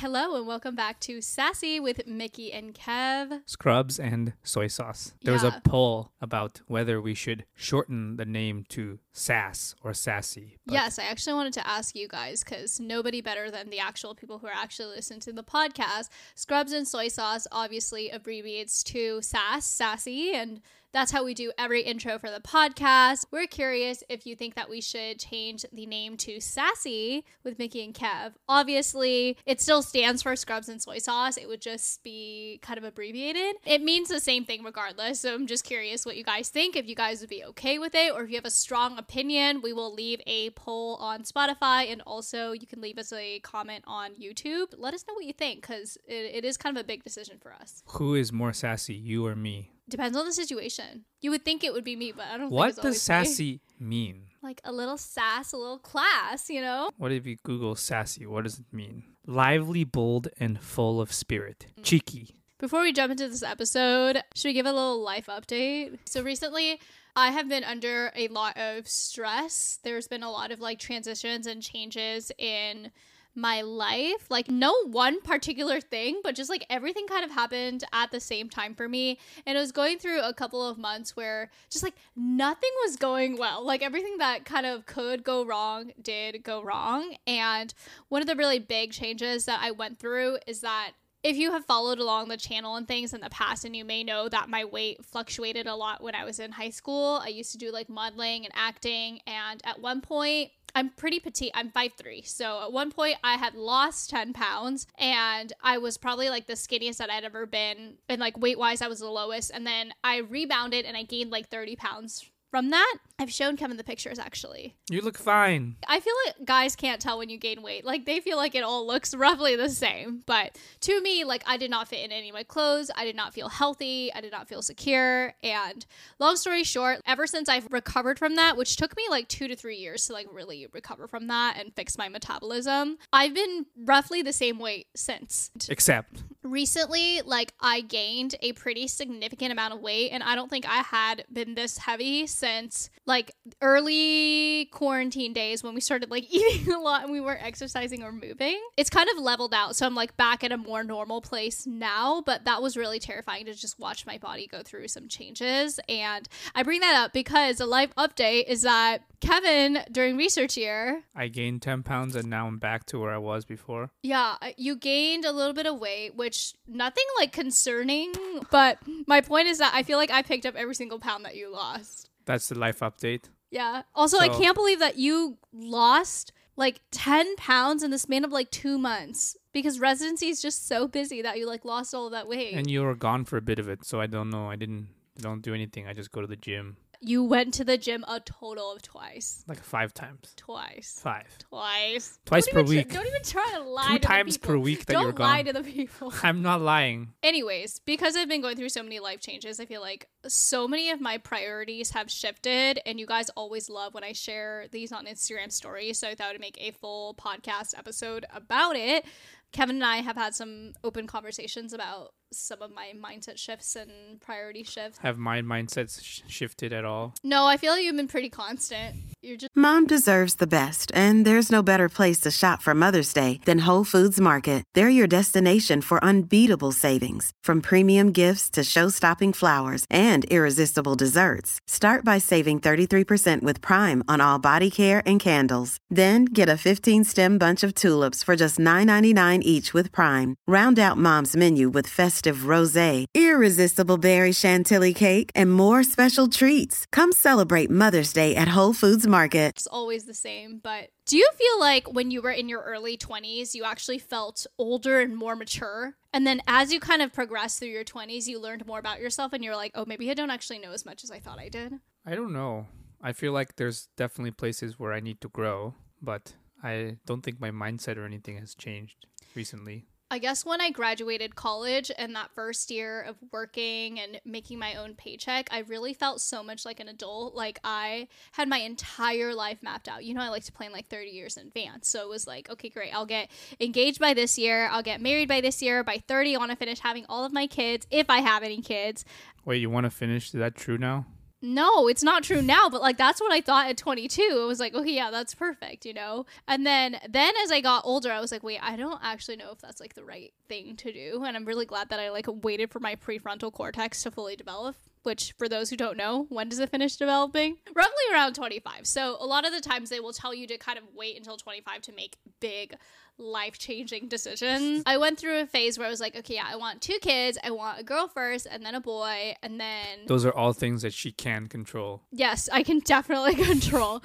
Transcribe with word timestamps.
Hello 0.00 0.36
and 0.36 0.46
welcome 0.46 0.76
back 0.76 1.00
to 1.00 1.20
Sassy 1.20 1.80
with 1.80 2.06
Miki 2.06 2.52
and 2.52 2.72
Kev. 2.72 3.40
Scrubs 3.46 3.98
and 3.98 4.32
soy 4.44 4.68
sauce. 4.68 5.12
There 5.22 5.32
was 5.32 5.42
Yeah. 5.42 5.56
a 5.56 5.60
poll 5.60 6.12
about 6.20 6.60
whether 6.68 7.00
we 7.02 7.14
should 7.14 7.44
shorten 7.56 8.16
the 8.16 8.24
name 8.24 8.64
to 8.68 9.00
Sass 9.12 9.74
or 9.82 9.92
Sassy. 9.92 10.58
but 10.64 10.74
yes, 10.74 11.00
I 11.00 11.04
actually 11.04 11.32
wanted 11.32 11.54
to 11.54 11.66
ask 11.66 11.96
you 11.96 12.06
guys 12.06 12.44
because 12.44 12.78
nobody 12.78 13.20
better 13.20 13.50
than 13.50 13.70
the 13.70 13.80
actual 13.80 14.14
people 14.14 14.38
who 14.38 14.46
are 14.46 14.52
actually 14.54 14.94
listening 14.94 15.18
to 15.20 15.32
the 15.32 15.42
podcast. 15.42 16.10
Scrubs 16.36 16.70
and 16.70 16.86
soy 16.86 17.08
sauce 17.08 17.48
obviously 17.50 18.08
abbreviates 18.10 18.84
to 18.84 19.20
sass, 19.20 19.66
sassy, 19.66 20.32
and 20.32 20.60
that's 20.92 21.12
how 21.12 21.24
we 21.24 21.34
do 21.34 21.52
every 21.58 21.82
intro 21.82 22.18
for 22.18 22.30
the 22.30 22.40
podcast. 22.40 23.26
We're 23.30 23.46
curious 23.46 24.02
if 24.08 24.26
you 24.26 24.34
think 24.34 24.54
that 24.54 24.70
we 24.70 24.80
should 24.80 25.18
change 25.18 25.64
the 25.72 25.86
name 25.86 26.16
to 26.18 26.40
Sassy 26.40 27.24
with 27.44 27.58
Miki 27.58 27.84
and 27.84 27.94
Kev. 27.94 28.32
Obviously, 28.48 29.36
it 29.44 29.60
still 29.60 29.82
stands 29.82 30.22
for 30.22 30.34
Scrubs 30.34 30.68
and 30.68 30.80
soy 30.80 30.98
sauce. 30.98 31.36
It 31.36 31.48
would 31.48 31.60
just 31.60 32.02
be 32.02 32.58
kind 32.62 32.78
of 32.78 32.84
abbreviated. 32.84 33.56
It 33.64 33.82
means 33.82 34.08
the 34.08 34.20
same 34.20 34.44
thing 34.44 34.64
regardless. 34.64 35.20
So 35.20 35.34
I'm 35.34 35.46
just 35.46 35.64
curious 35.64 36.06
what 36.06 36.16
you 36.16 36.24
guys 36.24 36.48
think. 36.48 36.76
If 36.76 36.88
you 36.88 36.94
guys 36.94 37.20
would 37.20 37.30
be 37.30 37.44
okay 37.44 37.78
with 37.78 37.94
it, 37.94 38.12
or 38.12 38.22
if 38.22 38.30
you 38.30 38.36
have 38.36 38.44
a 38.44 38.50
strong 38.50 38.98
opinion, 38.98 39.60
we 39.60 39.72
will 39.72 39.92
leave 39.92 40.20
a 40.26 40.50
poll 40.50 40.96
on 40.96 41.22
Spotify, 41.22 41.90
and 41.90 42.00
also 42.06 42.52
you 42.52 42.66
can 42.66 42.80
leave 42.80 42.98
us 42.98 43.12
a 43.12 43.40
comment 43.40 43.84
on 43.86 44.14
YouTube. 44.14 44.74
Let 44.76 44.94
us 44.94 45.04
know 45.06 45.14
what 45.14 45.24
you 45.24 45.32
think 45.32 45.60
because 45.60 45.98
it, 46.06 46.36
it 46.36 46.44
is 46.44 46.56
kind 46.56 46.76
of 46.76 46.84
a 46.84 46.86
big 46.86 47.04
decision 47.04 47.38
for 47.40 47.52
us. 47.52 47.82
who 47.86 48.14
is 48.14 48.32
more 48.32 48.52
sassy, 48.52 48.94
you 48.94 49.26
or 49.26 49.36
me? 49.36 49.72
Depends 49.88 50.16
on 50.16 50.26
the 50.26 50.32
situation. 50.32 51.04
You 51.20 51.30
would 51.30 51.44
think 51.44 51.64
it 51.64 51.72
would 51.72 51.84
be 51.84 51.96
me, 51.96 52.12
but 52.12 52.26
I 52.26 52.32
don't. 52.32 52.48
think 52.48 52.52
What 52.52 52.66
does 52.68 52.78
always 52.78 52.94
me. 52.94 52.98
sassy 52.98 53.60
mean? 53.80 54.22
Like 54.42 54.60
a 54.64 54.72
little 54.72 54.98
sass, 54.98 55.52
a 55.52 55.56
little 55.56 55.78
class, 55.78 56.48
you 56.48 56.60
know? 56.60 56.90
What 56.96 57.10
if 57.12 57.26
you 57.26 57.36
Google 57.42 57.74
sassy? 57.74 58.26
What 58.26 58.44
does 58.44 58.58
it 58.60 58.66
mean? 58.72 59.04
Lively, 59.26 59.84
bold, 59.84 60.28
and 60.38 60.60
full 60.60 61.00
of 61.00 61.12
spirit. 61.12 61.66
Mm. 61.78 61.84
Cheeky. 61.84 62.34
Before 62.58 62.82
we 62.82 62.92
jump 62.92 63.12
into 63.12 63.28
this 63.28 63.42
episode, 63.42 64.22
should 64.34 64.48
we 64.48 64.52
give 64.52 64.66
a 64.66 64.72
little 64.72 65.00
life 65.00 65.26
update? 65.26 65.98
So 66.06 66.22
recently, 66.22 66.80
I 67.14 67.30
have 67.30 67.48
been 67.48 67.64
under 67.64 68.12
a 68.14 68.28
lot 68.28 68.56
of 68.56 68.88
stress. 68.88 69.78
There's 69.82 70.08
been 70.08 70.22
a 70.22 70.30
lot 70.30 70.50
of 70.50 70.60
like 70.60 70.78
transitions 70.78 71.46
and 71.46 71.62
changes 71.62 72.30
in 72.38 72.90
my 73.38 73.62
life. 73.62 74.28
Like, 74.28 74.50
no 74.50 74.74
one 74.84 75.20
particular 75.22 75.80
thing, 75.80 76.20
but 76.22 76.34
just 76.34 76.50
like 76.50 76.66
everything 76.68 77.06
kind 77.06 77.24
of 77.24 77.30
happened 77.30 77.84
at 77.92 78.10
the 78.10 78.20
same 78.20 78.50
time 78.50 78.74
for 78.74 78.88
me. 78.88 79.18
And 79.46 79.56
it 79.56 79.60
was 79.60 79.72
going 79.72 79.98
through 79.98 80.20
a 80.20 80.34
couple 80.34 80.66
of 80.66 80.76
months 80.76 81.16
where 81.16 81.50
just 81.70 81.82
like 81.82 81.94
nothing 82.16 82.70
was 82.84 82.96
going 82.96 83.38
well. 83.38 83.64
Like, 83.64 83.82
everything 83.82 84.18
that 84.18 84.44
kind 84.44 84.66
of 84.66 84.84
could 84.84 85.24
go 85.24 85.44
wrong 85.44 85.92
did 86.02 86.42
go 86.42 86.62
wrong. 86.62 87.16
And 87.26 87.72
one 88.08 88.20
of 88.20 88.28
the 88.28 88.36
really 88.36 88.58
big 88.58 88.92
changes 88.92 89.46
that 89.46 89.60
I 89.62 89.70
went 89.70 89.98
through 89.98 90.38
is 90.46 90.60
that 90.60 90.92
if 91.28 91.36
you 91.36 91.52
have 91.52 91.66
followed 91.66 91.98
along 91.98 92.28
the 92.28 92.38
channel 92.38 92.76
and 92.76 92.88
things 92.88 93.12
in 93.12 93.20
the 93.20 93.28
past 93.28 93.66
and 93.66 93.76
you 93.76 93.84
may 93.84 94.02
know 94.02 94.30
that 94.30 94.48
my 94.48 94.64
weight 94.64 95.04
fluctuated 95.04 95.66
a 95.66 95.74
lot 95.74 96.02
when 96.02 96.14
I 96.14 96.24
was 96.24 96.40
in 96.40 96.52
high 96.52 96.70
school. 96.70 97.20
I 97.22 97.28
used 97.28 97.52
to 97.52 97.58
do 97.58 97.70
like 97.70 97.90
modeling 97.90 98.46
and 98.46 98.54
acting 98.56 99.20
and 99.26 99.60
at 99.66 99.78
one 99.78 100.00
point 100.00 100.52
I'm 100.74 100.88
pretty 100.88 101.20
petite. 101.20 101.50
I'm 101.52 101.70
5'3. 101.70 102.26
So 102.26 102.62
at 102.62 102.72
one 102.72 102.90
point 102.90 103.16
I 103.22 103.34
had 103.34 103.54
lost 103.54 104.08
10 104.08 104.32
pounds 104.32 104.86
and 104.98 105.52
I 105.62 105.76
was 105.76 105.98
probably 105.98 106.30
like 106.30 106.46
the 106.46 106.54
skinniest 106.54 106.96
that 106.96 107.10
I'd 107.10 107.24
ever 107.24 107.44
been. 107.44 107.98
And 108.08 108.20
like 108.20 108.38
weight 108.38 108.58
wise, 108.58 108.80
I 108.80 108.88
was 108.88 109.00
the 109.00 109.10
lowest. 109.10 109.50
And 109.52 109.66
then 109.66 109.92
I 110.02 110.18
rebounded 110.18 110.86
and 110.86 110.96
I 110.96 111.02
gained 111.02 111.30
like 111.30 111.48
30 111.50 111.76
pounds 111.76 112.30
from 112.50 112.70
that. 112.70 112.96
I've 113.18 113.32
shown 113.32 113.56
Kevin 113.56 113.76
the 113.76 113.84
pictures 113.84 114.18
actually. 114.18 114.76
You 114.88 115.00
look 115.00 115.18
fine. 115.18 115.76
I 115.86 116.00
feel 116.00 116.14
like 116.26 116.44
guys 116.44 116.76
can't 116.76 117.00
tell 117.00 117.18
when 117.18 117.28
you 117.28 117.38
gain 117.38 117.62
weight. 117.62 117.84
Like 117.84 118.06
they 118.06 118.20
feel 118.20 118.36
like 118.36 118.54
it 118.54 118.62
all 118.62 118.86
looks 118.86 119.14
roughly 119.16 119.56
the 119.56 119.68
same. 119.68 120.22
But 120.26 120.56
to 120.82 121.00
me, 121.00 121.24
like 121.24 121.42
I 121.46 121.56
did 121.56 121.70
not 121.70 121.88
fit 121.88 122.04
in 122.04 122.12
any 122.12 122.28
of 122.28 122.34
my 122.34 122.44
clothes. 122.44 122.90
I 122.94 123.04
did 123.04 123.16
not 123.16 123.34
feel 123.34 123.48
healthy. 123.48 124.12
I 124.14 124.20
did 124.20 124.32
not 124.32 124.48
feel 124.48 124.62
secure. 124.62 125.34
And 125.42 125.84
long 126.18 126.36
story 126.36 126.64
short, 126.64 127.00
ever 127.06 127.26
since 127.26 127.48
I've 127.48 127.70
recovered 127.72 128.18
from 128.18 128.36
that, 128.36 128.56
which 128.56 128.76
took 128.76 128.96
me 128.96 129.04
like 129.10 129.28
two 129.28 129.48
to 129.48 129.56
three 129.56 129.76
years 129.76 130.06
to 130.06 130.12
like 130.12 130.26
really 130.32 130.66
recover 130.72 131.08
from 131.08 131.26
that 131.26 131.56
and 131.58 131.74
fix 131.74 131.98
my 131.98 132.08
metabolism, 132.08 132.98
I've 133.12 133.34
been 133.34 133.66
roughly 133.76 134.22
the 134.22 134.32
same 134.32 134.58
weight 134.58 134.86
since 134.94 135.50
Except 135.68 136.22
recently 136.42 137.20
like 137.22 137.52
i 137.60 137.80
gained 137.80 138.34
a 138.42 138.52
pretty 138.52 138.86
significant 138.86 139.50
amount 139.50 139.74
of 139.74 139.80
weight 139.80 140.10
and 140.10 140.22
i 140.22 140.34
don't 140.34 140.48
think 140.48 140.68
i 140.68 140.78
had 140.78 141.24
been 141.32 141.54
this 141.54 141.78
heavy 141.78 142.26
since 142.26 142.90
like 143.06 143.34
early 143.60 144.68
quarantine 144.72 145.32
days 145.32 145.64
when 145.64 145.74
we 145.74 145.80
started 145.80 146.10
like 146.10 146.24
eating 146.30 146.72
a 146.72 146.78
lot 146.78 147.02
and 147.02 147.10
we 147.10 147.20
weren't 147.20 147.42
exercising 147.42 148.02
or 148.02 148.12
moving. 148.12 148.60
It's 148.76 148.90
kind 148.90 149.08
of 149.10 149.18
leveled 149.22 149.54
out 149.54 149.74
so 149.74 149.86
i'm 149.86 149.94
like 149.94 150.16
back 150.16 150.44
at 150.44 150.52
a 150.52 150.56
more 150.56 150.84
normal 150.84 151.20
place 151.20 151.66
now 151.66 152.22
but 152.24 152.44
that 152.44 152.62
was 152.62 152.76
really 152.76 152.98
terrifying 152.98 153.46
to 153.46 153.54
just 153.54 153.78
watch 153.78 154.06
my 154.06 154.18
body 154.18 154.46
go 154.46 154.62
through 154.62 154.88
some 154.88 155.08
changes 155.08 155.80
and 155.88 156.28
i 156.54 156.62
bring 156.62 156.80
that 156.80 156.94
up 156.94 157.12
because 157.12 157.60
a 157.60 157.66
life 157.66 157.94
update 157.96 158.44
is 158.46 158.62
that 158.62 159.02
kevin 159.20 159.80
during 159.90 160.16
research 160.16 160.56
year 160.56 161.02
I 161.14 161.28
gained 161.28 161.62
10 161.62 161.82
pounds 161.82 162.14
and 162.14 162.28
now 162.28 162.46
I'm 162.46 162.58
back 162.58 162.86
to 162.86 162.98
where 162.98 163.10
I 163.10 163.18
was 163.18 163.44
before. 163.44 163.90
Yeah, 164.02 164.36
uh, 164.40 164.50
you 164.56 164.76
gained 164.76 165.24
a 165.24 165.32
little 165.32 165.52
bit 165.52 165.66
of 165.66 165.78
weight, 165.78 166.14
which 166.14 166.54
nothing 166.66 167.04
like 167.18 167.32
concerning, 167.32 168.12
but 168.50 168.78
my 169.06 169.20
point 169.20 169.48
is 169.48 169.58
that 169.58 169.72
I 169.74 169.82
feel 169.82 169.98
like 169.98 170.10
I 170.10 170.22
picked 170.22 170.46
up 170.46 170.54
every 170.54 170.74
single 170.74 170.98
pound 170.98 171.24
that 171.24 171.36
you 171.36 171.50
lost. 171.52 172.10
That's 172.24 172.48
the 172.48 172.58
life 172.58 172.80
update. 172.80 173.24
Yeah. 173.50 173.82
Also, 173.94 174.18
I 174.18 174.28
can't 174.28 174.54
believe 174.54 174.78
that 174.78 174.96
you 174.98 175.38
lost 175.52 176.32
like 176.56 176.82
10 176.90 177.36
pounds 177.36 177.82
in 177.82 177.90
the 177.90 177.98
span 177.98 178.24
of 178.24 178.32
like 178.32 178.50
2 178.50 178.78
months 178.78 179.36
because 179.52 179.80
residency 179.80 180.28
is 180.28 180.42
just 180.42 180.68
so 180.68 180.86
busy 180.86 181.22
that 181.22 181.38
you 181.38 181.46
like 181.46 181.64
lost 181.64 181.94
all 181.94 182.06
of 182.06 182.12
that 182.12 182.28
weight. 182.28 182.54
And 182.54 182.70
you 182.70 182.82
were 182.82 182.94
gone 182.94 183.24
for 183.24 183.36
a 183.36 183.42
bit 183.42 183.58
of 183.58 183.68
it, 183.68 183.84
so 183.84 184.00
I 184.00 184.06
don't 184.06 184.30
know. 184.30 184.50
I 184.50 184.56
didn't 184.56 184.88
don't 185.18 185.42
do 185.42 185.54
anything. 185.54 185.86
I 185.86 185.94
just 185.94 186.12
go 186.12 186.20
to 186.20 186.26
the 186.26 186.36
gym 186.36 186.76
you 187.00 187.22
went 187.22 187.54
to 187.54 187.64
the 187.64 187.78
gym 187.78 188.04
a 188.08 188.20
total 188.20 188.72
of 188.72 188.82
twice. 188.82 189.44
like 189.46 189.62
five 189.62 189.94
times. 189.94 190.32
Twice. 190.36 190.98
Five. 191.02 191.26
Twice. 191.48 192.18
Twice 192.24 192.46
Don't 192.46 192.54
per 192.54 192.60
even 192.60 192.70
week. 192.76 192.92
don't 192.92 193.06
even 193.06 193.22
try 193.22 193.50
to 193.54 193.62
lie 193.62 193.86
Two 193.88 193.94
to 193.94 194.00
the 194.00 194.06
times 194.06 194.36
per 194.36 194.58
week 194.58 194.86
that 194.86 194.94
don't 194.94 195.02
you're 195.04 195.12
lie 195.12 195.42
to 195.42 195.52
the 195.52 195.62
people. 195.62 196.12
I'm 196.22 196.42
not 196.42 196.60
lying. 196.60 197.12
Anyways, 197.22 197.80
because 197.80 198.16
I've 198.16 198.28
been 198.28 198.42
going 198.42 198.56
through 198.56 198.70
so 198.70 198.82
many 198.82 198.98
life 199.00 199.20
changes, 199.20 199.60
I 199.60 199.66
feel 199.66 199.80
like 199.80 200.08
so 200.26 200.66
many 200.66 200.90
of 200.90 201.00
my 201.00 201.18
priorities 201.18 201.90
have 201.90 202.10
shifted, 202.10 202.80
and 202.84 202.98
you 202.98 203.06
guys 203.06 203.28
always 203.30 203.70
love 203.70 203.94
when 203.94 204.04
I 204.04 204.12
share 204.12 204.66
these 204.72 204.90
on 204.92 205.06
Instagram 205.06 205.52
stories. 205.52 205.98
So 205.98 206.08
I 206.08 206.14
thought 206.14 206.34
I'd 206.34 206.40
make 206.40 206.58
a 206.60 206.72
full 206.72 207.14
podcast 207.14 207.78
episode 207.78 208.26
about 208.34 208.76
it. 208.76 209.04
Kevin 209.52 209.76
and 209.76 209.84
I 209.84 209.98
have 209.98 210.16
had 210.16 210.34
some 210.34 210.72
open 210.84 211.06
conversations 211.06 211.72
about 211.72 212.12
some 212.32 212.60
of 212.62 212.70
my 212.74 212.92
mindset 212.94 213.38
shifts 213.38 213.74
and 213.74 214.20
priority 214.20 214.62
shifts. 214.62 214.98
Have 214.98 215.18
my 215.18 215.40
mindsets 215.40 216.02
sh- 216.02 216.20
shifted 216.26 216.72
at 216.72 216.84
all? 216.84 217.14
No, 217.24 217.46
I 217.46 217.56
feel 217.56 217.72
like 217.72 217.82
you've 217.84 217.96
been 217.96 218.08
pretty 218.08 218.28
constant. 218.28 218.96
You're 219.22 219.36
just 219.36 219.50
Mom 219.56 219.86
deserves 219.86 220.34
the 220.36 220.46
best, 220.46 220.92
and 220.94 221.24
there's 221.24 221.50
no 221.50 221.62
better 221.62 221.88
place 221.88 222.20
to 222.20 222.30
shop 222.30 222.62
for 222.62 222.74
Mother's 222.74 223.12
Day 223.12 223.40
than 223.46 223.60
Whole 223.60 223.84
Foods 223.84 224.20
Market. 224.20 224.62
They're 224.74 224.88
your 224.90 225.06
destination 225.06 225.80
for 225.80 226.02
unbeatable 226.04 226.72
savings, 226.72 227.32
from 227.42 227.60
premium 227.60 228.12
gifts 228.12 228.50
to 228.50 228.62
show-stopping 228.62 229.32
flowers 229.32 229.86
and 229.90 230.24
irresistible 230.26 230.94
desserts. 230.94 231.58
Start 231.66 232.04
by 232.04 232.18
saving 232.18 232.60
33% 232.60 233.42
with 233.42 233.60
Prime 233.60 234.04
on 234.06 234.20
all 234.20 234.38
body 234.38 234.70
care 234.70 235.02
and 235.04 235.18
candles. 235.18 235.78
Then 235.90 236.26
get 236.26 236.48
a 236.48 236.52
15-stem 236.52 237.38
bunch 237.38 237.64
of 237.64 237.74
tulips 237.74 238.22
for 238.22 238.36
just 238.36 238.58
$9.99 238.58 239.42
each 239.42 239.74
with 239.74 239.90
Prime. 239.90 240.36
Round 240.46 240.78
out 240.78 240.98
Mom's 240.98 241.34
menu 241.34 241.68
with 241.70 241.86
festive 241.86 242.17
rosé, 242.24 243.06
irresistible 243.14 243.98
berry 243.98 244.32
chantilly 244.32 244.94
cake, 244.94 245.30
and 245.34 245.52
more 245.52 245.82
special 245.82 246.28
treats. 246.28 246.86
Come 246.92 247.12
celebrate 247.12 247.70
Mother's 247.70 248.12
Day 248.12 248.34
at 248.34 248.48
Whole 248.48 248.72
Foods 248.72 249.06
Market. 249.06 249.48
it's 249.56 249.66
always 249.66 250.04
the 250.04 250.14
same. 250.14 250.60
But 250.62 250.90
do 251.06 251.16
you 251.16 251.30
feel 251.34 251.60
like 251.60 251.92
when 251.92 252.10
you 252.10 252.22
were 252.22 252.30
in 252.30 252.48
your 252.48 252.62
early 252.62 252.96
20s, 252.96 253.54
you 253.54 253.64
actually 253.64 253.98
felt 253.98 254.46
older 254.58 255.00
and 255.00 255.16
more 255.16 255.36
mature? 255.36 255.94
And 256.12 256.26
then 256.26 256.40
as 256.46 256.72
you 256.72 256.80
kind 256.80 257.02
of 257.02 257.12
progressed 257.12 257.58
through 257.58 257.68
your 257.68 257.84
20s, 257.84 258.26
you 258.26 258.40
learned 258.40 258.66
more 258.66 258.78
about 258.78 259.00
yourself 259.00 259.32
and 259.32 259.42
you're 259.44 259.56
like, 259.56 259.72
oh, 259.74 259.84
maybe 259.86 260.10
I 260.10 260.14
don't 260.14 260.30
actually 260.30 260.58
know 260.58 260.72
as 260.72 260.84
much 260.84 261.04
as 261.04 261.10
I 261.10 261.18
thought 261.18 261.38
I 261.38 261.48
did. 261.48 261.74
I 262.06 262.14
don't 262.14 262.32
know. 262.32 262.66
I 263.02 263.12
feel 263.12 263.32
like 263.32 263.56
there's 263.56 263.88
definitely 263.96 264.32
places 264.32 264.78
where 264.78 264.92
I 264.92 265.00
need 265.00 265.20
to 265.20 265.28
grow, 265.28 265.74
but 266.02 266.34
I 266.62 266.96
don't 267.06 267.22
think 267.22 267.40
my 267.40 267.50
mindset 267.50 267.96
or 267.96 268.04
anything 268.04 268.38
has 268.38 268.54
changed 268.54 269.06
recently. 269.34 269.86
I 270.10 270.18
guess 270.18 270.46
when 270.46 270.62
I 270.62 270.70
graduated 270.70 271.36
college 271.36 271.90
and 271.98 272.16
that 272.16 272.30
first 272.34 272.70
year 272.70 273.02
of 273.02 273.16
working 273.30 274.00
and 274.00 274.20
making 274.24 274.58
my 274.58 274.74
own 274.74 274.94
paycheck, 274.94 275.48
I 275.50 275.58
really 275.60 275.92
felt 275.92 276.22
so 276.22 276.42
much 276.42 276.64
like 276.64 276.80
an 276.80 276.88
adult. 276.88 277.34
Like 277.34 277.58
I 277.62 278.08
had 278.32 278.48
my 278.48 278.58
entire 278.58 279.34
life 279.34 279.62
mapped 279.62 279.86
out. 279.86 280.04
You 280.04 280.14
know, 280.14 280.22
I 280.22 280.30
like 280.30 280.44
to 280.44 280.52
plan 280.52 280.72
like 280.72 280.88
30 280.88 281.10
years 281.10 281.36
in 281.36 281.46
advance. 281.46 281.88
So 281.88 282.02
it 282.02 282.08
was 282.08 282.26
like, 282.26 282.48
okay, 282.50 282.70
great. 282.70 282.94
I'll 282.94 283.04
get 283.04 283.30
engaged 283.60 284.00
by 284.00 284.14
this 284.14 284.38
year. 284.38 284.68
I'll 284.68 284.82
get 284.82 285.02
married 285.02 285.28
by 285.28 285.42
this 285.42 285.60
year. 285.60 285.84
By 285.84 285.98
30, 285.98 286.36
I 286.36 286.38
want 286.38 286.52
to 286.52 286.56
finish 286.56 286.78
having 286.78 287.04
all 287.10 287.26
of 287.26 287.32
my 287.32 287.46
kids, 287.46 287.86
if 287.90 288.08
I 288.08 288.20
have 288.20 288.42
any 288.42 288.62
kids. 288.62 289.04
Wait, 289.44 289.58
you 289.58 289.68
want 289.68 289.84
to 289.84 289.90
finish? 289.90 290.28
Is 290.28 290.40
that 290.40 290.54
true 290.54 290.78
now? 290.78 291.04
No, 291.40 291.86
it's 291.86 292.02
not 292.02 292.24
true 292.24 292.42
now, 292.42 292.68
but 292.68 292.82
like 292.82 292.96
that's 292.96 293.20
what 293.20 293.32
I 293.32 293.40
thought 293.40 293.68
at 293.68 293.76
22. 293.76 294.20
It 294.22 294.46
was 294.46 294.58
like, 294.58 294.74
okay, 294.74 294.92
yeah, 294.92 295.10
that's 295.10 295.34
perfect, 295.34 295.86
you 295.86 295.94
know? 295.94 296.26
And 296.48 296.66
then 296.66 296.98
then 297.08 297.34
as 297.44 297.52
I 297.52 297.60
got 297.60 297.84
older, 297.84 298.10
I 298.10 298.20
was 298.20 298.32
like, 298.32 298.42
wait, 298.42 298.60
I 298.62 298.76
don't 298.76 299.00
actually 299.02 299.36
know 299.36 299.50
if 299.52 299.58
that's 299.60 299.80
like 299.80 299.94
the 299.94 300.04
right 300.04 300.32
thing 300.48 300.76
to 300.76 300.92
do. 300.92 301.22
And 301.24 301.36
I'm 301.36 301.44
really 301.44 301.66
glad 301.66 301.90
that 301.90 302.00
I 302.00 302.10
like 302.10 302.26
waited 302.28 302.70
for 302.70 302.80
my 302.80 302.96
prefrontal 302.96 303.52
cortex 303.52 304.02
to 304.02 304.10
fully 304.10 304.34
develop, 304.36 304.76
which 305.02 305.32
for 305.38 305.48
those 305.48 305.70
who 305.70 305.76
don't 305.76 305.96
know, 305.96 306.26
when 306.28 306.48
does 306.48 306.58
it 306.58 306.70
finish 306.70 306.96
developing? 306.96 307.56
Roughly 307.74 307.92
around 308.12 308.34
25. 308.34 308.86
So 308.86 309.16
a 309.20 309.26
lot 309.26 309.46
of 309.46 309.52
the 309.52 309.60
times 309.60 309.90
they 309.90 310.00
will 310.00 310.12
tell 310.12 310.34
you 310.34 310.46
to 310.46 310.58
kind 310.58 310.78
of 310.78 310.84
wait 310.94 311.16
until 311.16 311.36
25 311.36 311.82
to 311.82 311.92
make 311.92 312.16
big 312.40 312.74
life 313.20 313.58
changing 313.58 314.06
decisions. 314.08 314.84
I 314.86 314.96
went 314.96 315.18
through 315.18 315.40
a 315.40 315.46
phase 315.46 315.76
where 315.76 315.86
I 315.88 315.90
was 315.90 316.00
like, 316.00 316.14
okay, 316.16 316.34
yeah, 316.34 316.46
I 316.48 316.54
want 316.54 316.80
two 316.80 316.98
kids. 317.02 317.36
I 317.42 317.50
want 317.50 317.80
a 317.80 317.82
girl 317.82 318.06
first 318.06 318.46
and 318.48 318.64
then 318.64 318.76
a 318.76 318.80
boy. 318.80 319.34
And 319.42 319.60
then, 319.60 320.00
Those 320.06 320.24
are 320.24 320.32
all 320.32 320.52
things 320.52 320.82
that 320.82 320.92
she 320.92 321.10
can 321.10 321.48
control. 321.48 322.02
yes, 322.12 322.48
I 322.52 322.62
can 322.62 322.78
definitely 322.78 323.34
control. 323.44 324.02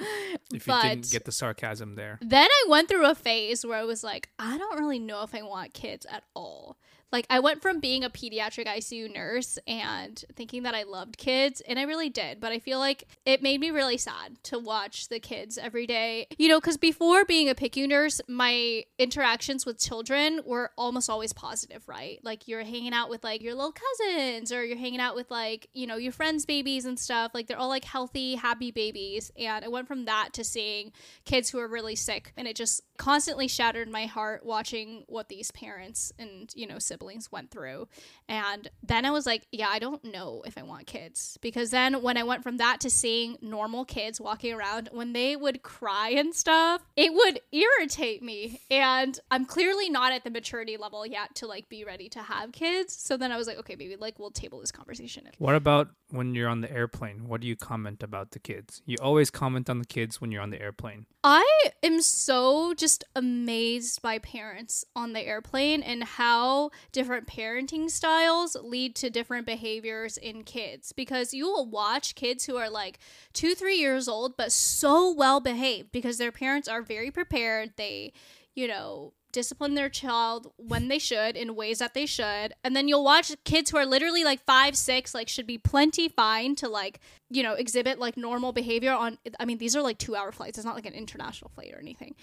If 0.52 0.66
you 0.68 0.82
didn't 0.82 1.12
get 1.12 1.26
the 1.26 1.32
sarcasm 1.32 1.94
there. 1.96 2.18
then 2.22 2.48
I 2.50 2.66
went 2.68 2.90
through 2.90 3.06
a 3.08 3.14
phase 3.16 3.64
where 3.66 3.78
I 3.78 3.84
was 3.84 4.04
like, 4.04 4.30
I 4.40 4.58
don't 4.58 4.80
really 4.80 5.00
know 5.00 5.22
if 5.22 5.36
I 5.36 5.44
want 5.44 5.74
kids 5.76 6.08
at 6.10 6.24
all. 6.34 6.78
Like, 7.14 7.28
I 7.30 7.40
went 7.40 7.62
from 7.62 7.80
being 7.80 8.04
a 8.04 8.10
pediatric 8.10 8.66
ICU 8.66 9.14
nurse 9.14 9.60
and 9.68 10.26
thinking 10.36 10.64
that 10.64 10.74
I 10.74 10.82
loved 10.82 11.16
kids, 11.16 11.62
and 11.62 11.78
I 11.78 11.84
really 11.84 12.10
did. 12.10 12.40
But 12.40 12.52
I 12.52 12.58
feel 12.58 12.80
like 12.80 13.04
it 13.24 13.44
made 13.44 13.62
me 13.62 13.70
really 13.70 13.98
sad 13.98 14.44
to 14.46 14.58
watch 14.58 15.10
the 15.10 15.20
kids 15.20 15.60
every 15.60 15.86
day. 15.86 16.26
You 16.40 16.50
know, 16.50 16.60
because 16.60 16.78
before 16.78 17.24
being 17.24 17.48
a 17.48 17.54
PICU 17.54 17.88
nurse, 17.88 18.20
my 18.28 18.86
interactions 18.98 19.64
with 19.64 19.80
children 19.80 20.42
were 20.44 20.72
almost 20.76 21.08
always 21.08 21.34
positive, 21.34 21.88
right? 21.88 22.18
Like, 22.24 22.48
you're 22.48 22.64
hanging 22.64 22.94
out 22.94 23.12
with 23.12 23.24
like 23.24 23.44
your 23.44 23.54
little 23.54 23.74
cousins, 23.74 24.52
or 24.52 24.66
you're 24.66 24.76
hanging 24.76 25.00
out 25.00 25.16
with 25.16 25.30
like, 25.30 25.70
you 25.74 25.86
know, 25.86 25.98
your 25.98 26.12
friends' 26.12 26.48
babies 26.48 26.86
and 26.86 26.98
stuff. 26.98 27.32
Like, 27.36 27.46
they're 27.46 27.60
all 27.60 27.70
like 27.70 27.86
healthy, 27.86 28.34
happy 28.34 28.72
babies. 28.72 29.32
And 29.38 29.64
I 29.64 29.68
went 29.68 29.88
from 29.88 30.06
that 30.06 30.34
to 30.34 30.44
seeing 30.44 30.92
kids 31.26 31.52
who 31.52 31.60
are 31.60 31.68
really 31.68 31.96
sick, 31.96 32.34
and 32.36 32.48
it 32.48 32.56
just 32.56 32.82
constantly 32.98 33.48
shattered 33.48 33.88
my 33.88 34.08
heart 34.08 34.44
watching 34.44 35.04
what 35.08 35.30
these 35.30 35.52
parents 35.52 36.12
and 36.18 36.52
you 36.56 36.66
know 36.68 36.80
siblings 36.80 37.03
went 37.32 37.52
through 37.52 37.88
and 38.28 38.70
then 38.84 39.06
i 39.06 39.12
was 39.12 39.26
like 39.26 39.48
yeah 39.52 39.70
i 39.70 39.80
don't 39.80 40.04
know 40.04 40.44
if 40.46 40.58
i 40.58 40.62
want 40.62 40.88
kids 40.88 41.38
because 41.42 41.70
then 41.72 42.02
when 42.02 42.18
i 42.18 42.24
went 42.24 42.44
from 42.44 42.58
that 42.58 42.80
to 42.80 42.90
seeing 42.90 43.38
normal 43.42 43.86
kids 43.86 44.20
walking 44.20 44.54
around 44.54 44.90
when 44.92 45.14
they 45.14 45.36
would 45.36 45.64
cry 45.64 46.10
and 46.10 46.34
stuff 46.34 46.82
it 46.96 47.14
would 47.14 47.40
irritate 47.52 48.22
me 48.22 48.62
and 48.70 49.20
i'm 49.32 49.46
clearly 49.46 49.90
not 49.90 50.12
at 50.12 50.24
the 50.24 50.30
maturity 50.30 50.78
level 50.78 51.06
yet 51.06 51.34
to 51.36 51.48
like 51.48 51.68
be 51.70 51.84
ready 51.84 52.10
to 52.10 52.20
have 52.20 52.52
kids 52.52 52.96
so 52.96 53.18
then 53.18 53.32
i 53.32 53.38
was 53.38 53.48
like 53.48 53.58
okay 53.58 53.76
maybe 53.76 53.96
like 53.96 54.20
we'll 54.20 54.32
table 54.32 54.60
this 54.60 54.72
conversation 54.72 55.24
What 55.38 55.56
about 55.56 55.90
when 56.14 56.36
you're 56.36 56.48
on 56.48 56.62
the 56.62 56.72
airplane? 56.72 57.28
What 57.28 57.42
do 57.42 57.48
you 57.48 57.56
comment 57.56 58.04
about 58.04 58.32
the 58.32 58.40
kids? 58.40 58.82
You 58.86 58.98
always 59.02 59.32
comment 59.32 59.70
on 59.70 59.80
the 59.80 59.86
kids 59.86 60.22
when 60.22 60.32
you're 60.32 60.42
on 60.42 60.52
the 60.52 60.62
airplane. 60.62 61.08
I 61.24 61.70
am 61.82 62.02
so 62.02 62.74
just 62.74 63.04
amazed 63.16 64.02
by 64.02 64.20
parents 64.20 64.86
on 64.96 65.14
the 65.14 65.22
airplane 65.22 65.82
and 65.82 66.04
how 66.04 66.72
different 66.94 67.28
parenting 67.28 67.90
styles 67.90 68.56
lead 68.62 68.96
to 68.96 69.10
different 69.10 69.46
behaviors 69.46 70.16
in 70.16 70.44
kids. 70.44 70.94
Because 70.94 71.34
you 71.34 71.48
will 71.48 71.66
watch 71.66 72.16
kids 72.16 72.46
who 72.46 72.56
are 72.56 72.70
like 72.70 73.00
two, 73.34 73.56
three 73.56 73.78
years 73.78 74.08
old, 74.08 74.38
but 74.38 74.52
so 74.54 75.12
well 75.12 75.42
behaved 75.42 75.92
because 75.92 76.18
their 76.18 76.32
parents 76.32 76.70
are 76.70 76.82
very 76.82 77.12
prepared. 77.12 77.74
They, 77.76 78.14
you 78.56 78.68
know, 78.68 79.14
discipline 79.34 79.74
their 79.74 79.90
child 79.90 80.54
when 80.58 80.88
they 80.88 81.00
should 81.00 81.36
in 81.36 81.56
ways 81.56 81.80
that 81.80 81.96
they 81.96 82.06
should 82.06 82.54
and 82.64 82.76
then 82.76 82.88
you'll 82.88 83.04
watch 83.04 83.34
kids 83.44 83.72
who 83.72 83.78
are 83.78 83.86
literally 83.86 84.24
like 84.24 84.40
five 84.46 84.78
six 84.78 85.16
like 85.16 85.28
should 85.28 85.48
be 85.48 85.58
plenty 85.58 86.08
fine 86.08 86.56
to 86.56 86.70
like 86.70 87.00
you 87.32 87.42
know 87.42 87.54
exhibit 87.54 87.98
like 87.98 88.16
normal 88.16 88.52
behavior 88.54 88.92
on 88.92 89.18
i 89.40 89.46
mean 89.46 89.58
these 89.58 89.76
are 89.76 89.82
like 89.82 89.98
two 89.98 90.16
hour 90.16 90.32
flights 90.32 90.60
it's 90.60 90.66
not 90.66 90.76
like 90.76 90.86
an 90.86 90.94
international 90.94 91.50
flight 91.56 91.74
or 91.74 91.80
anything 91.80 92.14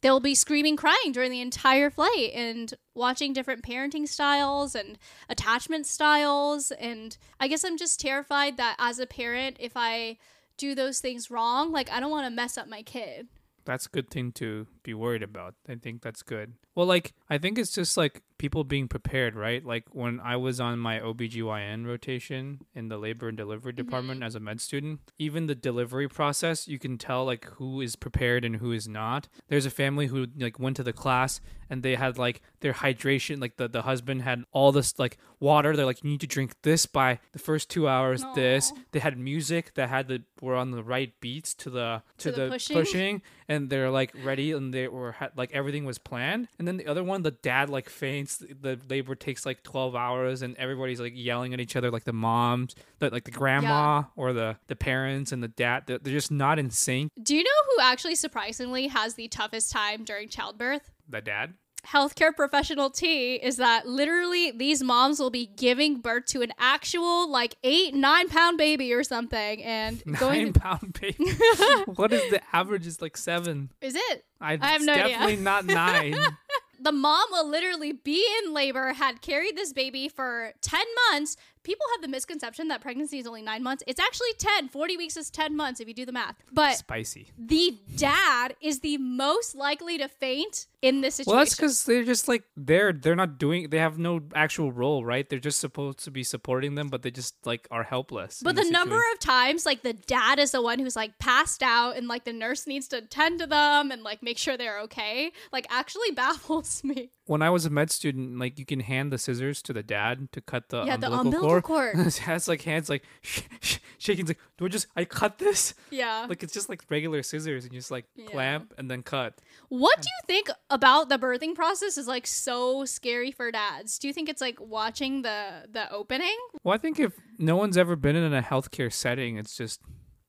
they'll 0.00 0.20
be 0.20 0.34
screaming 0.34 0.76
crying 0.76 1.12
during 1.12 1.30
the 1.30 1.40
entire 1.40 1.90
flight 1.90 2.30
and 2.34 2.74
watching 2.94 3.32
different 3.32 3.62
parenting 3.62 4.06
styles 4.06 4.74
and 4.74 4.98
attachment 5.28 5.86
styles 5.86 6.70
and 6.72 7.16
i 7.40 7.48
guess 7.48 7.64
i'm 7.64 7.76
just 7.76 8.00
terrified 8.00 8.56
that 8.56 8.76
as 8.78 8.98
a 8.98 9.06
parent 9.06 9.56
if 9.58 9.72
i 9.76 10.16
do 10.56 10.74
those 10.74 11.00
things 11.00 11.30
wrong 11.30 11.72
like 11.72 11.90
i 11.90 12.00
don't 12.00 12.10
want 12.10 12.26
to 12.26 12.30
mess 12.30 12.56
up 12.58 12.68
my 12.68 12.82
kid 12.82 13.28
That's 13.64 13.84
a 13.84 13.90
good 13.90 14.08
thing 14.08 14.32
to 14.40 14.66
be 14.82 14.94
worried 14.94 15.22
about. 15.22 15.52
I 15.68 15.74
think 15.74 16.00
that's 16.00 16.22
good. 16.22 16.54
Well, 16.74 16.86
like, 16.86 17.12
I 17.28 17.36
think 17.36 17.58
it's 17.58 17.74
just 17.74 17.98
like 17.98 18.22
people 18.38 18.64
being 18.64 18.88
prepared, 18.88 19.34
right? 19.34 19.64
Like, 19.64 19.84
when 19.92 20.20
I 20.20 20.36
was 20.36 20.60
on 20.60 20.78
my 20.78 20.98
OBGYN 21.00 21.86
rotation 21.86 22.60
in 22.74 22.88
the 22.88 22.98
labor 22.98 23.28
and 23.28 23.36
delivery 23.36 23.72
mm-hmm. 23.72 23.84
department 23.84 24.22
as 24.22 24.34
a 24.34 24.40
med 24.40 24.60
student, 24.60 25.00
even 25.18 25.46
the 25.46 25.54
delivery 25.54 26.08
process, 26.08 26.68
you 26.68 26.78
can 26.78 26.98
tell, 26.98 27.24
like, 27.24 27.44
who 27.56 27.80
is 27.80 27.96
prepared 27.96 28.44
and 28.44 28.56
who 28.56 28.72
is 28.72 28.88
not. 28.88 29.28
There's 29.48 29.66
a 29.66 29.70
family 29.70 30.06
who, 30.06 30.26
like, 30.38 30.58
went 30.58 30.76
to 30.76 30.82
the 30.82 30.92
class 30.92 31.40
and 31.70 31.82
they 31.82 31.96
had, 31.96 32.16
like, 32.16 32.40
their 32.60 32.72
hydration, 32.72 33.40
like, 33.40 33.56
the, 33.56 33.68
the 33.68 33.82
husband 33.82 34.22
had 34.22 34.44
all 34.52 34.72
this, 34.72 34.98
like, 34.98 35.18
water. 35.40 35.76
They're 35.76 35.86
like, 35.86 36.02
you 36.02 36.10
need 36.10 36.20
to 36.20 36.26
drink 36.26 36.54
this 36.62 36.86
by 36.86 37.18
the 37.32 37.38
first 37.38 37.68
two 37.68 37.88
hours, 37.88 38.24
this. 38.34 38.72
They 38.92 39.00
had 39.00 39.18
music 39.18 39.74
that 39.74 39.88
had 39.88 40.08
the, 40.08 40.22
were 40.40 40.54
on 40.54 40.70
the 40.70 40.82
right 40.82 41.12
beats 41.20 41.54
to 41.54 41.70
the, 41.70 42.02
to, 42.18 42.30
To 42.30 42.36
the 42.36 42.44
the, 42.44 42.50
pushing? 42.50 42.76
pushing 42.76 43.22
and 43.48 43.70
they're 43.70 43.90
like 43.90 44.12
ready 44.24 44.52
and 44.52 44.72
they 44.72 44.88
were 44.88 45.12
had, 45.12 45.32
like 45.36 45.50
everything 45.52 45.84
was 45.84 45.98
planned 45.98 46.48
and 46.58 46.68
then 46.68 46.76
the 46.76 46.86
other 46.86 47.02
one 47.02 47.22
the 47.22 47.30
dad 47.30 47.70
like 47.70 47.88
faints 47.88 48.27
the 48.36 48.78
labor 48.88 49.14
takes 49.14 49.44
like 49.46 49.62
12 49.62 49.96
hours 49.96 50.42
and 50.42 50.56
everybody's 50.56 51.00
like 51.00 51.12
yelling 51.16 51.54
at 51.54 51.60
each 51.60 51.74
other 51.76 51.90
like 51.90 52.04
the 52.04 52.12
moms 52.12 52.74
the, 52.98 53.10
like 53.10 53.24
the 53.24 53.30
grandma 53.30 54.02
or 54.16 54.32
the 54.32 54.56
the 54.68 54.76
parents 54.76 55.32
and 55.32 55.42
the 55.42 55.48
dad 55.48 55.84
they're, 55.86 55.98
they're 55.98 56.12
just 56.12 56.30
not 56.30 56.58
in 56.58 56.70
sync 56.70 57.10
Do 57.22 57.34
you 57.34 57.42
know 57.42 57.50
who 57.76 57.82
actually 57.82 58.14
surprisingly 58.14 58.88
has 58.88 59.14
the 59.14 59.28
toughest 59.28 59.72
time 59.72 60.04
during 60.04 60.28
childbirth? 60.28 60.90
the 61.08 61.20
dad 61.20 61.54
Healthcare 61.86 62.34
professional 62.34 62.90
T 62.90 63.36
is 63.36 63.56
that 63.58 63.86
literally 63.86 64.50
these 64.50 64.82
moms 64.82 65.20
will 65.20 65.30
be 65.30 65.46
giving 65.46 66.00
birth 66.00 66.26
to 66.26 66.42
an 66.42 66.52
actual 66.58 67.30
like 67.30 67.54
eight, 67.62 67.94
nine 67.94 68.28
pound 68.28 68.58
baby 68.58 68.92
or 68.92 69.04
something 69.04 69.62
and 69.62 70.02
nine 70.06 70.18
going. 70.20 70.52
pound 70.52 70.98
baby 71.00 71.30
what 71.94 72.12
is 72.12 72.28
the 72.30 72.40
average 72.52 72.84
is 72.86 73.00
like 73.00 73.16
seven 73.16 73.70
Is 73.80 73.94
it? 73.94 74.24
I, 74.40 74.58
I 74.60 74.66
have 74.70 74.82
no 74.82 74.92
idea. 74.92 75.08
definitely 75.08 75.36
not 75.36 75.64
nine 75.66 76.14
The 76.78 76.92
mom 76.92 77.26
will 77.30 77.48
literally 77.48 77.92
be 77.92 78.24
in 78.42 78.54
labor, 78.54 78.92
had 78.92 79.20
carried 79.20 79.56
this 79.56 79.72
baby 79.72 80.08
for 80.08 80.52
10 80.60 80.80
months. 81.10 81.36
People 81.68 81.84
have 81.94 82.00
the 82.00 82.08
misconception 82.08 82.68
that 82.68 82.80
pregnancy 82.80 83.18
is 83.18 83.26
only 83.26 83.42
nine 83.42 83.62
months. 83.62 83.82
It's 83.86 84.00
actually 84.00 84.32
10. 84.38 84.68
40 84.68 84.96
weeks 84.96 85.18
is 85.18 85.28
10 85.28 85.54
months 85.54 85.80
if 85.80 85.86
you 85.88 85.92
do 85.92 86.06
the 86.06 86.12
math. 86.12 86.36
But 86.50 86.76
spicy 86.76 87.30
the 87.38 87.76
dad 87.96 88.56
is 88.62 88.80
the 88.80 88.96
most 88.96 89.54
likely 89.54 89.98
to 89.98 90.08
faint 90.08 90.66
in 90.80 91.02
this 91.02 91.16
situation. 91.16 91.36
well 91.36 91.44
that's 91.44 91.54
because 91.56 91.84
they're 91.84 92.04
just 92.04 92.26
like 92.26 92.44
they're 92.56 92.92
they're 92.92 93.16
not 93.16 93.36
doing 93.36 93.68
they 93.68 93.78
have 93.78 93.98
no 93.98 94.20
actual 94.34 94.70
role 94.72 95.04
right 95.04 95.28
they're 95.28 95.38
just 95.50 95.58
supposed 95.58 95.98
to 96.04 96.10
be 96.10 96.22
supporting 96.22 96.76
them 96.76 96.86
but 96.88 97.02
they 97.02 97.10
just 97.10 97.34
like 97.44 97.66
are 97.70 97.82
helpless 97.82 98.40
But 98.42 98.54
the 98.56 98.64
number 98.70 98.94
situation. 98.96 99.12
of 99.14 99.18
times, 99.18 99.66
like 99.66 99.82
the 99.82 99.92
dad 99.92 100.38
is 100.38 100.52
the 100.52 100.62
one 100.62 100.78
who's 100.78 100.96
like 100.96 101.18
passed 101.18 101.62
out, 101.62 101.96
and 101.96 102.08
like 102.08 102.24
the 102.24 102.32
nurse 102.32 102.66
needs 102.66 102.88
to 102.88 103.02
tend 103.02 103.40
to 103.40 103.46
them 103.46 103.90
and 103.90 104.02
like 104.02 104.22
make 104.22 104.38
sure 104.38 104.56
they're 104.56 104.80
okay, 104.80 105.32
like 105.52 105.66
actually 105.68 106.10
baffles 106.22 106.82
me. 106.82 107.10
When 107.28 107.42
I 107.42 107.50
was 107.50 107.64
a 107.66 107.70
med 107.70 107.90
student, 107.90 108.38
like 108.38 108.58
you 108.58 108.64
can 108.64 108.80
hand 108.80 109.12
the 109.12 109.18
scissors 109.18 109.62
to 109.62 109.72
the 109.72 109.82
dad 109.82 110.32
to 110.32 110.40
cut 110.40 110.70
the 110.70 110.82
Yeah, 110.84 110.96
the 110.96 111.06
umbilical, 111.12 111.20
umbilical 111.20 111.60
cord. 111.60 111.94
cord. 111.94 112.04
His 112.10 112.18
hands 112.18 112.48
like 112.48 112.62
hands 112.62 112.88
like 112.88 113.04
sh- 113.22 113.42
sh- 113.60 113.78
shaking. 113.98 114.24
He's 114.24 114.30
like, 114.30 114.38
do 114.56 114.64
I 114.64 114.68
just 114.68 114.86
I 114.96 115.04
cut 115.04 115.38
this? 115.38 115.74
Yeah. 115.90 116.26
Like 116.28 116.42
it's 116.42 116.52
just 116.52 116.68
like 116.68 116.82
regular 116.90 117.22
scissors 117.22 117.64
and 117.64 117.72
you 117.72 117.78
just 117.80 117.90
like 117.90 118.06
Yeah. 118.16 118.26
clamp 118.30 118.74
and 118.78 118.90
then 118.90 119.02
cut. 119.02 119.38
what 119.68 120.00
do 120.02 120.08
you 120.08 120.20
think 120.26 120.48
about 120.70 121.08
the 121.10 121.18
birthing 121.18 121.54
process? 121.54 121.96
Is 121.98 122.08
like 122.08 122.26
so 122.26 122.84
scary 122.86 123.30
for 123.30 123.52
dads. 123.52 123.98
Do 123.98 124.08
you 124.08 124.14
think 124.14 124.28
it's 124.28 124.40
like 124.40 124.58
watching 124.60 125.22
the 125.22 125.66
the 125.70 125.90
opening? 125.92 126.36
Well, 126.64 126.74
I 126.74 126.78
think 126.78 126.98
if 126.98 127.12
no 127.38 127.56
one's 127.56 127.76
ever 127.76 127.94
been 127.96 128.16
in 128.16 128.32
a 128.34 128.42
healthcare 128.42 128.92
setting, 128.92 129.36
it's 129.36 129.54
just 129.56 129.80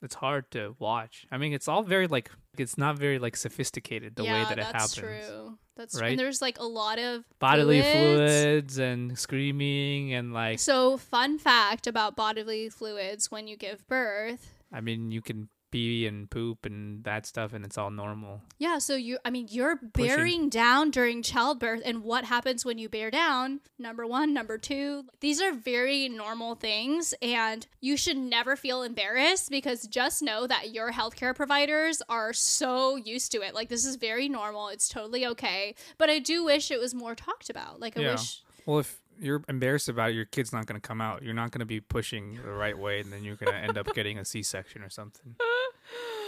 it's 0.01 0.15
hard 0.15 0.49
to 0.51 0.75
watch. 0.79 1.25
I 1.31 1.37
mean, 1.37 1.53
it's 1.53 1.67
all 1.67 1.83
very 1.83 2.07
like 2.07 2.29
it's 2.59 2.77
not 2.77 2.97
very 2.97 3.19
like 3.19 3.35
sophisticated 3.35 4.15
the 4.15 4.23
yeah, 4.23 4.33
way 4.33 4.43
that 4.43 4.59
it 4.59 4.67
that's 4.71 4.95
happens. 4.95 5.25
true. 5.27 5.57
That's 5.75 5.93
true. 5.93 6.01
right? 6.01 6.09
And 6.11 6.19
there's 6.19 6.41
like 6.41 6.59
a 6.59 6.65
lot 6.65 6.99
of 6.99 7.23
Bodily 7.39 7.81
fluids. 7.81 8.33
fluids 8.33 8.77
and 8.79 9.17
screaming 9.17 10.13
and 10.13 10.33
like 10.33 10.59
So, 10.59 10.97
fun 10.97 11.37
fact 11.39 11.87
about 11.87 12.15
bodily 12.15 12.69
fluids 12.69 13.31
when 13.31 13.47
you 13.47 13.55
give 13.57 13.87
birth. 13.87 14.53
I 14.73 14.81
mean, 14.81 15.11
you 15.11 15.21
can 15.21 15.49
pee 15.71 16.07
and 16.07 16.29
poop 16.29 16.65
and 16.65 17.03
that 17.03 17.25
stuff, 17.25 17.53
and 17.53 17.63
it's 17.63 17.77
all 17.77 17.91
normal. 17.91 18.41
Yeah, 18.57 18.79
so 18.79 18.95
you, 18.95 19.17
I 19.23 19.29
mean, 19.29 19.47
you're 19.49 19.75
bearing 19.81 20.49
down 20.49 20.91
during 20.91 21.21
childbirth, 21.23 21.81
and 21.85 22.03
what 22.03 22.25
happens 22.25 22.65
when 22.65 22.77
you 22.77 22.89
bear 22.89 23.11
down? 23.11 23.61
Number 23.77 24.05
one, 24.05 24.33
number 24.33 24.57
two, 24.57 25.05
these 25.19 25.41
are 25.41 25.53
very 25.53 26.09
normal 26.09 26.55
things, 26.55 27.13
and 27.21 27.65
you 27.79 27.95
should 27.97 28.17
never 28.17 28.55
feel 28.55 28.83
embarrassed 28.83 29.49
because 29.49 29.87
just 29.87 30.21
know 30.21 30.47
that 30.47 30.73
your 30.73 30.91
healthcare 30.91 31.35
providers 31.35 32.01
are 32.09 32.33
so 32.33 32.95
used 32.95 33.31
to 33.31 33.41
it. 33.41 33.53
Like, 33.53 33.69
this 33.69 33.85
is 33.85 33.95
very 33.95 34.27
normal, 34.29 34.69
it's 34.69 34.89
totally 34.89 35.25
okay. 35.27 35.75
But 35.97 36.09
I 36.09 36.19
do 36.19 36.43
wish 36.43 36.71
it 36.71 36.79
was 36.79 36.93
more 36.93 37.15
talked 37.15 37.49
about. 37.49 37.79
Like, 37.79 37.97
I 37.97 38.01
Yeah. 38.01 38.11
wish. 38.11 38.41
Well, 38.65 38.79
if 38.79 38.98
you're 39.19 39.43
embarrassed 39.49 39.89
about 39.89 40.11
it, 40.11 40.15
your 40.15 40.25
kid's 40.25 40.51
not 40.53 40.65
going 40.65 40.79
to 40.79 40.87
come 40.87 41.01
out. 41.01 41.23
You're 41.23 41.33
not 41.33 41.51
going 41.51 41.59
to 41.59 41.65
be 41.65 41.79
pushing 41.79 42.39
the 42.43 42.51
right 42.51 42.77
way, 42.77 42.99
and 43.01 43.11
then 43.11 43.23
you're 43.23 43.35
going 43.35 43.51
to 43.51 43.57
end 43.57 43.77
up 43.77 43.93
getting 43.93 44.17
a 44.17 44.25
C-section 44.25 44.81
or 44.81 44.89
something. 44.89 45.35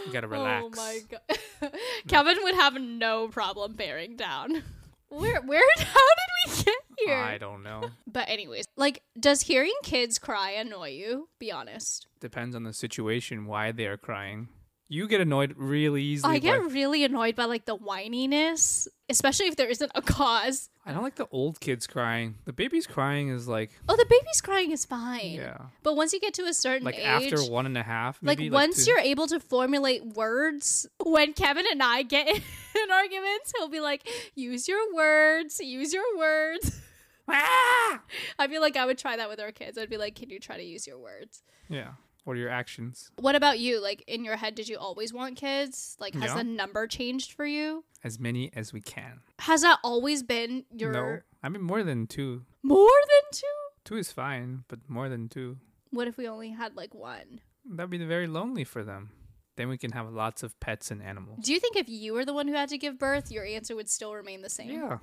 You 0.05 0.13
got 0.13 0.21
to 0.21 0.27
relax. 0.27 0.65
Oh 0.79 0.81
my 0.81 0.99
god. 1.09 1.71
Kevin 2.07 2.37
would 2.43 2.55
have 2.55 2.73
no 2.75 3.27
problem 3.27 3.73
bearing 3.73 4.15
down. 4.15 4.63
Where 5.09 5.41
where 5.41 5.61
how 5.77 5.83
did 5.85 6.55
we 6.57 6.63
get 6.63 6.75
here? 6.97 7.17
I 7.17 7.37
don't 7.37 7.63
know. 7.63 7.89
But 8.07 8.29
anyways, 8.29 8.63
like 8.77 9.01
does 9.19 9.41
hearing 9.41 9.73
kids 9.83 10.17
cry 10.17 10.51
annoy 10.51 10.91
you? 10.91 11.27
Be 11.37 11.51
honest. 11.51 12.07
Depends 12.21 12.55
on 12.55 12.63
the 12.63 12.71
situation 12.71 13.45
why 13.45 13.73
they 13.73 13.87
are 13.87 13.97
crying. 13.97 14.47
You 14.93 15.07
get 15.07 15.21
annoyed 15.21 15.53
really 15.55 16.03
easily. 16.03 16.35
I 16.35 16.39
get 16.39 16.59
by- 16.59 16.65
really 16.65 17.05
annoyed 17.05 17.33
by 17.37 17.45
like 17.45 17.63
the 17.63 17.77
whininess, 17.77 18.89
especially 19.07 19.47
if 19.47 19.55
there 19.55 19.69
isn't 19.69 19.89
a 19.95 20.01
cause. 20.01 20.69
I 20.85 20.91
don't 20.91 21.01
like 21.03 21.15
the 21.15 21.27
old 21.31 21.61
kids 21.61 21.87
crying. 21.87 22.35
The 22.43 22.51
baby's 22.51 22.87
crying 22.87 23.29
is 23.29 23.47
like, 23.47 23.71
Oh, 23.87 23.95
the 23.95 24.05
baby's 24.05 24.41
crying 24.41 24.71
is 24.71 24.83
fine. 24.83 25.31
yeah, 25.35 25.57
But 25.83 25.95
once 25.95 26.11
you 26.11 26.19
get 26.19 26.33
to 26.33 26.43
a 26.43 26.53
certain 26.53 26.83
like 26.83 26.97
age, 26.99 27.31
after 27.31 27.41
one 27.49 27.65
and 27.65 27.77
a 27.77 27.83
half. 27.83 28.19
like 28.21 28.39
Maybe, 28.39 28.49
once 28.49 28.83
two- 28.83 28.91
you're 28.91 28.99
able 28.99 29.27
to 29.27 29.39
formulate 29.39 30.03
words 30.05 30.87
when 31.03 31.31
kevin 31.33 31.65
and 31.71 31.81
i 31.81 32.01
get 32.03 32.27
in 32.27 32.91
arguments 32.91 33.53
he'll 33.57 33.69
be 33.69 33.79
like 33.79 34.05
use 34.35 34.67
your 34.67 34.93
words 34.93 35.59
use 35.61 35.93
your 35.93 36.17
words 36.17 36.81
Ah! 37.29 38.01
i 38.39 38.47
feel 38.47 38.59
like 38.61 38.75
i 38.75 38.85
would 38.85 38.97
try 38.97 39.15
that 39.15 39.29
with 39.29 39.39
our 39.39 39.51
kids 39.51 39.77
i'd 39.77 39.89
be 39.89 39.97
like 39.97 40.15
can 40.15 40.29
you 40.29 40.39
try 40.39 40.57
to 40.57 40.63
use 40.63 40.85
your 40.85 40.97
words 40.99 41.43
Yeah. 41.69 41.91
What 42.23 42.33
are 42.33 42.39
your 42.39 42.49
actions? 42.49 43.09
what 43.17 43.35
about 43.35 43.59
you 43.59 43.81
like 43.81 44.03
in 44.07 44.23
your 44.23 44.35
head 44.37 44.53
did 44.55 44.67
you 44.69 44.77
always 44.77 45.11
want 45.13 45.35
kids 45.37 45.97
like 45.99 46.13
has 46.15 46.25
Yeah. 46.31 46.37
the 46.37 46.43
number 46.43 46.85
changed 46.87 47.33
for 47.33 47.45
you 47.45 47.83
As 48.03 48.19
many 48.19 48.51
as 48.55 48.71
we 48.73 48.81
can. 48.81 49.21
has 49.39 49.61
that 49.63 49.79
always 49.83 50.21
been 50.23 50.65
your 50.71 50.91
No, 50.91 51.19
I 51.43 51.49
mean 51.49 51.63
more 51.63 51.83
than 51.83 52.07
two. 52.07 52.45
more 52.63 52.99
than 53.11 53.25
two 53.31 53.57
Two 53.83 53.97
is 53.97 54.11
fine, 54.11 54.63
but 54.67 54.79
more 54.87 55.09
than 55.09 55.27
two, 55.27 55.57
what 55.89 56.07
if 56.07 56.15
we 56.15 56.27
only 56.27 56.51
had 56.51 56.75
like 56.75 56.93
one 56.93 57.41
that'd 57.65 57.89
be 57.89 57.97
very 57.97 58.27
lonely 58.27 58.63
for 58.63 58.83
them. 58.83 59.11
Then 59.57 59.67
we 59.69 59.77
can 59.77 59.91
have 59.91 60.09
lots 60.11 60.43
of 60.43 60.57
pets 60.59 60.91
and 60.91 61.01
animals. 61.01 61.39
do 61.45 61.51
you 61.53 61.59
think 61.59 61.75
if 61.75 61.89
you 61.89 62.13
were 62.13 62.25
the 62.25 62.33
one 62.33 62.47
who 62.47 62.53
had 62.53 62.69
to 62.69 62.77
give 62.77 62.97
birth 62.99 63.31
your 63.31 63.45
answer 63.45 63.75
would 63.75 63.89
still 63.89 64.13
remain 64.13 64.41
the 64.43 64.49
same 64.49 64.69
Yeah. 64.69 64.99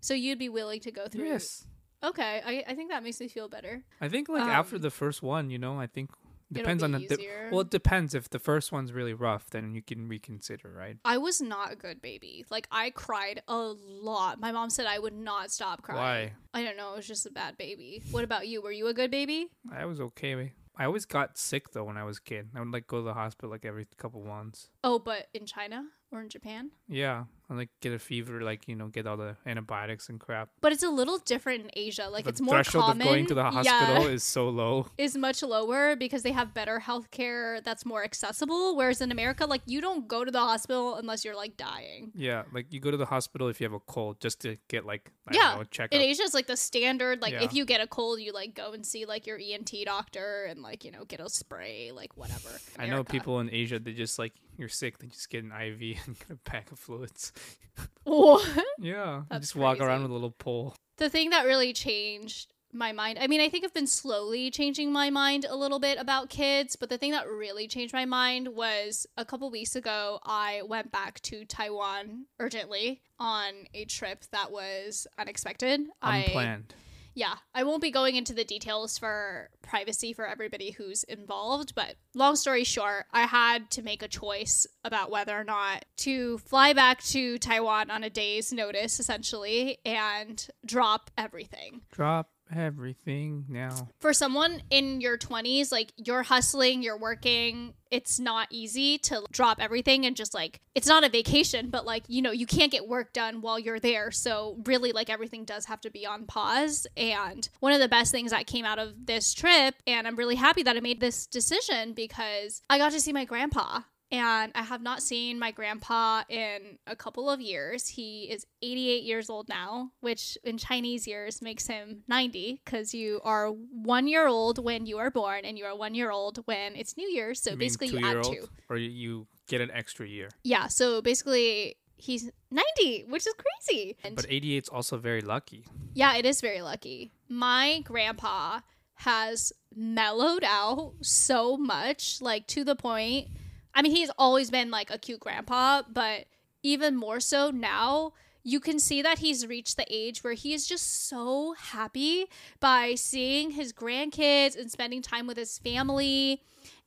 so 0.00 0.14
you'd 0.14 0.38
be 0.38 0.48
willing 0.48 0.80
to 0.80 0.92
go 0.92 1.08
through 1.08 1.26
Yes. 1.26 1.66
okay 2.02 2.40
I, 2.44 2.64
I 2.70 2.74
think 2.76 2.90
that 2.90 3.02
makes 3.02 3.18
me 3.20 3.28
feel 3.28 3.48
better 3.48 3.82
I 4.00 4.08
think 4.08 4.28
like 4.28 4.42
after 4.44 4.76
Um, 4.76 4.82
the 4.82 4.90
first 4.90 5.22
one, 5.22 5.50
you 5.50 5.58
know, 5.58 5.78
I 5.78 5.86
think 5.86 6.10
depends 6.54 6.82
on 6.82 6.92
the, 6.92 7.06
the 7.06 7.28
well, 7.50 7.60
it 7.60 7.70
depends. 7.70 8.14
If 8.14 8.30
the 8.30 8.38
first 8.38 8.72
one's 8.72 8.92
really 8.92 9.14
rough, 9.14 9.50
then 9.50 9.74
you 9.74 9.82
can 9.82 10.08
reconsider, 10.08 10.72
right? 10.76 10.96
I 11.04 11.18
was 11.18 11.40
not 11.40 11.72
a 11.72 11.76
good 11.76 12.00
baby. 12.00 12.44
Like 12.50 12.66
I 12.70 12.90
cried 12.90 13.42
a 13.48 13.56
lot. 13.56 14.40
My 14.40 14.52
mom 14.52 14.70
said 14.70 14.86
I 14.86 14.98
would 14.98 15.14
not 15.14 15.50
stop 15.50 15.82
crying. 15.82 16.32
Why? 16.52 16.58
I 16.58 16.64
don't 16.64 16.76
know. 16.76 16.92
I 16.92 16.96
was 16.96 17.06
just 17.06 17.26
a 17.26 17.30
bad 17.30 17.56
baby. 17.58 18.02
What 18.10 18.24
about 18.24 18.48
you? 18.48 18.62
Were 18.62 18.72
you 18.72 18.86
a 18.88 18.94
good 18.94 19.10
baby? 19.10 19.48
I 19.72 19.84
was 19.84 20.00
okay. 20.00 20.52
I 20.76 20.84
always 20.86 21.04
got 21.04 21.38
sick 21.38 21.70
though 21.70 21.84
when 21.84 21.96
I 21.96 22.04
was 22.04 22.18
a 22.18 22.22
kid. 22.22 22.48
I 22.54 22.60
would 22.60 22.72
like 22.72 22.86
go 22.86 22.98
to 22.98 23.04
the 23.04 23.14
hospital 23.14 23.50
like 23.50 23.64
every 23.64 23.86
couple 23.96 24.22
months. 24.24 24.70
Oh, 24.82 24.98
but 24.98 25.28
in 25.32 25.46
China 25.46 25.84
or 26.10 26.22
in 26.22 26.28
Japan? 26.28 26.70
Yeah, 26.88 27.24
I 27.50 27.54
like 27.54 27.70
get 27.80 27.92
a 27.92 27.98
fever, 27.98 28.40
like 28.40 28.68
you 28.68 28.76
know, 28.76 28.88
get 28.88 29.06
all 29.06 29.16
the 29.16 29.36
antibiotics 29.46 30.08
and 30.08 30.18
crap. 30.20 30.48
But 30.60 30.72
it's 30.72 30.82
a 30.82 30.88
little 30.88 31.18
different 31.18 31.64
in 31.64 31.70
Asia. 31.74 32.08
Like 32.10 32.24
the 32.24 32.30
it's 32.30 32.40
more 32.40 32.54
threshold 32.56 32.84
common. 32.84 33.00
of 33.02 33.06
going 33.06 33.26
to 33.26 33.34
the 33.34 33.42
hospital 33.44 34.04
yeah, 34.04 34.10
is 34.10 34.22
so 34.24 34.48
low. 34.48 34.86
is 34.98 35.16
much 35.16 35.42
lower 35.42 35.96
because 35.96 36.22
they 36.22 36.32
have 36.32 36.54
better 36.54 36.78
health 36.78 37.10
care 37.10 37.60
that's 37.62 37.84
more 37.84 38.04
accessible. 38.04 38.76
Whereas 38.76 39.00
in 39.00 39.10
America, 39.12 39.46
like 39.46 39.62
you 39.66 39.80
don't 39.80 40.08
go 40.08 40.24
to 40.24 40.30
the 40.30 40.38
hospital 40.40 40.94
unless 40.96 41.24
you're 41.24 41.36
like 41.36 41.56
dying. 41.56 42.12
Yeah, 42.14 42.44
like 42.52 42.72
you 42.72 42.80
go 42.80 42.90
to 42.90 42.96
the 42.96 43.06
hospital 43.06 43.48
if 43.48 43.60
you 43.60 43.64
have 43.64 43.74
a 43.74 43.80
cold 43.80 44.20
just 44.20 44.40
to 44.42 44.56
get 44.68 44.84
like 44.86 45.10
I 45.28 45.34
yeah, 45.34 45.40
don't 45.48 45.54
know, 45.56 45.60
a 45.62 45.66
checkup. 45.66 45.94
in 45.94 46.00
Asia, 46.02 46.22
it's 46.22 46.34
like 46.34 46.46
the 46.46 46.56
standard. 46.56 47.20
Like 47.20 47.32
Yeah. 47.32 47.42
if 47.44 47.54
you 47.54 47.64
get 47.64 47.80
a 47.80 47.86
cold, 47.86 48.20
you 48.20 48.32
like 48.32 48.54
go 48.54 48.72
and 48.72 48.84
see 48.86 49.04
like 49.04 49.26
your 49.26 49.38
ENT 49.38 49.72
doctor 49.84 50.44
and 50.44 50.62
like 50.62 50.84
you 50.84 50.90
know 50.90 51.04
get 51.04 51.20
a 51.20 51.28
spray, 51.28 51.90
like 51.92 52.16
whatever. 52.16 52.48
I 52.78 52.86
know 52.86 53.04
people 53.04 53.40
in 53.40 53.50
Asia 53.52 53.78
they 53.78 53.92
just 53.92 54.18
like 54.18 54.32
you're 54.56 54.68
sick, 54.68 54.98
they 54.98 55.06
just 55.08 55.30
get 55.30 55.44
an 55.44 55.52
IV 55.52 55.98
and 56.06 56.18
get 56.18 56.30
a 56.30 56.36
pack 56.36 56.72
of 56.72 56.78
fluids. 56.78 57.32
What? 58.04 58.46
Yeah, 58.78 59.22
That's 59.30 59.48
just 59.48 59.56
walk 59.56 59.80
around 59.80 60.02
with 60.02 60.10
a 60.12 60.14
little 60.14 60.30
pole. 60.30 60.74
the 60.98 61.08
thing 61.10 61.30
that 61.30 61.44
really 61.44 61.72
changed 61.72 62.52
my 62.72 62.90
mind 62.90 63.18
i 63.20 63.26
mean 63.28 63.40
i 63.40 63.48
think 63.48 63.64
i've 63.64 63.72
been 63.72 63.86
slowly 63.86 64.50
changing 64.50 64.92
my 64.92 65.08
mind 65.08 65.44
a 65.48 65.54
little 65.54 65.78
bit 65.78 65.96
about 65.96 66.28
kids 66.28 66.74
but 66.74 66.88
the 66.88 66.98
thing 66.98 67.12
that 67.12 67.28
really 67.28 67.68
changed 67.68 67.92
my 67.94 68.04
mind 68.04 68.48
was 68.48 69.06
a 69.16 69.24
couple 69.24 69.48
weeks 69.48 69.76
ago 69.76 70.18
i 70.24 70.60
went 70.66 70.90
back 70.90 71.20
to 71.20 71.44
taiwan 71.44 72.26
urgently 72.40 73.00
on 73.20 73.52
a 73.74 73.84
trip 73.84 74.24
that 74.32 74.50
was 74.50 75.06
unexpected 75.18 75.82
I, 76.02 76.22
Unplanned. 76.24 76.74
Yeah 77.14 77.34
i 77.54 77.62
won't 77.62 77.82
be 77.82 77.90
going 77.90 78.16
into 78.16 78.32
the 78.32 78.44
details 78.44 78.98
for 78.98 79.50
privacy 79.62 80.12
for 80.12 80.26
everybody 80.26 80.70
who's 80.72 81.04
involved 81.04 81.74
but 81.74 81.94
long 82.14 82.36
story 82.36 82.64
short 82.64 83.06
i 83.12 83.22
had 83.22 83.70
to 83.70 83.82
make 83.82 84.02
a 84.02 84.08
choice 84.08 84.66
about 84.84 85.10
whether 85.10 85.38
or 85.38 85.44
not 85.44 85.84
to 85.96 86.38
fly 86.38 86.72
back 86.72 87.02
to 87.02 87.38
taiwan 87.38 87.90
on 87.90 88.04
a 88.04 88.10
day's 88.10 88.52
notice 88.52 89.00
essentially 89.00 89.78
and 89.84 90.48
drop 90.64 91.10
everything. 91.16 91.82
Drop 91.92 92.28
everything 92.54 93.44
now. 93.48 93.88
for 94.00 94.12
someone 94.12 94.62
in 94.70 95.00
your 95.00 95.16
20s 95.16 95.72
like 95.72 95.92
you're 95.96 96.22
hustling 96.22 96.82
you're 96.82 96.98
working 96.98 97.74
it's 97.90 98.18
not 98.18 98.48
easy 98.50 98.98
to 98.98 99.22
drop 99.30 99.58
everything 99.60 100.04
and 100.04 100.16
just 100.16 100.34
like 100.34 100.60
it's 100.74 100.88
not 100.88 101.04
a 101.04 101.08
vacation 101.08 101.70
but 101.70 101.86
like 101.86 102.02
you 102.08 102.20
know 102.20 102.32
you 102.32 102.46
can't 102.46 102.72
get 102.72 102.88
work 102.88 103.12
done 103.12 103.40
while 103.40 103.58
you're 103.58 103.78
there. 103.78 104.10
So 104.10 104.56
really 104.64 104.90
like 104.90 105.08
everything 105.08 105.44
does 105.44 105.66
have 105.66 105.80
to 105.82 105.90
be 105.90 106.04
on 106.04 106.26
pause. 106.26 106.86
And 106.96 107.48
one 107.60 107.72
of 107.72 107.80
the 107.80 107.88
best 107.88 108.10
things 108.10 108.32
that 108.32 108.46
came 108.46 108.64
out 108.64 108.78
of 108.78 109.06
this 109.06 109.34
trip 109.34 109.74
and 109.86 110.06
i'm 110.06 110.16
really 110.16 110.34
happy 110.34 110.62
that 110.62 110.76
i 110.76 110.80
made 110.80 111.00
this 111.00 111.26
decision 111.26 111.92
because 111.92 112.62
i 112.70 112.78
got 112.78 112.92
to 112.92 113.00
see 113.00 113.12
my 113.12 113.24
grandpa 113.24 113.80
and 114.10 114.52
I 114.54 114.62
have 114.62 114.82
not 114.82 115.02
seen 115.02 115.38
my 115.38 115.50
grandpa 115.50 116.22
in 116.28 116.78
a 116.86 116.94
couple 116.94 117.28
of 117.28 117.40
years. 117.40 117.88
He 117.88 118.24
is 118.24 118.46
88 118.62 119.02
years 119.02 119.28
old 119.30 119.48
now, 119.48 119.90
which 120.00 120.38
in 120.44 120.56
Chinese 120.58 121.06
years 121.06 121.42
makes 121.42 121.66
him 121.66 122.04
90 122.08 122.60
because 122.64 122.94
you 122.94 123.20
are 123.24 123.48
one 123.48 124.06
year 124.06 124.26
old 124.28 124.62
when 124.62 124.86
you 124.86 124.98
are 124.98 125.10
born 125.10 125.44
and 125.44 125.58
you 125.58 125.64
are 125.64 125.76
one 125.76 125.94
year 125.94 126.10
old 126.10 126.38
when 126.46 126.76
it's 126.76 126.96
New 126.96 127.08
Year's. 127.08 127.40
So 127.42 127.50
You 127.52 127.56
basically, 127.56 127.88
you 127.88 127.98
add 128.06 128.22
two. 128.24 128.48
or 128.68 128.76
you- 128.76 129.26
get 129.46 129.60
an 129.60 129.70
extra 129.72 130.08
year. 130.08 130.30
Yeah. 130.42 130.68
So 130.68 131.02
basically, 131.02 131.76
he's 131.96 132.30
90, 132.50 133.04
which 133.08 133.26
is 133.26 133.34
crazy. 133.34 133.96
And 134.02 134.16
But 134.16 134.26
88's 134.30 134.68
also 134.70 134.96
very 134.96 135.20
lucky. 135.20 135.66
yeah, 135.92 136.16
it 136.16 136.24
is 136.24 136.40
very 136.40 136.62
lucky. 136.62 137.12
My 137.28 137.80
grandpa 137.84 138.60
has 138.98 139.52
mellowed 139.74 140.44
out 140.44 140.94
so 141.02 141.56
much, 141.56 142.20
like 142.22 142.46
to 142.48 142.64
the 142.64 142.76
point. 142.76 143.28
I 143.74 143.82
mean, 143.82 143.92
he's 143.92 144.10
always 144.18 144.50
been 144.50 144.70
like 144.70 144.90
a 144.90 144.98
cute 144.98 145.20
grandpa, 145.20 145.82
but 145.92 146.26
even 146.62 146.96
more 146.96 147.20
so 147.20 147.50
now, 147.50 148.12
you 148.42 148.60
can 148.60 148.78
see 148.78 149.02
that 149.02 149.18
he's 149.18 149.46
reached 149.46 149.76
the 149.76 149.86
age 149.88 150.22
where 150.22 150.34
he 150.34 150.52
is 150.52 150.66
just 150.66 151.08
so 151.08 151.54
happy 151.58 152.26
by 152.60 152.94
seeing 152.94 153.52
his 153.52 153.72
grandkids 153.72 154.58
and 154.58 154.70
spending 154.70 155.02
time 155.02 155.26
with 155.26 155.36
his 155.36 155.58
family. 155.58 156.42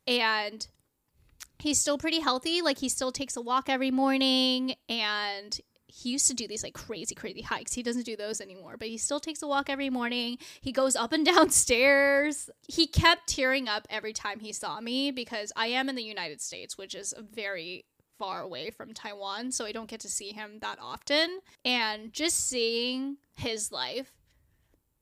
And 0.05 0.67
he's 1.59 1.79
still 1.79 1.97
pretty 1.97 2.19
healthy. 2.19 2.61
Like, 2.61 2.77
he 2.77 2.89
still 2.89 3.11
takes 3.11 3.35
a 3.35 3.41
walk 3.41 3.69
every 3.69 3.91
morning 3.91 4.75
and 4.87 5.59
he 5.97 6.11
used 6.11 6.27
to 6.27 6.33
do 6.35 6.47
these 6.47 6.63
like 6.63 6.75
crazy, 6.75 7.15
crazy 7.15 7.41
hikes. 7.41 7.73
He 7.73 7.81
doesn't 7.81 8.05
do 8.05 8.15
those 8.15 8.39
anymore, 8.39 8.77
but 8.77 8.87
he 8.87 8.97
still 8.97 9.19
takes 9.19 9.41
a 9.41 9.47
walk 9.47 9.67
every 9.67 9.89
morning. 9.89 10.37
He 10.61 10.71
goes 10.71 10.95
up 10.95 11.11
and 11.11 11.25
down 11.35 11.49
stairs. 11.49 12.49
He 12.67 12.85
kept 12.85 13.27
tearing 13.27 13.67
up 13.67 13.87
every 13.89 14.13
time 14.13 14.39
he 14.39 14.53
saw 14.53 14.79
me 14.79 15.09
because 15.09 15.51
I 15.55 15.67
am 15.67 15.89
in 15.89 15.95
the 15.95 16.03
United 16.03 16.39
States, 16.39 16.77
which 16.77 16.93
is 16.93 17.15
very 17.33 17.85
far 18.19 18.41
away 18.41 18.69
from 18.69 18.93
Taiwan, 18.93 19.51
so 19.51 19.65
I 19.65 19.71
don't 19.71 19.89
get 19.89 19.99
to 20.01 20.09
see 20.09 20.31
him 20.31 20.59
that 20.61 20.77
often. 20.79 21.39
And 21.65 22.13
just 22.13 22.47
seeing 22.47 23.17
his 23.35 23.71
life 23.71 24.11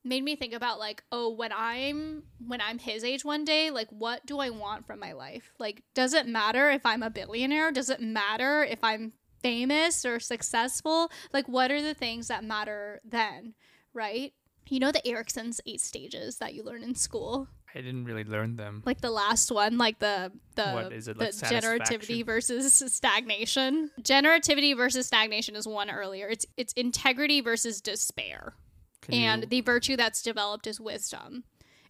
made 0.04 0.24
me 0.24 0.36
think 0.36 0.54
about 0.54 0.78
like 0.78 1.04
oh 1.12 1.30
when 1.30 1.52
i'm 1.52 2.22
when 2.46 2.62
i'm 2.62 2.78
his 2.78 3.04
age 3.04 3.26
one 3.26 3.44
day 3.44 3.72
like 3.72 3.88
what 3.90 4.24
do 4.28 4.38
i 4.38 4.52
want 4.52 4.86
from 4.86 5.00
my 5.00 5.14
life 5.14 5.52
like 5.58 5.82
does 5.96 6.14
it 6.14 6.28
matter 6.28 6.70
if 6.70 6.86
i'm 6.86 7.02
a 7.02 7.10
billionaire 7.10 7.72
does 7.72 7.90
it 7.90 8.00
matter 8.00 8.64
if 8.64 8.78
i'm 8.84 9.14
famous 9.46 10.06
or 10.06 10.20
successful 10.20 11.12
like 11.34 11.48
what 11.48 11.72
are 11.72 11.82
the 11.82 11.94
things 11.94 12.28
that 12.28 12.44
matter 12.44 13.02
then 13.04 13.54
right? 13.96 14.34
You 14.68 14.80
know 14.80 14.92
the 14.92 15.08
Erikson's 15.08 15.62
eight 15.66 15.82
stages 15.82 16.38
that 16.38 16.54
you 16.54 16.64
learn 16.64 16.84
in 16.84 16.96
school? 16.96 17.48
I 17.74 17.82
didn't 17.82 18.06
really 18.06 18.24
learn 18.24 18.56
them. 18.56 18.84
like 18.86 19.02
the 19.02 19.12
last 19.12 19.52
one 19.52 19.78
like 19.78 20.00
the 20.00 20.32
the 20.56 20.72
What 20.72 20.94
is 20.94 21.08
it, 21.08 21.18
the 21.18 21.26
like 21.26 21.34
generativity 21.34 22.26
versus 22.26 22.74
stagnation? 22.74 23.92
Generativity 24.02 24.76
versus 24.76 25.08
stagnation 25.08 25.56
is 25.56 25.68
one 25.68 25.90
earlier. 25.90 26.28
It's 26.28 26.46
it's 26.58 26.74
integrity 26.74 27.42
versus 27.42 27.82
despair. 27.82 28.56
Can 29.02 29.14
and 29.14 29.42
you- 29.44 29.48
the 29.50 29.62
virtue 29.62 29.96
that's 29.96 30.22
developed 30.22 30.68
is 30.68 30.80
wisdom. 30.80 31.44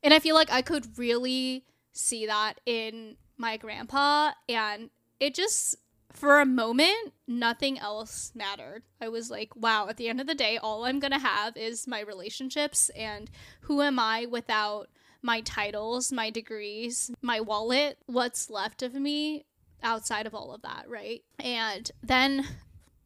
And 0.03 0.13
I 0.13 0.19
feel 0.19 0.35
like 0.35 0.51
I 0.51 0.61
could 0.61 0.97
really 0.97 1.65
see 1.93 2.25
that 2.25 2.55
in 2.65 3.17
my 3.37 3.57
grandpa 3.57 4.31
and 4.49 4.89
it 5.19 5.33
just 5.33 5.75
for 6.15 6.39
a 6.39 6.45
moment, 6.45 7.13
nothing 7.27 7.77
else 7.77 8.31
mattered. 8.35 8.83
I 9.01 9.09
was 9.09 9.29
like, 9.29 9.55
wow, 9.55 9.87
at 9.89 9.97
the 9.97 10.07
end 10.07 10.21
of 10.21 10.27
the 10.27 10.35
day, 10.35 10.57
all 10.57 10.85
I'm 10.85 10.99
going 10.99 11.11
to 11.11 11.19
have 11.19 11.57
is 11.57 11.87
my 11.87 11.99
relationships 11.99 12.89
and 12.89 13.29
who 13.61 13.81
am 13.81 13.99
I 13.99 14.25
without 14.25 14.89
my 15.21 15.41
titles, 15.41 16.11
my 16.11 16.29
degrees, 16.29 17.11
my 17.21 17.41
wallet? 17.41 17.97
What's 18.05 18.49
left 18.49 18.81
of 18.81 18.93
me 18.93 19.45
outside 19.83 20.27
of 20.27 20.35
all 20.35 20.53
of 20.53 20.61
that, 20.63 20.85
right? 20.87 21.23
And 21.39 21.89
then 22.03 22.45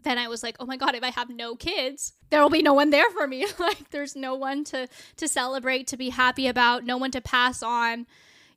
then 0.01 0.18
I 0.18 0.30
was 0.30 0.44
like, 0.44 0.56
"Oh 0.62 0.66
my 0.66 0.78
god, 0.78 0.96
if 0.96 1.04
I 1.04 1.10
have 1.10 1.30
no 1.30 1.56
kids, 1.56 2.13
there 2.30 2.42
will 2.42 2.50
be 2.50 2.62
no 2.62 2.74
one 2.74 2.89
there 2.89 3.10
for 3.12 3.28
me. 3.28 3.46
like 3.60 3.89
there's 3.92 4.16
no 4.16 4.34
one 4.36 4.63
to 4.66 4.88
to 5.18 5.28
celebrate, 5.28 5.88
to 5.88 5.98
be 5.98 6.10
happy 6.10 6.48
about, 6.48 6.86
no 6.86 6.98
one 6.98 7.12
to 7.12 7.22
pass 7.22 7.62
on 7.62 8.08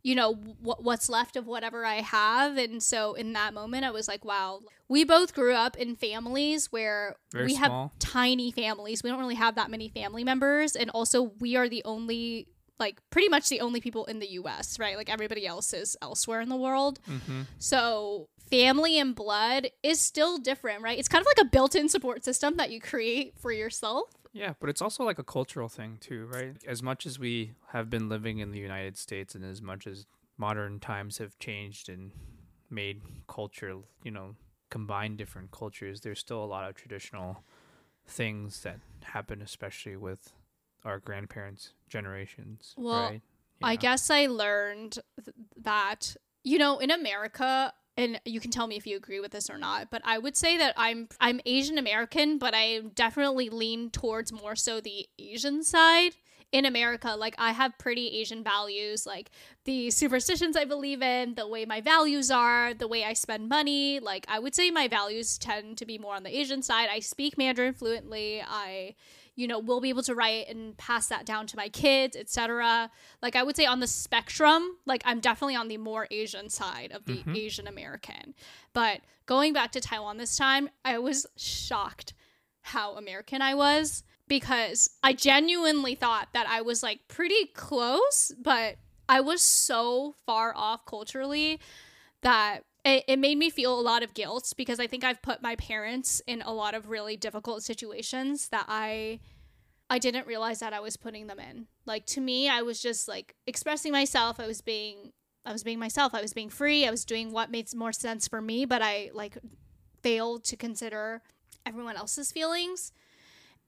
you 0.02 0.14
know 0.14 0.34
w- 0.34 0.82
what's 0.82 1.08
left 1.08 1.36
of 1.36 1.46
whatever 1.46 1.84
i 1.84 1.96
have. 1.96 2.56
And 2.58 2.82
so 2.82 3.14
in 3.14 3.32
that 3.34 3.54
moment 3.54 3.84
i 3.84 3.90
was 3.90 4.08
like 4.08 4.24
wow 4.24 4.60
we 4.88 5.04
both 5.04 5.32
grew 5.32 5.54
up 5.54 5.76
in 5.78 5.96
families 5.96 6.70
where 6.70 7.16
Very 7.32 7.46
we 7.46 7.54
small. 7.54 7.88
have 7.88 7.98
tiny 7.98 8.50
families. 8.52 9.02
We 9.02 9.08
don't 9.08 9.20
really 9.20 9.36
have 9.36 9.54
that 9.54 9.70
many 9.70 9.88
family 9.88 10.22
members. 10.22 10.76
And 10.76 10.90
also 10.90 11.32
we 11.40 11.56
are 11.56 11.66
the 11.66 11.82
only 11.86 12.46
like 12.78 13.00
pretty 13.08 13.30
much 13.30 13.48
the 13.48 13.60
only 13.60 13.80
people 13.80 14.04
in 14.04 14.18
the 14.18 14.26
us 14.26 14.78
right? 14.78 14.96
Like 14.98 15.08
everybody 15.10 15.46
else 15.46 15.72
is 15.72 15.96
elsewhere 16.02 16.42
in 16.42 16.50
the 16.50 16.56
world. 16.56 16.98
Mm-hmm. 17.08 17.42
so 17.58 18.28
family 18.50 18.98
and 18.98 19.14
blood 19.14 19.68
is 19.82 19.98
still 19.98 20.36
different 20.36 20.82
right? 20.82 20.98
It's 20.98 21.08
kind 21.08 21.22
of 21.22 21.26
like 21.26 21.46
a 21.46 21.48
built-in 21.48 21.88
support 21.88 22.22
system 22.22 22.58
that 22.58 22.70
you 22.70 22.78
create 22.80 23.32
for 23.38 23.50
yourself 23.50 24.10
Yeah, 24.32 24.54
but 24.60 24.70
it's 24.70 24.80
also 24.80 25.04
like 25.04 25.18
a 25.18 25.24
cultural 25.24 25.68
thing 25.68 25.98
too, 26.00 26.26
right? 26.32 26.56
As 26.66 26.82
much 26.82 27.04
as 27.06 27.18
we 27.18 27.52
have 27.68 27.90
been 27.90 28.08
living 28.08 28.38
in 28.38 28.50
the 28.50 28.58
United 28.58 28.96
States 28.96 29.34
and 29.34 29.44
as 29.44 29.60
much 29.60 29.86
as 29.86 30.06
modern 30.38 30.80
times 30.80 31.18
have 31.18 31.38
changed 31.38 31.88
and 31.88 32.12
made 32.70 33.02
culture, 33.28 33.76
you 34.02 34.10
know, 34.10 34.36
combine 34.70 35.16
different 35.16 35.50
cultures, 35.50 36.00
there's 36.00 36.18
still 36.18 36.42
a 36.42 36.46
lot 36.46 36.68
of 36.68 36.74
traditional 36.74 37.42
things 38.06 38.62
that 38.62 38.80
happen 39.02 39.42
especially 39.42 39.96
with 39.96 40.32
our 40.84 40.98
grandparents' 40.98 41.72
generations, 41.88 42.74
Well, 42.76 43.10
right? 43.10 43.20
I 43.62 43.74
Yeah. 43.74 43.80
guess 43.80 44.10
I 44.10 44.26
learned 44.26 44.98
th- 45.24 45.36
that 45.58 46.16
you 46.42 46.58
know 46.58 46.78
in 46.78 46.90
America 46.90 47.72
and 47.96 48.20
you 48.24 48.40
can 48.40 48.50
tell 48.50 48.66
me 48.66 48.76
if 48.76 48.86
you 48.86 48.96
agree 48.96 49.20
with 49.20 49.32
this 49.32 49.50
or 49.50 49.58
not 49.58 49.90
but 49.90 50.02
I 50.04 50.18
would 50.18 50.36
say 50.36 50.56
that 50.58 50.74
I'm 50.76 51.08
I'm 51.20 51.40
Asian 51.46 51.78
American 51.78 52.38
but 52.38 52.54
I 52.54 52.80
definitely 52.94 53.48
lean 53.48 53.90
towards 53.90 54.32
more 54.32 54.56
so 54.56 54.80
the 54.80 55.06
Asian 55.18 55.62
side 55.62 56.12
in 56.52 56.66
America. 56.66 57.16
Like 57.16 57.34
I 57.38 57.52
have 57.52 57.76
pretty 57.78 58.08
Asian 58.20 58.44
values 58.44 59.06
like 59.06 59.30
the 59.64 59.90
superstitions 59.90 60.56
I 60.56 60.66
believe 60.66 61.02
in 61.02 61.34
the 61.34 61.48
way 61.48 61.64
my 61.64 61.80
values 61.80 62.30
are 62.30 62.74
the 62.74 62.86
way 62.86 63.04
I 63.04 63.14
spend 63.14 63.48
money. 63.48 63.98
Like 63.98 64.26
I 64.28 64.38
would 64.38 64.54
say 64.54 64.70
my 64.70 64.86
values 64.86 65.38
tend 65.38 65.78
to 65.78 65.86
be 65.86 65.98
more 65.98 66.14
on 66.14 66.22
the 66.22 66.36
Asian 66.36 66.62
side. 66.62 66.88
I 66.92 67.00
speak 67.00 67.38
Mandarin 67.38 67.72
fluently. 67.72 68.42
I 68.46 68.94
you 69.36 69.46
know 69.46 69.58
will 69.58 69.80
be 69.80 69.88
able 69.88 70.02
to 70.02 70.14
write 70.14 70.48
and 70.48 70.76
pass 70.76 71.08
that 71.08 71.24
down 71.24 71.46
to 71.46 71.56
my 71.56 71.68
kids 71.68 72.16
etc 72.16 72.90
like 73.22 73.36
i 73.36 73.42
would 73.42 73.56
say 73.56 73.66
on 73.66 73.80
the 73.80 73.86
spectrum 73.86 74.76
like 74.86 75.02
i'm 75.04 75.20
definitely 75.20 75.56
on 75.56 75.68
the 75.68 75.76
more 75.76 76.06
asian 76.10 76.48
side 76.48 76.92
of 76.92 77.04
the 77.04 77.18
mm-hmm. 77.18 77.36
asian 77.36 77.66
american. 77.66 78.34
But 78.72 79.00
going 79.26 79.52
back 79.52 79.72
to 79.72 79.80
taiwan 79.80 80.16
this 80.16 80.36
time 80.36 80.68
i 80.84 80.98
was 80.98 81.26
shocked 81.36 82.14
how 82.62 82.96
american 82.96 83.42
i 83.42 83.54
was 83.54 84.02
because 84.28 84.90
i 85.02 85.12
genuinely 85.12 85.94
thought 85.94 86.28
that 86.32 86.46
i 86.48 86.60
was 86.60 86.82
like 86.82 87.00
pretty 87.08 87.46
close 87.54 88.32
but 88.40 88.76
i 89.08 89.20
was 89.20 89.42
so 89.42 90.14
far 90.26 90.52
off 90.54 90.86
culturally 90.86 91.60
that 92.22 92.64
it, 92.84 93.04
it 93.06 93.18
made 93.18 93.38
me 93.38 93.50
feel 93.50 93.78
a 93.78 93.80
lot 93.80 94.02
of 94.02 94.14
guilt 94.14 94.52
because 94.56 94.80
I 94.80 94.86
think 94.86 95.04
I've 95.04 95.22
put 95.22 95.42
my 95.42 95.56
parents 95.56 96.20
in 96.26 96.42
a 96.42 96.52
lot 96.52 96.74
of 96.74 96.88
really 96.88 97.16
difficult 97.16 97.62
situations 97.62 98.48
that 98.48 98.66
I 98.68 99.20
I 99.88 99.98
didn't 99.98 100.26
realize 100.26 100.60
that 100.60 100.72
I 100.72 100.80
was 100.80 100.96
putting 100.96 101.26
them 101.26 101.38
in. 101.38 101.66
Like 101.84 102.06
to 102.06 102.20
me, 102.20 102.48
I 102.48 102.62
was 102.62 102.80
just 102.80 103.08
like 103.08 103.34
expressing 103.46 103.92
myself. 103.92 104.40
I 104.40 104.46
was 104.46 104.60
being 104.60 105.12
I 105.44 105.52
was 105.52 105.62
being 105.62 105.78
myself. 105.78 106.14
I 106.14 106.22
was 106.22 106.32
being 106.32 106.50
free. 106.50 106.86
I 106.86 106.90
was 106.90 107.04
doing 107.04 107.32
what 107.32 107.50
made 107.50 107.72
more 107.74 107.92
sense 107.92 108.26
for 108.26 108.40
me, 108.40 108.64
but 108.64 108.82
I 108.82 109.10
like 109.12 109.38
failed 110.02 110.44
to 110.44 110.56
consider 110.56 111.22
everyone 111.64 111.96
else's 111.96 112.32
feelings. 112.32 112.92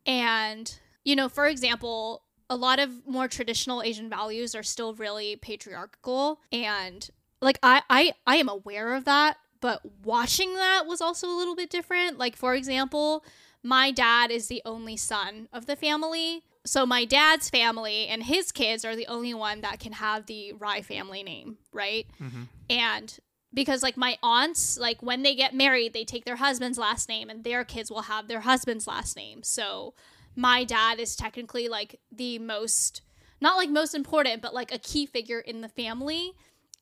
And 0.07 0.77
you 1.05 1.15
know, 1.15 1.29
for 1.29 1.47
example, 1.47 2.23
a 2.51 2.57
lot 2.57 2.79
of 2.79 3.07
more 3.07 3.29
traditional 3.29 3.83
Asian 3.83 4.09
values 4.09 4.55
are 4.55 4.63
still 4.63 4.95
really 4.95 5.37
patriarchal 5.37 6.41
and 6.51 7.09
like 7.45 7.59
I, 7.63 7.83
I 7.89 8.13
I 8.27 8.37
am 8.37 8.49
aware 8.49 8.95
of 8.95 9.05
that, 9.05 9.37
but 9.61 9.81
watching 10.03 10.55
that 10.55 10.87
was 10.87 11.01
also 11.01 11.29
a 11.29 11.37
little 11.37 11.55
bit 11.55 11.71
different. 11.71 12.19
Like 12.19 12.37
for 12.37 12.55
example, 12.55 13.25
my 13.63 13.91
dad 13.91 14.31
is 14.31 14.49
the 14.49 14.63
only 14.65 14.97
son 14.97 15.49
of 15.53 15.67
the 15.67 15.77
family. 15.77 16.43
So 16.67 16.87
my 16.87 17.05
dad's 17.05 17.51
family 17.51 18.07
and 18.07 18.23
his 18.23 18.51
kids 18.51 18.85
are 18.85 18.97
the 18.97 19.07
only 19.07 19.35
one 19.35 19.61
that 19.61 19.81
can 19.81 19.93
have 19.93 20.27
the 20.27 20.53
Rai 20.55 20.81
family 20.81 21.23
name, 21.23 21.59
right? 21.73 22.07
Mm-hmm. 22.23 22.45
And 22.71 23.19
because 23.53 23.83
like 23.83 23.97
my 23.97 24.17
aunts, 24.23 24.79
like 24.79 25.03
when 25.03 25.23
they 25.23 25.35
get 25.35 25.55
married, 25.55 25.93
they 25.93 26.05
take 26.05 26.25
their 26.25 26.37
husband's 26.37 26.79
last 26.79 27.09
name 27.09 27.29
and 27.29 27.45
their 27.45 27.65
kids 27.65 27.91
will 27.91 28.03
have 28.03 28.29
their 28.29 28.41
husband's 28.41 28.87
last 28.87 29.15
name. 29.17 29.43
So 29.43 29.95
my 30.35 30.65
dad 30.65 30.99
is 30.99 31.15
technically 31.17 31.69
like 31.69 32.01
the 32.11 32.39
most 32.39 33.03
not 33.41 33.57
like 33.57 33.69
most 33.69 33.95
important, 33.95 34.41
but 34.41 34.55
like 34.55 34.73
a 34.73 34.79
key 34.79 35.05
figure 35.07 35.41
in 35.41 35.61
the 35.61 35.69
family. 35.69 36.33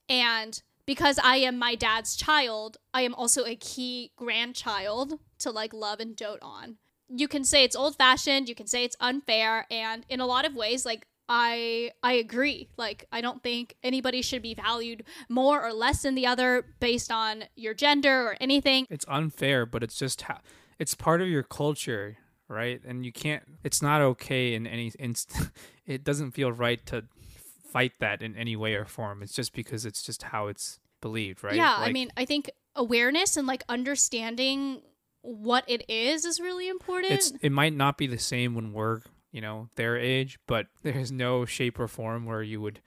And 0.09 0.63
because 0.87 1.19
I 1.23 1.37
am 1.37 1.59
my 1.59 1.75
dad's 1.75 2.17
child, 2.17 2.77
I 2.93 3.03
am 3.03 3.15
also 3.15 3.45
a 3.45 3.57
key 3.57 4.13
grandchild 4.17 5.19
to 5.41 5.51
like 5.51 5.73
love 5.73 6.01
and 6.01 6.17
dote 6.17 6.43
on. 6.43 6.77
You 7.09 7.29
can 7.29 7.45
say 7.45 7.65
it's 7.65 7.77
old 7.77 7.97
fashioned, 7.97 8.49
you 8.49 8.55
can 8.55 8.67
say 8.67 8.85
it's 8.85 8.97
unfair, 9.01 9.67
and 9.71 10.05
in 10.09 10.21
a 10.21 10.27
lot 10.27 10.45
of 10.45 10.55
ways, 10.55 10.87
like 10.87 11.07
I 11.29 11.93
I 12.03 12.15
agree. 12.15 12.69
Like 12.77 13.07
I 13.13 13.21
don't 13.21 13.43
think 13.43 13.77
anybody 13.83 14.23
should 14.23 14.43
be 14.43 14.55
valued 14.55 15.05
more 15.29 15.65
or 15.65 15.73
less 15.73 16.03
than 16.03 16.15
the 16.15 16.27
other 16.27 16.65
based 16.81 17.11
on 17.11 17.45
your 17.55 17.75
gender 17.75 18.27
or 18.29 18.37
anything. 18.41 18.87
it's 18.91 19.05
unfair, 19.09 19.67
but 19.67 19.83
it's 19.83 19.99
just 19.99 20.23
how 20.23 20.39
it's 20.79 20.95
part 20.95 21.21
of 21.23 21.29
your 21.29 21.43
culture, 21.43 22.17
right? 22.49 22.81
And 22.85 23.05
you 23.07 23.13
can't. 23.13 23.45
It's 23.63 23.83
not 23.83 24.01
okay 24.03 24.55
in 24.55 24.67
any 24.67 24.93
inst. 24.99 25.33
It 25.85 26.05
doesn't 26.05 26.31
feel 26.31 26.53
right 26.53 26.85
to 26.87 27.05
fight 27.73 27.93
that 28.01 28.23
in 28.23 28.37
any 28.37 28.55
way 28.57 28.75
or 28.75 28.85
form. 28.85 29.23
It's 29.23 29.35
just 29.35 29.53
because 29.53 29.87
it's 29.87 30.03
just 30.03 30.25
how 30.25 30.49
it's 30.49 30.79
believed, 31.01 31.43
right? 31.43 31.55
Yeah, 31.55 31.75
I 31.77 31.93
mean, 31.93 32.11
I 32.17 32.25
think 32.25 32.51
awareness 32.77 33.37
and 33.37 33.47
like 33.47 33.65
understanding 33.69 34.83
what 35.23 35.65
it 35.69 35.85
is 35.89 36.25
is 36.25 36.41
really 36.41 36.69
important. 36.69 37.13
it's 37.13 37.33
it 37.41 37.53
might 37.53 37.75
not 37.75 37.97
be 37.97 38.07
the 38.07 38.19
same 38.19 38.55
when 38.55 38.73
we're 38.73 39.01
you 39.31 39.41
know 39.41 39.69
their 39.77 39.97
age, 39.97 40.39
but 40.47 40.67
there's 40.83 41.11
no 41.13 41.45
shape 41.45 41.79
or 41.79 41.89
form 41.89 42.27
where 42.27 42.43
you 42.43 42.61
would 42.61 42.81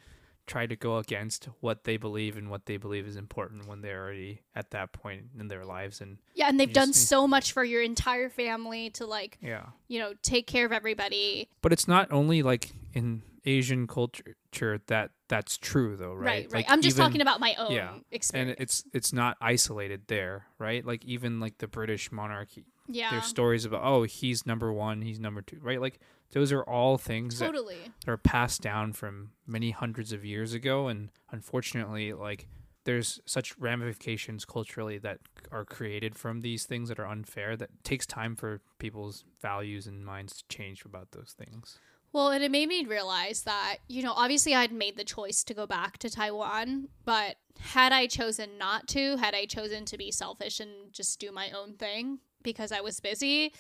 try 0.48 0.68
to 0.68 0.76
go 0.76 0.98
against 0.98 1.50
what 1.60 1.86
they 1.86 1.98
believe 1.98 2.38
and 2.38 2.52
what 2.52 2.68
they 2.68 2.78
believe 2.78 3.08
is 3.08 3.16
important 3.16 3.68
when 3.68 3.82
they're 3.82 4.04
already 4.04 4.42
at 4.56 4.70
that 4.70 4.94
point 4.94 5.24
in 5.40 5.48
their 5.48 5.66
lives 5.66 6.02
and 6.02 6.20
yeah, 6.36 6.48
and 6.48 6.60
they've 6.60 6.72
done 6.72 6.90
just 6.90 7.08
so 7.08 7.28
much 7.28 7.52
for 7.52 7.64
your 7.64 7.82
entire 7.82 8.30
family 8.30 8.92
to 8.92 9.08
like, 9.08 9.40
yeah 9.42 9.66
you 9.88 10.00
know, 10.00 10.14
take 10.22 10.46
care 10.46 10.66
of 10.66 10.72
everybody. 10.72 11.50
But 11.62 11.74
it's 11.74 11.88
not 11.88 12.12
only 12.12 12.44
like 12.44 12.72
in 12.94 13.24
Asian 13.46 13.88
culture 13.88 14.82
that 14.88 15.12
that's 15.28 15.58
true 15.58 15.96
though, 15.96 16.14
right? 16.14 16.26
Right, 16.26 16.44
right. 16.46 16.54
Like, 16.54 16.66
I'm 16.70 16.82
just 16.82 16.98
even- 16.98 17.06
talking 17.06 17.22
about 17.22 17.40
my 17.40 17.56
own 17.56 17.72
yeah, 17.72 17.96
experience. 18.12 18.52
and 18.52 18.62
it's 18.62 18.84
it's 18.94 19.14
not 19.14 19.38
isolated 19.42 20.04
there, 20.08 20.48
right? 20.60 20.86
Like 20.86 21.06
even 21.06 21.40
like 21.40 21.58
the 21.60 21.68
British 21.68 22.12
monarchy, 22.12 22.66
yeah, 22.88 23.12
there's 23.12 23.26
stories 23.26 23.66
about 23.66 23.82
oh 23.84 24.04
he's 24.04 24.46
number 24.46 24.72
one, 24.74 25.02
he's 25.02 25.20
number 25.20 25.42
two, 25.42 25.60
right? 25.62 25.80
Like 25.80 26.00
those 26.32 26.52
are 26.52 26.64
all 26.64 26.98
things 26.98 27.40
totally. 27.40 27.78
that 28.06 28.12
are 28.12 28.18
passed 28.18 28.62
down 28.62 28.94
from 28.94 29.32
many 29.48 29.72
hundreds 29.72 30.12
of 30.12 30.26
years 30.26 30.54
ago, 30.54 30.88
and 30.88 31.10
unfortunately, 31.32 32.14
like 32.14 32.48
there's 32.86 33.20
such 33.26 33.58
ramifications 33.58 34.46
culturally 34.46 34.98
that 35.00 35.20
are 35.52 35.66
created 35.66 36.16
from 36.16 36.42
these 36.42 36.66
things 36.66 36.90
that 36.90 37.00
are 37.00 37.08
unfair 37.08 37.58
that 37.58 37.70
takes 37.84 38.06
time 38.06 38.36
for 38.36 38.62
people's 38.78 39.26
values 39.42 39.88
and 39.88 40.06
minds 40.06 40.38
to 40.38 40.44
change 40.48 40.86
about 40.86 41.12
those 41.12 41.36
things. 41.38 41.80
Well, 42.16 42.30
and 42.30 42.46
it 42.46 42.50
made 42.50 42.70
me 42.70 42.86
realize 42.86 43.42
that, 43.42 43.80
you 43.90 44.02
know, 44.02 44.14
obviously 44.16 44.56
I'd 44.56 44.72
made 44.72 44.96
the 44.96 45.04
choice 45.04 45.44
to 45.44 45.54
go 45.54 45.68
back 45.68 45.98
to 45.98 46.10
Taiwan, 46.10 46.88
but 47.04 47.36
had 47.60 47.92
I 47.92 48.08
chosen 48.08 48.58
not 48.58 48.88
to, 48.88 49.18
had 49.18 49.36
I 49.36 49.44
chosen 49.46 49.84
to 49.84 49.98
be 49.98 50.12
selfish 50.12 50.62
and 50.62 50.94
just 50.94 51.20
do 51.20 51.34
my 51.34 51.52
own 51.52 51.74
thing 51.74 52.20
because 52.42 52.72
I 52.72 52.80
was 52.80 53.02
busy, 53.02 53.54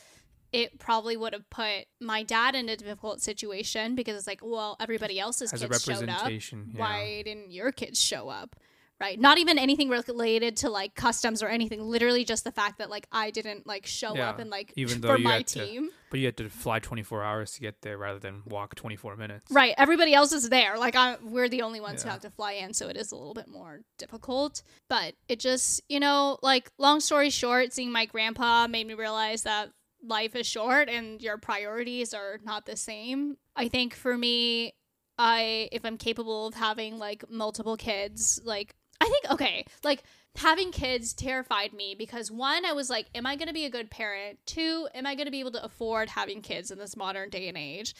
it 0.53 0.79
probably 0.79 1.17
would 1.17 1.33
have 1.33 1.49
put 1.49 1.87
my 1.99 2.23
dad 2.23 2.55
in 2.55 2.69
a 2.69 2.77
difficult 2.77 3.21
situation 3.21 3.93
because 3.93 4.15
it's 4.15 4.25
like, 4.25 4.39
well, 4.41 4.77
everybody 4.79 5.19
else's 5.19 5.51
As 5.51 5.61
a 5.61 5.67
kids 5.67 5.83
showed 5.83 6.07
up. 6.07 6.31
yeah. 6.31 6.57
Why 6.75 7.23
didn't 7.25 7.51
your 7.51 7.73
kids 7.73 8.01
show 8.01 8.29
up? 8.29 8.55
Right? 8.99 9.19
Not 9.19 9.37
even 9.37 9.57
anything 9.57 9.89
related 9.89 10.57
to 10.57 10.69
like 10.69 10.95
customs 10.95 11.43
or 11.43 11.47
anything. 11.47 11.81
Literally 11.81 12.23
just 12.23 12.43
the 12.43 12.51
fact 12.51 12.77
that 12.79 12.89
like 12.89 13.07
I 13.11 13.31
didn't 13.31 13.67
like 13.67 13.85
show 13.85 14.15
Yeah, 14.15 14.29
up 14.29 14.39
and 14.39 14.49
like 14.49 14.73
even 14.75 15.01
though 15.01 15.09
for 15.09 15.17
my 15.17 15.37
had 15.37 15.47
to- 15.47 15.65
team. 15.65 15.89
But 16.11 16.19
you 16.19 16.27
had 16.27 16.37
to 16.37 16.49
fly 16.49 16.79
24 16.79 17.23
hours 17.23 17.51
to 17.53 17.59
get 17.61 17.81
there 17.81 17.97
rather 17.97 18.19
than 18.19 18.43
walk 18.45 18.75
24 18.75 19.17
minutes. 19.17 19.45
Right. 19.51 19.73
Everybody 19.77 20.13
else 20.13 20.31
is 20.31 20.49
there. 20.49 20.77
Like 20.77 20.95
I, 20.95 21.17
we're 21.21 21.49
the 21.49 21.63
only 21.63 21.81
ones 21.81 22.03
who 22.03 22.09
have 22.09 22.21
to 22.21 22.29
fly 22.29 22.53
in, 22.53 22.73
so 22.73 22.87
it 22.87 22.95
is 22.95 23.11
a 23.11 23.15
little 23.17 23.33
bit 23.33 23.49
more 23.49 23.81
difficult. 23.97 24.63
But 24.87 25.15
it 25.27 25.39
just, 25.39 25.81
you 25.89 25.99
know, 25.99 26.37
like 26.41 26.71
long 26.77 27.01
story 27.01 27.29
short, 27.31 27.73
seeing 27.73 27.91
my 27.91 28.05
grandpa 28.05 28.67
made 28.67 28.87
me 28.87 28.93
realize 28.93 29.43
that 29.43 29.71
life 30.01 30.35
is 30.37 30.47
short 30.47 30.87
and 30.87 31.21
your 31.21 31.37
priorities 31.37 32.13
are 32.13 32.39
not 32.45 32.65
the 32.65 32.77
same. 32.77 33.35
I 33.55 33.67
think 33.67 33.93
for 33.93 34.17
me, 34.17 34.73
I 35.17 35.69
if 35.71 35.83
I'm 35.85 35.97
capable 35.97 36.47
of 36.47 36.53
having 36.53 36.97
like 36.97 37.23
multiple 37.29 37.75
kids, 37.77 38.39
like 38.45 38.75
I 39.01 39.05
think 39.05 39.31
okay, 39.31 39.65
like 39.83 40.03
having 40.35 40.71
kids 40.71 41.13
terrified 41.13 41.73
me 41.73 41.95
because 41.97 42.29
one, 42.31 42.65
I 42.65 42.73
was 42.73 42.89
like, 42.89 43.07
am 43.15 43.25
I 43.25 43.35
going 43.35 43.47
to 43.47 43.53
be 43.53 43.65
a 43.65 43.69
good 43.69 43.89
parent? 43.89 44.39
Two, 44.45 44.87
am 44.93 45.05
I 45.05 45.15
going 45.15 45.25
to 45.25 45.31
be 45.31 45.39
able 45.39 45.51
to 45.51 45.63
afford 45.63 46.09
having 46.09 46.41
kids 46.41 46.71
in 46.71 46.77
this 46.77 46.95
modern 46.97 47.29
day 47.29 47.47
and 47.47 47.57
age? 47.57 47.95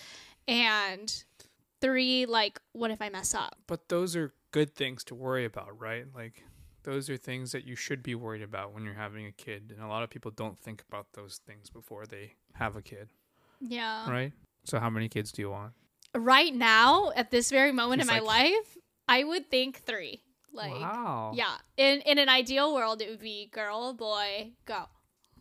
And 0.48 1.14
three, 1.82 2.26
like, 2.26 2.60
what 2.74 2.92
if 2.92 3.02
I 3.02 3.10
mess 3.10 3.34
up? 3.34 3.58
But 3.68 3.90
those 3.90 4.16
are 4.16 4.34
good 4.52 4.74
things 4.76 5.04
to 5.06 5.16
worry 5.16 5.46
about, 5.46 5.80
right? 5.80 6.06
Like 6.16 6.44
those 6.84 7.10
are 7.10 7.18
things 7.18 7.52
that 7.52 7.66
you 7.66 7.76
should 7.76 8.04
be 8.04 8.16
worried 8.16 8.42
about 8.44 8.74
when 8.74 8.84
you're 8.84 8.94
having 8.94 9.26
a 9.26 9.32
kid, 9.32 9.74
and 9.76 9.84
a 9.84 9.88
lot 9.88 10.04
of 10.04 10.10
people 10.10 10.32
don't 10.32 10.58
think 10.58 10.84
about 10.88 11.08
those 11.14 11.40
things 11.46 11.70
before 11.70 12.06
they 12.06 12.34
have 12.54 12.76
a 12.76 12.82
kid, 12.82 13.10
Yeah. 13.60 14.10
right? 14.10 14.32
So 14.66 14.80
how 14.80 14.90
many 14.90 15.10
kids 15.10 15.32
do 15.32 15.42
you 15.42 15.50
want? 15.50 15.74
Right 16.14 16.54
now, 16.54 17.12
at 17.16 17.32
this 17.32 17.50
very 17.50 17.72
moment 17.72 18.02
He's 18.02 18.10
in 18.10 18.16
my 18.16 18.20
like- 18.22 18.52
life, 18.54 18.78
I 19.08 19.24
would 19.24 19.50
think 19.50 19.82
three. 19.84 20.22
Like, 20.56 20.72
wow. 20.72 21.34
yeah. 21.36 21.56
In 21.78 22.02
in 22.02 22.18
an 22.18 22.30
ideal 22.30 22.74
world, 22.74 23.02
it 23.02 23.10
would 23.10 23.20
be 23.20 23.48
girl, 23.52 23.94
boy, 23.94 24.52
go. 24.66 24.86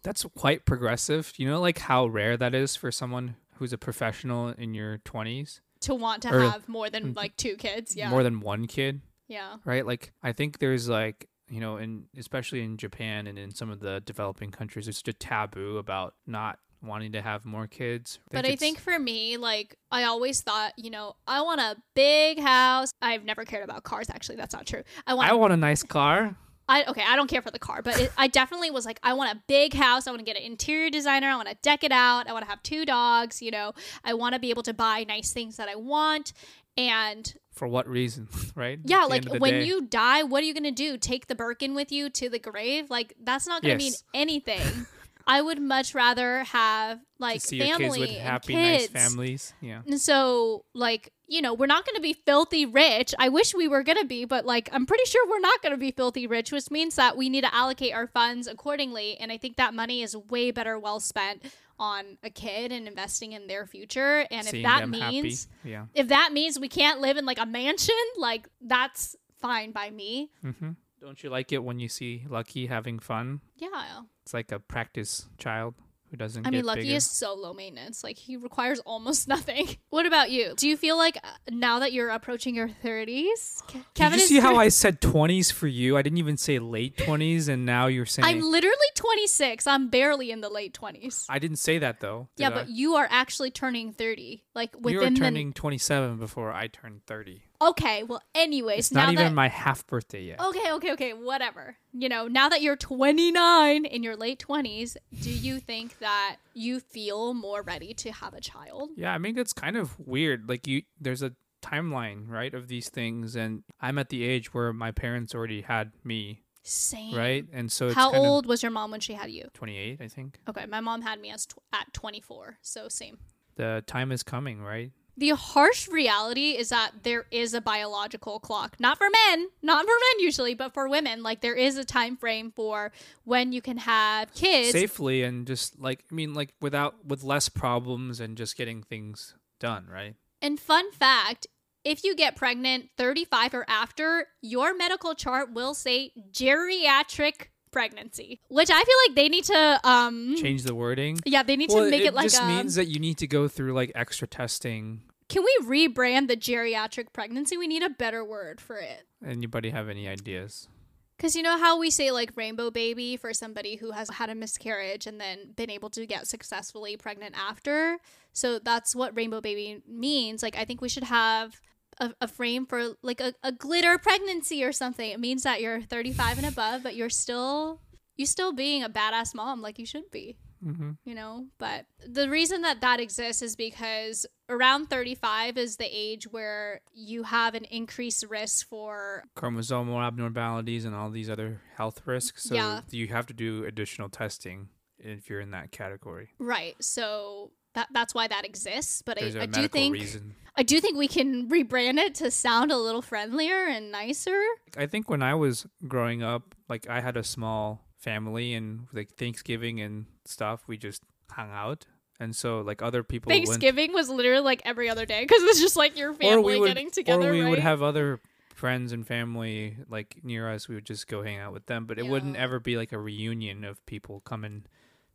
That's 0.03 0.25
quite 0.37 0.65
progressive. 0.67 1.33
You 1.37 1.49
know 1.49 1.61
like 1.61 1.79
how 1.79 2.07
rare 2.07 2.37
that 2.37 2.55
is 2.55 2.77
for 2.77 2.93
someone 2.93 3.37
who's 3.57 3.73
a 3.73 3.79
professional 3.79 4.49
in 4.49 4.75
your 4.75 4.99
20s? 4.99 5.61
To 5.83 5.95
want 5.95 6.23
to 6.23 6.35
Or- 6.35 6.41
have 6.41 6.69
more 6.69 6.91
than 6.91 7.13
mm, 7.13 7.17
like 7.17 7.37
two 7.37 7.57
kids. 7.57 7.95
Yeah. 7.95 8.11
More 8.11 8.23
than 8.23 8.41
one 8.41 8.67
kid, 8.67 9.01
yeah. 9.29 9.57
right? 9.65 9.87
Like 9.87 10.13
I 10.23 10.33
think 10.33 10.59
there's 10.59 10.89
like 10.89 11.29
you 11.49 11.61
know, 11.61 11.77
in 11.77 12.05
especially 12.17 12.63
in 12.63 12.77
Japan 12.77 13.27
and 13.27 13.39
in 13.39 13.51
some 13.51 13.71
of 13.71 13.81
the 13.81 14.01
developing 14.01 14.51
countries, 14.51 14.87
there's 14.87 14.97
such 14.97 15.09
a 15.09 15.13
taboo 15.13 15.77
about 15.77 16.15
not 16.27 16.59
wanting 16.87 17.13
to 17.13 17.23
have 17.23 17.45
more 17.45 17.67
kids. 17.67 18.19
But 18.31 18.47
I 18.47 18.57
think 18.57 18.79
for 18.79 18.99
me, 18.99 19.37
like 19.37 19.77
I 19.91 20.05
always 20.05 20.41
thought, 20.41 20.73
you 20.77 20.91
know, 20.91 21.17
I 21.27 21.43
want 21.43 21.61
a 21.61 21.77
big 21.95 22.41
house. 22.41 22.93
I've 23.01 23.25
never 23.25 23.45
cared 23.45 23.65
about 23.65 23.85
cars. 23.85 24.11
Actually, 24.11 24.37
that's 24.37 24.55
not 24.55 24.67
true. 24.67 24.83
I 25.07 25.15
want. 25.15 25.31
I 25.31 25.35
want 25.35 25.53
a 25.53 25.57
nice 25.57 25.83
car. 25.83 26.37
I 26.69 26.85
okay. 26.85 27.03
I 27.07 27.17
don't 27.17 27.29
care 27.29 27.43
for 27.43 27.51
the 27.51 27.59
car, 27.59 27.83
but 27.83 28.01
it, 28.01 28.13
I 28.17 28.27
definitely 28.27 28.71
was 28.71 28.87
like, 28.87 28.99
I 29.03 29.13
want 29.13 29.37
a 29.37 29.43
big 29.47 29.75
house. 29.75 30.07
I 30.07 30.11
want 30.11 30.21
to 30.21 30.25
get 30.25 30.37
an 30.37 30.43
interior 30.43 30.89
designer. 30.91 31.29
I 31.29 31.37
want 31.37 31.49
to 31.49 31.57
deck 31.63 31.85
it 31.85 31.93
out. 31.93 32.29
I 32.29 32.33
want 32.33 32.45
to 32.45 32.51
have 32.51 32.63
two 32.63 32.87
dogs. 32.87 33.43
You 33.43 33.51
know, 33.51 33.73
I 34.03 34.15
want 34.15 34.35
to 34.35 34.39
be 34.39 34.51
able 34.51 34.63
to 34.63 34.75
buy 34.75 35.05
nice 35.07 35.33
things 35.33 35.57
that 35.57 35.69
I 35.69 35.77
want. 35.77 36.33
And 36.77 37.33
For 37.53 37.69
what 37.69 37.87
reason, 37.87 38.29
right? 38.55 38.81
yeah, 38.85 39.05
like 39.05 39.23
end 39.23 39.27
of 39.27 39.33
the 39.35 39.39
when 39.39 39.53
day. 39.55 39.65
you 39.65 39.83
die, 39.83 40.23
what 40.23 40.43
are 40.43 40.47
you 40.47 40.55
gonna 40.55 40.73
do? 40.73 40.97
Take 40.97 41.27
the 41.27 41.35
Birkin 41.35 41.75
with 41.75 41.93
you 41.93 42.11
to 42.11 42.29
the 42.29 42.39
grave? 42.39 42.91
Like 42.91 43.15
that's 43.23 43.47
not 43.47 43.63
gonna 43.63 43.77
mean 43.77 43.93
anything. 44.13 44.87
I 45.27 45.41
would 45.41 45.61
much 45.61 45.95
rather 45.95 46.45
have 46.45 47.01
like 47.19 47.41
to 47.41 47.47
see 47.47 47.61
family 47.61 47.85
kids 47.85 47.99
with 47.99 48.11
happy, 48.19 48.55
kids. 48.55 48.93
nice 48.93 49.05
families. 49.05 49.55
Yeah. 49.61 49.83
And 49.87 50.01
so, 50.01 50.65
like, 50.75 51.13
you 51.27 51.41
know, 51.41 51.55
we're 51.55 51.67
not 51.67 51.87
going 51.87 51.97
to 51.97 52.03
be 52.03 52.13
filthy 52.13 52.67
rich. 52.67 53.15
I 53.19 53.31
wish 53.31 53.55
we 53.55 53.67
were 53.67 53.83
going 53.83 53.99
to 53.99 54.05
be, 54.05 54.25
but 54.27 54.45
like, 54.45 54.69
I'm 54.73 54.85
pretty 54.87 55.05
sure 55.07 55.27
we're 55.29 55.41
not 55.41 55.63
going 55.63 55.73
to 55.73 55.79
be 55.79 55.91
filthy 55.91 56.27
rich, 56.27 56.53
which 56.53 56.71
means 56.71 56.97
that 56.97 57.17
we 57.17 57.29
need 57.29 57.43
to 57.43 57.55
allocate 57.55 57.95
our 57.95 58.07
funds 58.07 58.47
accordingly. 58.47 59.17
And 59.19 59.33
I 59.33 59.39
think 59.39 59.57
that 59.57 59.73
money 59.73 60.03
is 60.03 60.15
way 60.17 60.51
better 60.51 60.79
well 60.79 61.01
spent 61.01 61.43
on 61.79 62.19
a 62.23 62.31
kid 62.31 62.71
and 62.71 62.87
investing 62.87 63.33
in 63.33 63.47
their 63.47 63.67
future. 63.67 64.27
And 64.31 64.47
Seeing 64.47 64.65
if 64.65 64.69
that 64.71 64.89
means. 64.89 65.49
Yeah. 65.65 65.87
if 65.95 66.09
that 66.09 66.33
means 66.33 66.61
we 66.61 66.69
can't 66.69 67.01
live 67.01 67.17
in 67.17 67.25
like 67.25 67.39
a 67.39 67.47
mansion, 67.47 67.95
like, 68.19 68.47
that's 68.61 69.17
fine 69.41 69.73
by 69.73 69.91
me. 69.91 70.31
hmm 70.43 70.71
Don't 71.05 71.23
you 71.23 71.29
like 71.29 71.53
it 71.53 71.63
when 71.63 71.81
you 71.81 71.89
see 71.91 72.25
Lucky 72.31 72.65
having 72.67 72.99
fun? 72.99 73.43
Yeah. 73.57 74.01
It's 74.23 74.33
like 74.33 74.51
a 74.51 74.59
practice 74.59 75.29
child 75.37 75.75
who 76.11 76.17
doesn't 76.17 76.47
I 76.47 76.51
mean, 76.51 76.65
Lucky 76.65 76.81
bigger. 76.83 76.95
is 76.97 77.05
so 77.05 77.35
low 77.35 77.53
maintenance. 77.53 78.03
Like, 78.03 78.17
he 78.17 78.39
requires 78.39 78.81
almost 78.81 79.29
nothing. 79.35 79.77
What 79.91 80.07
about 80.07 80.31
you? 80.31 80.55
Do 80.57 80.67
you 80.67 80.79
feel 80.79 80.97
like 80.97 81.19
uh, 81.19 81.29
now 81.51 81.81
that 81.81 81.93
you're 81.93 82.09
approaching 82.09 82.55
your 82.55 82.71
30s, 82.83 83.63
Ke- 83.67 83.85
Kevin 83.95 84.19
Did 84.19 84.31
you 84.31 84.37
see 84.37 84.41
how 84.41 84.57
I 84.57 84.69
said 84.69 85.03
20s 85.03 85.53
for 85.53 85.67
you? 85.67 85.99
I 85.99 86.01
didn't 86.01 86.19
even 86.19 86.39
say 86.39 86.59
late 86.59 86.97
20s, 86.97 87.49
and 87.49 87.67
now 87.67 87.87
you're 87.87 88.07
saying. 88.07 88.25
I'm 88.27 88.41
literally 88.41 88.75
26. 88.95 89.67
I'm 89.67 89.89
barely 89.89 90.31
in 90.31 90.41
the 90.41 90.49
late 90.49 90.73
20s. 90.73 91.27
I 91.29 91.39
didn't 91.39 91.59
say 91.59 91.77
that 91.79 92.01
though. 92.01 92.29
yeah, 92.37 92.49
did 92.49 92.55
but 92.55 92.67
I? 92.69 92.71
you 92.71 92.95
are 92.95 93.09
actually 93.11 93.51
turning 93.51 93.93
30. 93.93 94.43
Like 94.55 94.71
you 94.87 95.01
were 95.01 95.11
turning 95.11 95.53
27 95.53 96.17
before 96.17 96.51
I 96.51 96.69
turned 96.69 97.05
30. 97.07 97.43
Okay, 97.71 98.03
well 98.03 98.23
anyways, 98.35 98.79
It's 98.79 98.93
not 98.93 99.13
even 99.13 99.25
that 99.27 99.33
my 99.33 99.49
half 99.49 99.87
birthday 99.87 100.23
yet. 100.23 100.41
Okay, 100.41 100.73
okay, 100.73 100.93
okay, 100.93 101.13
whatever. 101.13 101.77
You 101.93 102.09
know, 102.09 102.29
now 102.29 102.49
that 102.49 102.61
you're 102.61 102.77
29 102.77 103.85
in 103.85 104.03
your 104.03 104.17
late 104.17 104.45
20s, 104.47 104.97
do 105.23 105.31
you 105.31 105.61
think 105.61 105.99
that 106.01 106.37
you 106.53 106.81
feel 106.81 107.33
more 107.33 107.63
ready 107.63 107.95
to 107.95 108.13
have 108.13 108.35
a 108.35 108.41
child? 108.41 108.91
Yeah, 108.97 109.13
I 109.15 109.19
mean 109.19 109.39
it's 109.39 109.53
kind 109.53 109.77
of 109.77 109.99
weird. 109.99 110.49
Like 110.49 110.67
you, 110.67 110.83
there's 111.01 111.23
a 111.23 111.33
timeline, 111.63 112.29
right, 112.29 112.53
of 112.53 112.69
these 112.69 112.91
things, 112.91 113.35
and 113.35 113.63
I'm 113.81 113.99
at 113.99 114.11
the 114.11 114.25
age 114.25 114.53
where 114.53 114.73
my 114.73 114.91
parents 114.91 115.35
already 115.35 115.63
had 115.63 115.93
me, 116.05 116.43
Same. 116.63 117.15
right, 117.15 117.47
and 117.53 117.73
so 117.73 117.87
it's 117.87 117.95
How 117.95 118.13
old 118.13 118.47
was 118.47 118.63
your 118.63 118.71
mom 118.71 118.91
when 118.91 119.01
she 119.01 119.15
had 119.15 119.31
you? 119.31 119.49
28, 119.55 120.01
I 120.01 120.09
think. 120.09 120.39
Okay, 120.49 120.67
my 120.67 120.81
mom 120.81 121.03
had 121.03 121.21
me 121.21 121.31
as 121.31 121.47
tw- 121.47 121.59
at 121.73 121.93
24, 121.95 122.59
so 122.61 122.89
same. 122.89 123.19
The 123.57 123.83
time 123.87 124.13
is 124.13 124.23
coming, 124.23 124.61
right? 124.61 124.93
The 125.17 125.31
harsh 125.31 125.89
reality 125.89 126.53
is 126.53 126.71
that 126.71 127.03
there 127.03 127.27
is 127.31 127.55
a 127.55 127.61
biological 127.61 128.41
clock. 128.41 128.77
Not 128.81 128.99
for 128.99 129.07
men, 129.29 129.49
not 129.63 129.85
for 129.85 129.93
men 129.93 130.25
usually, 130.25 130.55
but 130.55 130.75
for 130.75 130.89
women. 130.89 131.23
Like 131.23 131.41
there 131.41 131.55
is 131.55 131.77
a 131.77 131.85
time 131.85 132.17
frame 132.17 132.53
for 132.55 132.93
when 133.25 133.53
you 133.53 133.63
can 133.63 133.79
have 133.79 134.35
kids. 134.35 134.73
Safely 134.73 135.23
and 135.23 135.47
just 135.47 135.79
like 135.79 136.05
I 136.11 136.15
mean, 136.15 136.35
like 136.35 136.55
without 136.61 137.07
with 137.07 137.23
less 137.23 137.49
problems 137.49 138.21
and 138.21 138.37
just 138.37 138.57
getting 138.57 138.83
things 138.83 139.35
done, 139.61 139.87
right? 139.91 140.17
And 140.43 140.59
fun 140.59 140.91
fact, 140.93 141.47
if 141.85 142.03
you 142.03 142.17
get 142.17 142.35
pregnant 142.35 142.91
35 142.97 143.55
or 143.55 143.65
after, 143.69 144.27
your 144.41 144.75
medical 144.75 145.15
chart 145.15 145.53
will 145.53 145.75
say 145.75 146.13
geriatric 146.33 147.49
pregnancy, 147.75 148.41
which 148.49 148.71
I 148.71 148.83
feel 148.83 148.97
like 149.09 149.17
they 149.17 149.29
need 149.29 149.45
to 149.45 149.81
um 149.83 150.37
Change 150.37 150.63
the 150.63 150.75
wording. 150.75 151.19
yeah, 151.27 151.43
they 151.43 151.57
need 151.57 151.71
well, 151.71 151.85
to 151.85 151.91
make 151.91 152.05
it, 152.05 152.15
like 152.15 152.31
just 152.31 152.41
um, 152.41 152.49
means 152.49 152.77
that 152.77 152.87
you 152.87 153.01
need 153.01 153.19
to 153.19 153.27
go 153.27 153.49
through 153.49 153.75
like 153.75 153.91
extra 153.95 154.29
testing. 154.29 155.03
Can 155.29 155.43
we 155.43 155.89
rebrand 155.89 156.29
the 156.29 156.37
geriatric 156.37 157.13
pregnancy? 157.13 157.57
We 157.57 157.67
need 157.67 157.83
a 157.83 157.91
better 157.91 158.25
word 158.25 158.61
for 158.61 158.77
it. 158.77 159.03
Anybody 159.27 159.71
have 159.71 159.89
any 159.89 160.07
ideas? 160.07 160.69
Because 161.17 161.35
you 161.35 161.43
know 161.43 161.59
how 161.59 161.79
we 161.79 161.91
say 161.91 162.13
like 162.13 162.33
rainbow 162.37 162.71
baby 162.71 163.17
for 163.17 163.35
somebody 163.35 163.77
who 163.77 163.91
has 163.91 164.09
had 164.09 164.31
a 164.31 164.35
miscarriage 164.35 165.07
and 165.07 165.21
then 165.21 165.53
been 165.57 165.71
able 165.71 165.91
to 165.91 166.07
get 166.07 166.29
successfully 166.29 166.97
pregnant 166.97 167.35
after? 167.37 167.99
So 168.33 168.59
that's 168.59 168.95
what 168.95 169.17
rainbow 169.17 169.41
baby 169.41 169.83
means. 169.89 170.43
Like, 170.43 170.57
I 170.57 170.65
think 170.65 170.81
we 170.81 170.89
should 170.89 171.05
have 171.05 171.61
a, 171.99 172.13
a 172.21 172.29
frame 172.29 172.67
for 172.67 172.95
like 173.03 173.21
a, 173.21 173.35
a 173.43 173.53
glitter 173.53 173.99
pregnancy 173.99 174.63
or 174.65 174.73
something. 174.73 175.11
It 175.11 175.21
means 175.21 175.43
that 175.45 175.61
you're 175.61 175.81
35 175.83 176.39
and 176.39 176.47
above, 176.47 176.83
but 176.83 176.95
you're 176.97 177.11
still. 177.11 177.81
You 178.17 178.27
still 178.27 178.53
being 178.53 178.85
a 178.85 178.89
badass 178.89 179.35
mom 179.35 179.61
like 179.61 179.77
you 179.77 179.87
should 179.87 180.09
be, 180.13 180.37
Mm-hmm. 180.65 180.93
you 181.05 181.17
know? 181.17 181.47
But 181.59 181.87
the 182.07 182.31
reason 182.31 182.63
that 182.63 182.81
that 182.81 183.01
exists 183.01 183.43
is 183.43 183.57
because 183.57 184.25
around 184.49 184.87
35 184.89 185.59
is 185.59 185.79
the 185.79 185.89
age 185.91 186.31
where 186.31 186.81
you 186.93 187.25
have 187.25 187.57
an 187.57 187.65
increased 187.65 188.25
risk 188.31 188.69
for 188.69 189.25
Chromosomal 189.37 190.01
abnormalities 190.07 190.85
and 190.85 190.95
all 190.95 191.11
these 191.11 191.29
other 191.29 191.61
health 191.77 192.03
risks. 192.07 192.45
So 192.45 192.55
Yeah. 192.55 192.81
you 192.91 193.09
have 193.09 193.27
to 193.27 193.35
do 193.35 193.65
additional 193.65 194.09
testing 194.09 194.69
if 195.01 195.29
you're 195.29 195.41
in 195.41 195.51
that 195.51 195.73
category. 195.73 196.29
Right. 196.39 196.77
So 196.81 197.51
that 197.75 197.89
that's 197.93 198.15
why 198.15 198.27
that 198.29 198.45
exists. 198.45 199.03
But 199.03 199.19
There's 199.19 199.37
I, 199.37 199.41
a 199.41 199.43
I 199.43 199.47
medical 199.47 199.63
do 199.63 199.69
think 199.69 199.93
reason. 199.95 200.35
I 200.57 200.63
do 200.63 200.81
think 200.81 200.97
we 200.97 201.09
can 201.09 201.49
rebrand 201.49 201.99
it 201.99 202.15
to 202.17 202.31
sound 202.31 202.71
a 202.71 202.77
little 202.77 203.03
friendlier 203.03 203.67
and 203.67 203.91
nicer. 203.91 204.41
I 204.77 204.87
think 204.87 205.11
when 205.11 205.23
I 205.23 205.35
was 205.35 205.67
growing 205.89 206.23
up, 206.23 206.55
like 206.69 206.89
I 206.89 207.01
had 207.01 207.17
a 207.17 207.25
small 207.25 207.85
family 207.99 208.55
and 208.55 208.87
like 208.93 209.17
Thanksgiving 209.17 209.81
and 209.81 210.07
stuff, 210.25 210.63
we 210.69 210.77
just 210.77 211.03
hung 211.31 211.51
out. 211.51 211.87
And 212.21 212.37
so 212.37 212.61
like 212.61 212.83
other 212.83 213.03
people 213.03 213.31
went- 213.31 213.45
Thanksgiving 213.45 213.93
was 213.93 214.09
literally 214.09 214.45
like 214.45 214.63
every 214.65 214.89
other 214.89 215.05
day 215.05 215.23
because 215.23 215.43
it 215.43 215.47
was 215.47 215.61
just 215.61 215.77
like 215.77 215.99
your 215.99 216.15
family 216.15 216.61
getting 216.61 216.91
together. 216.91 217.31
or 217.31 217.33
we 217.33 217.43
right? 217.43 217.51
would 217.51 217.59
have 217.59 217.83
other 217.83 218.21
friends 218.55 218.93
and 218.93 219.05
family 219.05 219.77
like 219.89 220.19
near 220.23 220.49
us. 220.49 220.69
We 220.69 220.77
would 220.77 220.87
just 220.87 221.09
go 221.09 221.23
hang 221.25 221.39
out 221.39 221.53
with 221.53 221.67
them, 221.67 221.87
but 221.87 221.99
it 221.99 222.07
wouldn't 222.07 222.37
ever 222.37 222.61
be 222.61 222.77
like 222.77 222.93
a 222.93 222.99
reunion 222.99 223.65
of 223.65 223.85
people 223.87 224.21
coming 224.21 224.67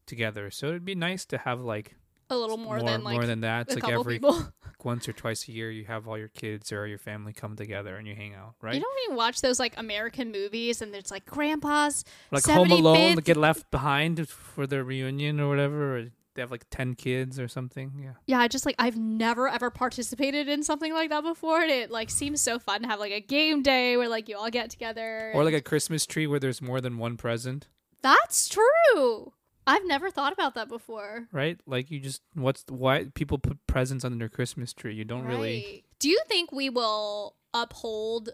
together. 0.06 0.52
So 0.52 0.67
it'd 0.67 0.84
be 0.84 0.95
nice 0.95 1.26
to 1.28 1.38
have 1.38 1.62
like 1.62 1.95
a 2.30 2.36
little 2.36 2.58
more, 2.58 2.78
more, 2.78 2.89
than 2.89 3.04
like 3.04 3.15
more 3.15 3.26
than 3.26 3.42
that. 3.42 3.68
It's 3.68 3.76
like 3.76 3.84
couple 3.84 4.02
every 4.02 4.15
people. 4.15 4.48
once 4.84 5.10
or 5.10 5.13
twice 5.13 5.48
a 5.48 5.52
year 5.52 5.70
you 5.70 5.86
have 5.86 6.08
all 6.08 6.18
your 6.18 6.30
kids 6.30 6.72
or 6.72 6.88
your 6.88 6.98
family 6.98 7.34
come 7.34 7.56
together 7.56 7.96
and 7.98 8.08
you 8.08 8.15
hang 8.15 8.34
out, 8.34 8.56
right? 8.62 8.76
You 8.76 8.82
don't 8.82 9.00
even 9.06 9.18
watch 9.18 9.42
those 9.42 9.60
like 9.60 9.74
American 9.78 10.32
movies, 10.32 10.82
and 10.82 10.94
there's 10.94 11.12
like 11.12 11.26
grandpa's 11.26 12.04
like 12.32 12.46
Home 12.46 12.72
Alone, 12.72 13.18
75th 13.18 13.24
get 13.24 13.38
left 13.38 13.72
behind 13.72 14.28
for 14.28 14.68
their 14.68 14.84
reunion 14.84 15.39
or 15.39 15.50
whatever. 15.50 15.98
Or 15.98 16.06
they 16.36 16.42
have 16.42 16.52
like 16.52 16.65
ten 16.70 16.96
kids 16.96 17.39
or 17.39 17.48
something. 17.48 17.92
Yeah. 18.02 18.12
Yeah, 18.26 18.39
I 18.39 18.48
just 18.48 18.65
like 18.65 18.76
I've 18.80 18.98
never 18.98 19.48
ever 19.48 19.70
participated 19.70 20.48
in 20.48 20.63
something 20.63 20.94
like 20.94 21.10
that 21.10 21.24
before, 21.24 21.62
and 21.62 21.72
it 21.72 21.92
like 21.92 22.10
seems 22.10 22.42
so 22.42 22.60
fun 22.60 22.84
to 22.84 22.88
have 22.88 23.00
like 23.00 23.12
a 23.12 23.22
game 23.22 23.62
day 23.62 23.98
where 23.98 24.08
like 24.08 24.30
you 24.30 24.38
all 24.38 24.50
get 24.50 24.70
together. 24.70 25.32
Or 25.34 25.44
like 25.44 25.54
a 25.54 25.62
Christmas 25.62 26.06
tree 26.06 26.28
where 26.28 26.39
there's 26.39 26.62
more 26.62 26.82
than 26.82 26.98
one 26.98 27.18
present, 27.18 27.68
that's 28.02 28.48
true. 28.48 29.34
I've 29.67 29.86
never 29.86 30.10
thought 30.10 30.34
about 30.34 30.56
that 30.56 30.67
before. 30.67 31.28
right? 31.32 31.60
Like 31.65 31.91
you 31.91 32.00
just 32.00 32.22
what's 32.34 32.63
why 32.69 33.06
people 33.13 33.38
put 33.38 33.65
presents 33.67 34.04
under 34.04 34.17
their 34.17 34.30
Christmas 34.30 34.74
tree? 34.74 34.95
You 34.95 35.06
don't 35.06 35.26
really. 35.26 35.86
Do 36.00 36.10
you 36.10 36.19
think 36.28 36.52
we 36.52 36.69
will 36.69 37.36
uphold 37.54 38.30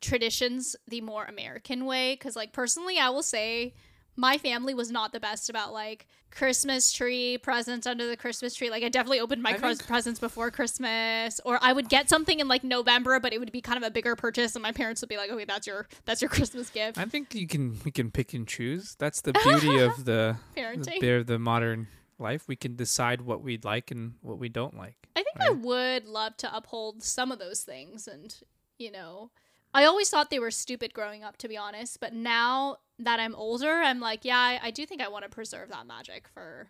traditions 0.00 0.76
the 0.88 1.00
more 1.00 1.24
American 1.24 1.84
way? 1.84 2.14
Because, 2.14 2.34
like, 2.34 2.52
personally, 2.52 2.98
I 2.98 3.10
will 3.10 3.22
say 3.22 3.74
my 4.20 4.36
family 4.36 4.74
was 4.74 4.90
not 4.90 5.12
the 5.12 5.18
best 5.20 5.48
about 5.48 5.72
like 5.72 6.06
Christmas 6.30 6.92
tree 6.92 7.38
presents 7.38 7.86
under 7.86 8.06
the 8.06 8.16
Christmas 8.16 8.54
tree. 8.54 8.70
Like, 8.70 8.84
I 8.84 8.88
definitely 8.88 9.18
opened 9.18 9.42
my 9.42 9.54
cros- 9.54 9.78
think- 9.78 9.88
presents 9.88 10.20
before 10.20 10.50
Christmas, 10.50 11.40
or 11.44 11.58
I 11.60 11.72
would 11.72 11.88
get 11.88 12.08
something 12.08 12.38
in 12.38 12.46
like 12.46 12.62
November, 12.62 13.18
but 13.18 13.32
it 13.32 13.38
would 13.40 13.50
be 13.50 13.60
kind 13.60 13.78
of 13.78 13.82
a 13.82 13.90
bigger 13.90 14.14
purchase, 14.14 14.54
and 14.54 14.62
my 14.62 14.72
parents 14.72 15.00
would 15.00 15.08
be 15.08 15.16
like, 15.16 15.30
"Okay, 15.30 15.44
that's 15.46 15.66
your 15.66 15.88
that's 16.04 16.20
your 16.22 16.28
Christmas 16.36 16.68
gift." 16.70 16.98
I 16.98 17.06
think 17.06 17.34
you 17.34 17.46
can 17.48 17.80
we 17.84 17.90
can 17.90 18.10
pick 18.10 18.34
and 18.34 18.46
choose. 18.46 18.94
That's 18.98 19.22
the 19.22 19.32
beauty 19.44 19.78
of 19.78 20.04
the 20.04 20.36
Parenting. 20.56 21.00
the, 21.00 21.24
the 21.26 21.38
modern 21.38 21.88
life. 22.18 22.46
We 22.46 22.56
can 22.56 22.76
decide 22.76 23.22
what 23.22 23.42
we 23.42 23.58
like 23.64 23.90
and 23.90 24.12
what 24.20 24.38
we 24.38 24.50
don't 24.50 24.76
like. 24.76 24.96
I 25.16 25.22
think 25.22 25.40
I 25.40 25.50
would 25.50 26.06
love 26.06 26.36
to 26.38 26.54
uphold 26.56 27.02
some 27.02 27.32
of 27.32 27.38
those 27.38 27.62
things 27.62 28.06
and 28.06 28.34
you 28.78 28.92
know 28.92 29.30
I 29.72 29.84
always 29.84 30.10
thought 30.10 30.30
they 30.30 30.38
were 30.40 30.50
stupid 30.50 30.92
growing 30.94 31.22
up 31.24 31.36
to 31.38 31.48
be 31.48 31.56
honest, 31.56 32.00
but 32.00 32.12
now 32.12 32.78
that 32.98 33.20
I'm 33.20 33.34
older, 33.34 33.70
I'm 33.72 34.00
like, 34.00 34.24
yeah, 34.24 34.38
I, 34.38 34.60
I 34.64 34.70
do 34.70 34.84
think 34.86 35.00
I 35.00 35.08
want 35.08 35.24
to 35.24 35.30
preserve 35.30 35.68
that 35.70 35.86
magic 35.86 36.26
for 36.34 36.68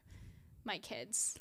my 0.64 0.78
kids. 0.78 1.38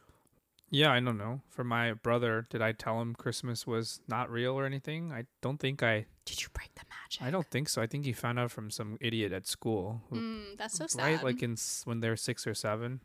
Yeah, 0.72 0.92
I 0.92 1.00
don't 1.00 1.18
know. 1.18 1.42
For 1.50 1.64
my 1.64 1.94
brother, 1.94 2.46
did 2.50 2.62
I 2.62 2.72
tell 2.74 3.02
him 3.02 3.16
Christmas 3.16 3.66
was 3.66 4.02
not 4.08 4.30
real 4.30 4.54
or 4.54 4.66
anything? 4.66 5.12
I 5.12 5.26
don't 5.42 5.60
think 5.60 5.82
I. 5.82 6.06
Did 6.26 6.42
you 6.44 6.48
break 6.54 6.74
the 6.76 6.84
magic? 6.90 7.24
I 7.24 7.32
don't 7.32 7.48
think 7.50 7.70
so. 7.70 7.82
I 7.82 7.88
think 7.88 8.06
he 8.06 8.14
found 8.14 8.38
out 8.38 8.52
from 8.52 8.70
some 8.70 8.98
idiot 9.02 9.32
at 9.34 9.48
school. 9.48 10.02
who- 10.10 10.16
Mm, 10.18 10.58
that's 10.58 10.76
so 10.78 10.86
sad. 10.86 11.02
right, 11.04 11.24
like 11.24 11.42
in 11.42 11.56
when 11.86 12.02
they're 12.02 12.16
six 12.16 12.46
or 12.46 12.54
seven. 12.54 13.02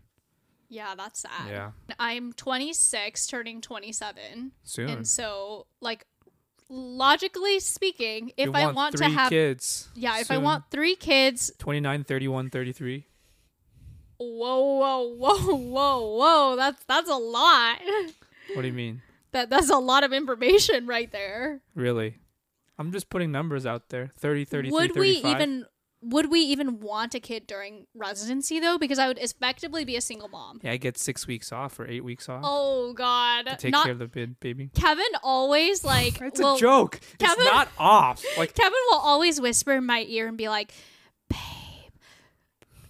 yeah, 0.68 0.94
that's 0.94 1.20
sad. 1.20 1.48
Yeah, 1.48 1.70
I'm 1.98 2.32
26, 2.34 3.26
turning 3.28 3.60
27, 3.62 4.52
soon. 4.62 4.88
and 4.90 5.06
so 5.08 5.66
like 5.80 6.06
logically 6.74 7.60
speaking, 7.60 8.32
if 8.36 8.46
you 8.46 8.52
I 8.52 8.64
want 8.64 8.76
want 8.76 8.96
three 8.98 9.06
to 9.06 9.12
have 9.12 9.30
kids. 9.30 9.88
yeah, 9.94 10.18
if 10.18 10.30
I 10.30 10.38
want 10.38 10.64
three 10.70 10.96
kids, 10.96 11.52
29, 11.58 12.04
31, 12.04 12.50
33. 12.50 13.06
whoa, 14.18 14.60
whoa, 14.60 15.14
whoa, 15.14 15.56
whoa, 15.56 16.16
whoa, 16.16 16.56
that's 16.56 16.82
that's 16.84 17.08
a 17.10 17.16
lot. 17.16 17.78
What 18.54 18.62
do 18.62 18.68
you 18.68 18.74
mean? 18.74 19.02
That 19.32 19.50
that's 19.50 19.68
a 19.68 19.78
lot 19.78 20.04
of 20.04 20.12
information 20.12 20.86
right 20.86 21.10
there. 21.10 21.60
Really? 21.74 22.18
I'm 22.78 22.92
just 22.92 23.10
putting 23.10 23.32
numbers 23.32 23.66
out 23.66 23.88
there. 23.88 24.12
30, 24.16 24.44
33, 24.44 24.70
would 24.70 24.94
we 24.96 25.14
35. 25.22 25.30
even 25.40 25.66
would 26.06 26.30
we 26.30 26.40
even 26.40 26.80
want 26.80 27.14
a 27.14 27.20
kid 27.20 27.46
during 27.46 27.86
residency 27.94 28.60
though? 28.60 28.76
Because 28.78 28.98
I 28.98 29.08
would 29.08 29.18
effectively 29.18 29.84
be 29.84 29.96
a 29.96 30.00
single 30.00 30.28
mom. 30.28 30.60
Yeah, 30.62 30.72
I 30.72 30.76
get 30.76 30.98
six 30.98 31.26
weeks 31.26 31.50
off 31.50 31.80
or 31.80 31.86
eight 31.88 32.04
weeks 32.04 32.28
off 32.28 32.42
Oh 32.44 32.92
God! 32.92 33.46
to 33.46 33.56
take 33.56 33.72
Not 33.72 33.84
care 33.84 33.92
of 33.92 33.98
the 33.98 34.06
bid, 34.06 34.38
baby. 34.40 34.70
Kevin 34.74 35.04
always 35.22 35.84
like. 35.84 36.20
It's 36.20 36.40
will- 36.40 36.56
a 36.56 36.58
joke. 36.58 37.00
Kevin- 37.18 37.36
It's 37.46 37.52
not 37.52 37.68
off. 37.78 38.22
Like 38.36 38.54
Kevin 38.54 38.78
will 38.90 38.98
always 38.98 39.40
whisper 39.40 39.72
in 39.72 39.86
my 39.86 40.04
ear 40.08 40.28
and 40.28 40.36
be 40.36 40.48
like, 40.48 40.72
"Babe, 41.28 41.38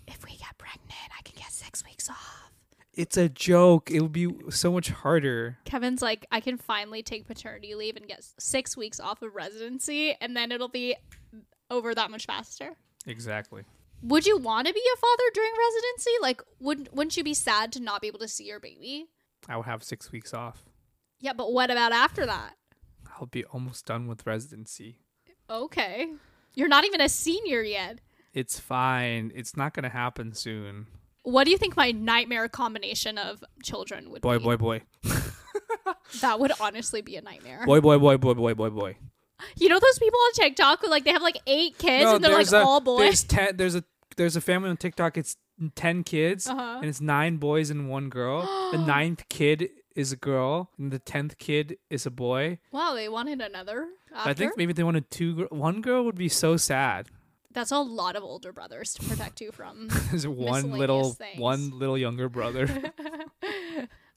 if 0.06 0.24
we 0.24 0.30
get 0.36 0.56
pregnant, 0.58 1.10
I 1.16 1.22
can 1.22 1.34
get 1.36 1.52
six 1.52 1.84
weeks 1.84 2.08
off." 2.10 2.50
it's 2.96 3.16
a 3.16 3.28
joke. 3.28 3.90
It 3.90 4.00
would 4.02 4.12
be 4.12 4.32
so 4.50 4.70
much 4.72 4.88
harder. 4.90 5.58
Kevin's 5.64 6.00
like, 6.00 6.26
"I 6.30 6.38
can 6.40 6.56
finally 6.58 7.02
take 7.02 7.26
paternity 7.26 7.74
leave 7.74 7.96
and 7.96 8.06
get 8.06 8.24
six 8.38 8.76
weeks 8.76 9.00
off 9.00 9.20
of 9.22 9.34
residency, 9.34 10.14
and 10.20 10.36
then 10.36 10.52
it'll 10.52 10.68
be 10.68 10.94
over 11.70 11.94
that 11.94 12.10
much 12.10 12.26
faster." 12.26 12.76
Exactly. 13.06 13.64
Would 14.02 14.26
you 14.26 14.38
want 14.38 14.66
to 14.66 14.72
be 14.74 14.80
a 14.80 14.98
father 14.98 15.22
during 15.32 15.52
residency? 15.58 16.10
Like, 16.20 16.42
wouldn't 16.60 16.92
wouldn't 16.94 17.16
you 17.16 17.24
be 17.24 17.34
sad 17.34 17.72
to 17.72 17.80
not 17.80 18.00
be 18.00 18.08
able 18.08 18.18
to 18.18 18.28
see 18.28 18.44
your 18.44 18.60
baby? 18.60 19.06
I 19.48 19.56
will 19.56 19.62
have 19.62 19.82
six 19.82 20.12
weeks 20.12 20.34
off. 20.34 20.64
Yeah, 21.20 21.32
but 21.32 21.52
what 21.52 21.70
about 21.70 21.92
after 21.92 22.26
that? 22.26 22.54
I'll 23.18 23.26
be 23.26 23.44
almost 23.46 23.86
done 23.86 24.06
with 24.06 24.26
residency. 24.26 24.98
Okay, 25.48 26.08
you're 26.54 26.68
not 26.68 26.84
even 26.84 27.00
a 27.00 27.08
senior 27.08 27.62
yet. 27.62 28.00
It's 28.32 28.58
fine. 28.58 29.32
It's 29.34 29.56
not 29.56 29.74
gonna 29.74 29.88
happen 29.90 30.34
soon. 30.34 30.86
What 31.22 31.44
do 31.44 31.50
you 31.50 31.56
think 31.56 31.76
my 31.76 31.90
nightmare 31.90 32.48
combination 32.48 33.16
of 33.16 33.42
children 33.62 34.10
would 34.10 34.20
Boy, 34.20 34.38
be? 34.38 34.44
Boy, 34.44 34.56
boy, 34.56 34.82
boy. 35.02 35.10
That 36.20 36.40
would 36.40 36.52
honestly 36.60 37.02
be 37.02 37.16
a 37.16 37.22
nightmare. 37.22 37.64
Boy, 37.66 37.80
boy, 37.80 37.98
boy, 37.98 38.16
boy, 38.16 38.34
boy, 38.34 38.54
boy, 38.54 38.70
boy. 38.70 38.96
You 39.56 39.68
know 39.68 39.78
those 39.80 39.98
people 39.98 40.18
on 40.26 40.32
TikTok 40.34 40.80
who 40.80 40.88
like 40.88 41.04
they 41.04 41.12
have 41.12 41.22
like 41.22 41.38
eight 41.46 41.76
kids 41.78 42.10
and 42.10 42.22
they're 42.24 42.30
like 42.32 42.46
there's 42.48 42.52
a, 42.52 42.64
all 42.64 42.80
boys. 42.80 42.98
There's 43.00 43.24
ten. 43.24 43.56
There's 43.56 43.74
a 43.74 43.84
there's 44.16 44.36
a 44.36 44.40
family 44.40 44.70
on 44.70 44.76
TikTok. 44.76 45.18
It's 45.18 45.36
ten 45.74 46.02
kids, 46.04 46.46
Uh-huh. 46.46 46.76
and 46.78 46.86
it's 46.86 47.00
nine 47.00 47.36
boys 47.38 47.70
and 47.70 47.88
one 47.88 48.08
girl. 48.08 48.42
the 48.72 48.78
ninth 48.86 49.28
kid 49.28 49.70
is 49.96 50.12
a 50.12 50.16
girl, 50.16 50.70
and 50.78 50.90
the 50.92 50.98
tenth 50.98 51.38
kid 51.38 51.76
is 51.90 52.06
a 52.06 52.10
boy. 52.10 52.58
Wow, 52.72 52.94
they 52.94 53.08
wanted 53.08 53.40
another. 53.40 53.86
After? 54.14 54.30
I 54.30 54.34
think 54.34 54.56
maybe 54.56 54.72
they 54.72 54.82
wanted 54.84 55.10
two. 55.10 55.34
Gr- 55.34 55.44
one 55.54 55.80
girl 55.82 56.04
would 56.04 56.16
be 56.16 56.28
so 56.28 56.56
sad. 56.56 57.08
that's 57.52 57.70
a 57.70 57.78
lot 57.78 58.16
of 58.16 58.22
older 58.24 58.52
brothers 58.52 58.94
to 58.94 59.02
protect 59.08 59.40
you 59.40 59.52
from. 59.52 59.88
There's 60.10 60.26
one 60.26 60.36
Miscellaneous 60.70 60.78
little 60.78 61.12
things. 61.12 61.40
one 61.40 61.78
little 61.78 61.96
younger 61.98 62.28
brother. 62.28 62.66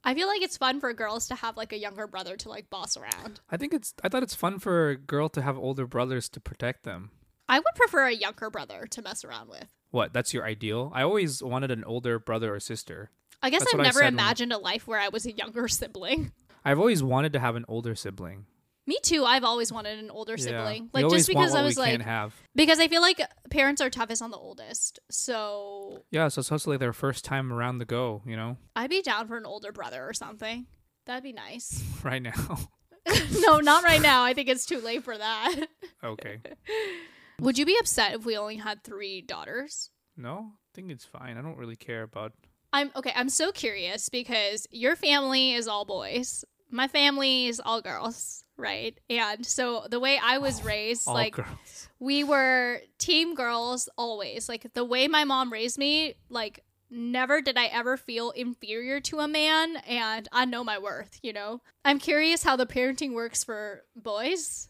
I 0.04 0.14
feel 0.14 0.28
like 0.28 0.42
it's 0.42 0.56
fun 0.56 0.80
for 0.80 0.92
girls 0.94 1.26
to 1.28 1.34
have 1.34 1.56
like 1.56 1.72
a 1.72 1.78
younger 1.78 2.06
brother 2.06 2.36
to 2.36 2.48
like 2.48 2.70
boss 2.70 2.96
around. 2.96 3.40
I 3.50 3.56
think 3.56 3.74
it's. 3.74 3.92
I 4.02 4.08
thought 4.08 4.22
it's 4.22 4.34
fun 4.34 4.58
for 4.58 4.90
a 4.90 4.96
girl 4.96 5.28
to 5.30 5.42
have 5.42 5.58
older 5.58 5.86
brothers 5.86 6.28
to 6.30 6.40
protect 6.40 6.84
them. 6.84 7.10
I 7.48 7.58
would 7.58 7.74
prefer 7.74 8.06
a 8.06 8.12
younger 8.12 8.50
brother 8.50 8.86
to 8.90 9.02
mess 9.02 9.24
around 9.24 9.48
with. 9.48 9.66
What? 9.90 10.12
That's 10.12 10.32
your 10.34 10.44
ideal? 10.44 10.92
I 10.94 11.02
always 11.02 11.42
wanted 11.42 11.70
an 11.70 11.82
older 11.84 12.18
brother 12.18 12.54
or 12.54 12.60
sister. 12.60 13.10
I 13.42 13.50
guess 13.50 13.60
That's 13.62 13.74
I've 13.74 13.80
never 13.80 13.98
said 14.00 14.04
when- 14.06 14.14
imagined 14.14 14.52
a 14.52 14.58
life 14.58 14.86
where 14.86 15.00
I 15.00 15.08
was 15.08 15.24
a 15.26 15.32
younger 15.32 15.66
sibling. 15.68 16.32
I've 16.64 16.78
always 16.78 17.02
wanted 17.02 17.32
to 17.34 17.38
have 17.40 17.56
an 17.56 17.64
older 17.68 17.94
sibling. 17.94 18.46
Me 18.88 18.96
too. 19.02 19.26
I've 19.26 19.44
always 19.44 19.70
wanted 19.70 19.98
an 19.98 20.08
older 20.10 20.38
sibling. 20.38 20.88
We 20.94 21.02
Like 21.02 21.12
just 21.12 21.28
because 21.28 21.54
I 21.54 21.60
was 21.60 21.76
we 21.76 21.82
like 21.82 21.90
can't 21.90 22.02
have. 22.02 22.34
because 22.54 22.80
I 22.80 22.88
feel 22.88 23.02
like 23.02 23.20
parents 23.50 23.82
are 23.82 23.90
toughest 23.90 24.22
on 24.22 24.30
the 24.30 24.38
oldest. 24.38 24.98
So 25.10 26.04
Yeah, 26.10 26.28
so 26.28 26.40
it's 26.40 26.66
like 26.66 26.80
their 26.80 26.94
first 26.94 27.22
time 27.22 27.52
around 27.52 27.78
the 27.78 27.84
go, 27.84 28.22
you 28.24 28.34
know, 28.34 28.56
I'd 28.74 28.88
be 28.88 29.02
down 29.02 29.28
for 29.28 29.36
an 29.36 29.44
older 29.44 29.72
brother 29.72 30.08
or 30.08 30.14
something. 30.14 30.64
That'd 31.04 31.22
be 31.22 31.34
nice. 31.34 31.84
right 32.02 32.22
now. 32.22 32.70
no, 33.40 33.58
not 33.58 33.84
right 33.84 34.00
now. 34.00 34.24
I 34.24 34.32
think 34.32 34.48
it's 34.48 34.64
too 34.64 34.80
late 34.80 35.04
for 35.04 35.18
that. 35.18 35.54
okay. 36.02 36.40
Would 37.42 37.58
you 37.58 37.66
be 37.66 37.76
upset 37.78 38.14
if 38.14 38.24
we 38.24 38.38
only 38.38 38.56
had 38.56 38.82
three 38.82 39.20
daughters? 39.20 39.90
No, 40.16 40.52
I 40.54 40.68
think 40.72 40.90
it's 40.90 41.04
fine. 41.04 41.36
I 41.36 41.42
don't 41.42 41.58
really 41.58 41.76
care 41.76 42.04
about. 42.04 42.32
I'm 42.72 42.90
okay. 42.96 43.12
I'm 43.14 43.28
so 43.28 43.52
curious 43.52 44.08
because 44.08 44.66
your 44.70 44.96
family 44.96 45.52
is 45.52 45.68
all 45.68 45.84
boys. 45.84 46.42
My 46.70 46.88
family 46.88 47.46
is 47.46 47.60
all 47.64 47.80
girls, 47.80 48.44
right? 48.56 48.98
And 49.08 49.44
so 49.46 49.86
the 49.90 50.00
way 50.00 50.18
I 50.22 50.38
was 50.38 50.62
raised, 50.64 51.08
All 51.08 51.14
like 51.14 51.34
girls. 51.34 51.88
we 51.98 52.24
were 52.24 52.80
team 52.98 53.34
girls 53.34 53.88
always. 53.96 54.48
Like 54.48 54.72
the 54.74 54.84
way 54.84 55.08
my 55.08 55.24
mom 55.24 55.52
raised 55.52 55.78
me, 55.78 56.14
like 56.28 56.62
never 56.90 57.40
did 57.42 57.56
I 57.58 57.66
ever 57.66 57.96
feel 57.96 58.30
inferior 58.30 59.00
to 59.00 59.18
a 59.20 59.28
man 59.28 59.76
and 59.86 60.26
I 60.32 60.44
know 60.46 60.64
my 60.64 60.78
worth, 60.78 61.18
you 61.22 61.32
know? 61.34 61.60
I'm 61.84 61.98
curious 61.98 62.42
how 62.42 62.56
the 62.56 62.66
parenting 62.66 63.12
works 63.12 63.44
for 63.44 63.84
boys. 63.94 64.68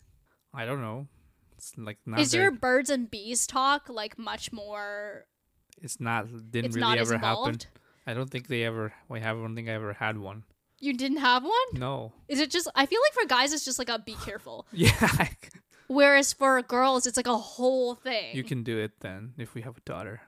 I 0.52 0.64
don't 0.64 0.80
know. 0.80 1.06
It's 1.56 1.72
like 1.76 1.98
not. 2.06 2.20
Is 2.20 2.32
very- 2.32 2.44
your 2.44 2.50
birds 2.52 2.90
and 2.90 3.10
bees 3.10 3.46
talk 3.46 3.88
like 3.88 4.18
much 4.18 4.52
more 4.52 5.26
It's 5.82 6.00
not. 6.00 6.26
Didn't 6.50 6.66
it's 6.66 6.76
really 6.76 6.88
not 6.88 6.98
ever 6.98 7.18
happen. 7.18 7.58
I 8.06 8.14
don't 8.14 8.30
think 8.30 8.46
they 8.48 8.62
ever. 8.64 8.92
We 9.08 9.20
have. 9.20 9.36
I 9.36 9.40
don't 9.40 9.54
think 9.54 9.68
I 9.68 9.72
ever 9.72 9.92
had 9.92 10.18
one. 10.18 10.44
You 10.80 10.94
didn't 10.94 11.18
have 11.18 11.42
one? 11.42 11.52
No. 11.72 12.12
Is 12.28 12.40
it 12.40 12.50
just 12.50 12.68
I 12.74 12.86
feel 12.86 13.00
like 13.06 13.14
for 13.14 13.28
guys 13.28 13.52
it's 13.52 13.64
just 13.64 13.78
like 13.78 13.88
a 13.88 13.98
be 13.98 14.14
careful. 14.14 14.66
Yeah. 14.72 15.28
Whereas 15.88 16.32
for 16.32 16.60
girls 16.62 17.06
it's 17.06 17.16
like 17.16 17.26
a 17.26 17.36
whole 17.36 17.94
thing. 17.94 18.36
you 18.36 18.44
can 18.44 18.62
do 18.62 18.78
it 18.78 18.92
then 19.00 19.32
if 19.38 19.54
we 19.54 19.62
have 19.62 19.76
a 19.76 19.80
daughter. 19.80 20.20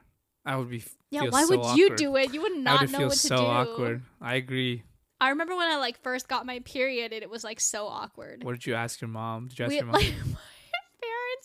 I 0.43 0.55
would 0.55 0.69
be. 0.71 0.83
Yeah, 1.11 1.29
why 1.29 1.43
so 1.45 1.55
would 1.57 1.77
you 1.77 1.95
do 1.95 2.15
it? 2.15 2.33
You 2.33 2.41
would 2.41 2.53
I 2.53 2.57
not 2.57 2.81
would 2.81 2.91
know 2.91 2.97
feel 2.97 3.07
what 3.09 3.13
to 3.13 3.27
so 3.27 3.37
do. 3.37 3.43
awkward. 3.43 4.01
I 4.19 4.35
agree. 4.35 4.83
I 5.19 5.29
remember 5.29 5.55
when 5.55 5.69
I 5.69 5.77
like 5.77 6.01
first 6.01 6.27
got 6.27 6.47
my 6.47 6.59
period 6.59 7.13
and 7.13 7.21
it 7.21 7.29
was 7.29 7.43
like 7.43 7.59
so 7.59 7.85
awkward. 7.85 8.43
What 8.43 8.53
did 8.53 8.65
you 8.65 8.73
ask 8.73 8.99
your 9.01 9.07
mom? 9.09 9.49
Did 9.49 9.59
you 9.59 9.65
ask 9.65 9.69
we, 9.69 9.75
your 9.77 9.85
mom? 9.85 9.93
like 9.93 10.13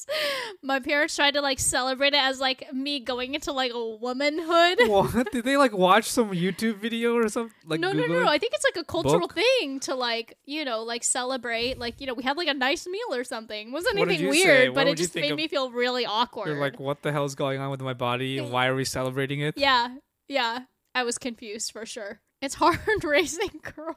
parents 0.04 0.06
My 0.62 0.80
parents 0.80 1.16
tried 1.16 1.34
to 1.34 1.40
like 1.40 1.58
celebrate 1.58 2.08
it 2.14 2.22
as 2.22 2.40
like 2.40 2.72
me 2.72 3.00
going 3.00 3.34
into 3.34 3.52
like 3.52 3.72
a 3.72 3.84
womanhood. 3.96 4.78
what 4.88 5.30
did 5.32 5.44
they 5.44 5.56
like 5.56 5.72
watch 5.72 6.04
some 6.10 6.30
YouTube 6.30 6.76
video 6.78 7.14
or 7.16 7.28
something? 7.28 7.54
Like 7.66 7.80
no, 7.80 7.92
no, 7.92 8.02
Google 8.02 8.16
no, 8.16 8.22
no. 8.24 8.28
I 8.30 8.38
think 8.38 8.52
it's 8.54 8.64
like 8.64 8.82
a 8.82 8.86
cultural 8.86 9.20
Book? 9.20 9.34
thing 9.34 9.80
to 9.80 9.94
like, 9.94 10.36
you 10.44 10.64
know, 10.64 10.82
like 10.82 11.04
celebrate. 11.04 11.78
Like, 11.78 12.00
you 12.00 12.06
know, 12.06 12.14
we 12.14 12.22
had 12.22 12.36
like 12.36 12.48
a 12.48 12.54
nice 12.54 12.86
meal 12.86 13.12
or 13.14 13.24
something. 13.24 13.68
It 13.68 13.72
wasn't 13.72 13.98
What 13.98 14.08
anything 14.08 14.28
weird, 14.28 14.74
but 14.74 14.86
it 14.86 14.96
just 14.96 15.14
made 15.14 15.30
of- 15.32 15.36
me 15.36 15.48
feel 15.48 15.70
really 15.70 16.06
awkward. 16.06 16.46
You're 16.48 16.60
like, 16.60 16.78
what 16.80 17.02
the 17.02 17.12
hell's 17.12 17.34
going 17.34 17.60
on 17.60 17.70
with 17.70 17.80
my 17.80 17.94
body 17.94 18.38
and 18.38 18.50
why 18.50 18.66
are 18.66 18.74
we 18.74 18.84
celebrating 18.84 19.40
it? 19.40 19.56
yeah, 19.56 19.96
yeah. 20.28 20.60
I 20.94 21.02
was 21.02 21.18
confused 21.18 21.72
for 21.72 21.84
sure. 21.84 22.20
It's 22.40 22.54
hard 22.54 22.78
raising 23.04 23.50
girls. 23.62 23.96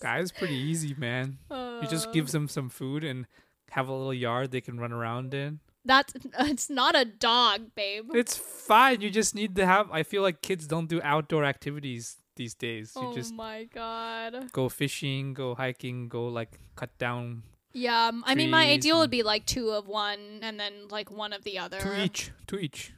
Guys, 0.00 0.32
pretty 0.32 0.54
easy, 0.56 0.94
man. 0.98 1.38
You 1.50 1.86
just 1.88 2.12
give 2.12 2.28
Uh, 2.28 2.32
them 2.32 2.48
some 2.48 2.68
food 2.68 3.04
and 3.04 3.26
have 3.72 3.88
a 3.88 3.92
little 3.92 4.14
yard 4.14 4.50
they 4.50 4.60
can 4.60 4.78
run 4.78 4.92
around 4.92 5.34
in. 5.34 5.60
That's 5.84 6.14
it's 6.38 6.70
not 6.70 6.94
a 6.94 7.04
dog, 7.04 7.74
babe. 7.74 8.10
It's 8.14 8.36
fine. 8.36 9.00
You 9.00 9.10
just 9.10 9.34
need 9.34 9.56
to 9.56 9.66
have. 9.66 9.90
I 9.90 10.02
feel 10.02 10.22
like 10.22 10.42
kids 10.42 10.66
don't 10.66 10.88
do 10.88 11.00
outdoor 11.02 11.44
activities 11.44 12.16
these 12.36 12.54
days. 12.54 12.92
You 12.96 13.08
oh 13.08 13.14
just 13.14 13.34
my 13.34 13.64
god. 13.64 14.52
go 14.52 14.68
fishing, 14.68 15.34
go 15.34 15.54
hiking, 15.54 16.08
go 16.08 16.28
like 16.28 16.60
cut 16.76 16.96
down 16.98 17.42
Yeah, 17.72 18.08
um, 18.08 18.22
I 18.26 18.34
mean, 18.34 18.50
my 18.50 18.68
ideal 18.68 19.00
would 19.00 19.10
be 19.10 19.22
like 19.22 19.46
two 19.46 19.70
of 19.70 19.88
one 19.88 20.40
and 20.42 20.60
then 20.60 20.88
like 20.90 21.10
one 21.10 21.32
of 21.32 21.42
the 21.44 21.58
other. 21.58 21.80
to 21.80 22.04
each, 22.04 22.30
to 22.48 22.58
each. 22.58 22.92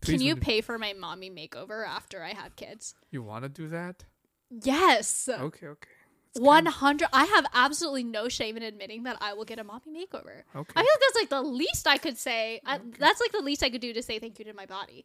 Can 0.00 0.20
you 0.20 0.36
pay 0.36 0.60
for 0.60 0.78
my 0.78 0.92
mommy 0.92 1.30
makeover 1.30 1.86
after 1.86 2.22
I 2.22 2.34
have 2.34 2.56
kids? 2.56 2.94
You 3.10 3.22
want 3.22 3.44
to 3.44 3.48
do 3.48 3.68
that? 3.68 4.04
Yes. 4.50 5.28
Okay, 5.28 5.66
okay. 5.66 5.93
One 6.36 6.66
hundred. 6.66 7.08
I 7.12 7.24
have 7.24 7.46
absolutely 7.54 8.04
no 8.04 8.28
shame 8.28 8.56
in 8.56 8.62
admitting 8.62 9.04
that 9.04 9.16
I 9.20 9.34
will 9.34 9.44
get 9.44 9.58
a 9.58 9.64
mommy 9.64 9.82
makeover. 9.88 10.42
Okay. 10.56 10.72
I 10.76 10.80
feel 10.82 10.90
like 10.92 11.00
that's 11.00 11.16
like 11.16 11.28
the 11.30 11.42
least 11.42 11.86
I 11.86 11.96
could 11.98 12.18
say. 12.18 12.60
I, 12.66 12.80
that's 12.98 13.20
like 13.20 13.32
the 13.32 13.40
least 13.40 13.62
I 13.62 13.70
could 13.70 13.80
do 13.80 13.92
to 13.92 14.02
say 14.02 14.18
thank 14.18 14.38
you 14.38 14.44
to 14.46 14.52
my 14.52 14.66
body 14.66 15.04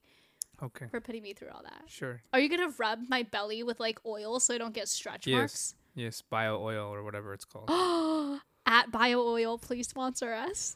Okay. 0.64 0.88
for 0.90 1.00
putting 1.00 1.22
me 1.24 1.34
through 1.34 1.50
all 1.54 1.62
that. 1.64 1.84
Sure. 1.88 2.22
Are 2.34 2.40
you 2.40 2.50
gonna 2.50 2.74
rub 2.80 3.00
my 3.10 3.24
belly 3.24 3.62
with 3.64 3.80
like 3.80 4.00
oil 4.06 4.40
so 4.40 4.54
I 4.56 4.58
don't 4.58 4.74
get 4.74 4.88
stretch 4.88 5.28
Yes. 5.28 5.76
Yes. 5.96 6.22
Bio 6.22 6.62
oil 6.62 6.94
or 6.94 7.04
whatever 7.04 7.34
it's 7.34 7.46
called. 7.46 7.70
marks? 7.70 8.44
At 8.66 8.92
Bio 8.92 9.20
Oil, 9.22 9.58
please 9.58 9.88
sponsor 9.88 10.32
us. 10.32 10.76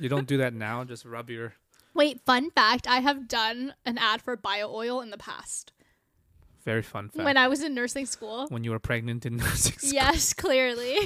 you 0.00 0.08
don't 0.08 0.26
do 0.26 0.38
that 0.38 0.54
now. 0.54 0.84
Just 0.84 1.04
rub 1.04 1.28
your. 1.28 1.52
Wait, 1.92 2.20
fun 2.24 2.50
fact: 2.50 2.86
I 2.86 3.00
have 3.00 3.28
done 3.28 3.74
an 3.84 3.98
ad 3.98 4.22
for 4.22 4.36
Bio 4.36 4.72
Oil 4.74 5.00
in 5.02 5.10
the 5.10 5.18
past 5.18 5.72
Very 6.64 6.82
fun 6.82 7.08
fact. 7.08 7.24
when 7.24 7.36
I 7.36 7.48
was 7.48 7.62
in 7.62 7.74
nursing 7.74 8.06
school. 8.06 8.46
when 8.48 8.64
you 8.64 8.70
were 8.70 8.78
pregnant 8.78 9.26
in 9.26 9.36
nursing 9.38 9.78
school. 9.78 9.92
Yes, 9.92 10.34
clearly. 10.34 10.98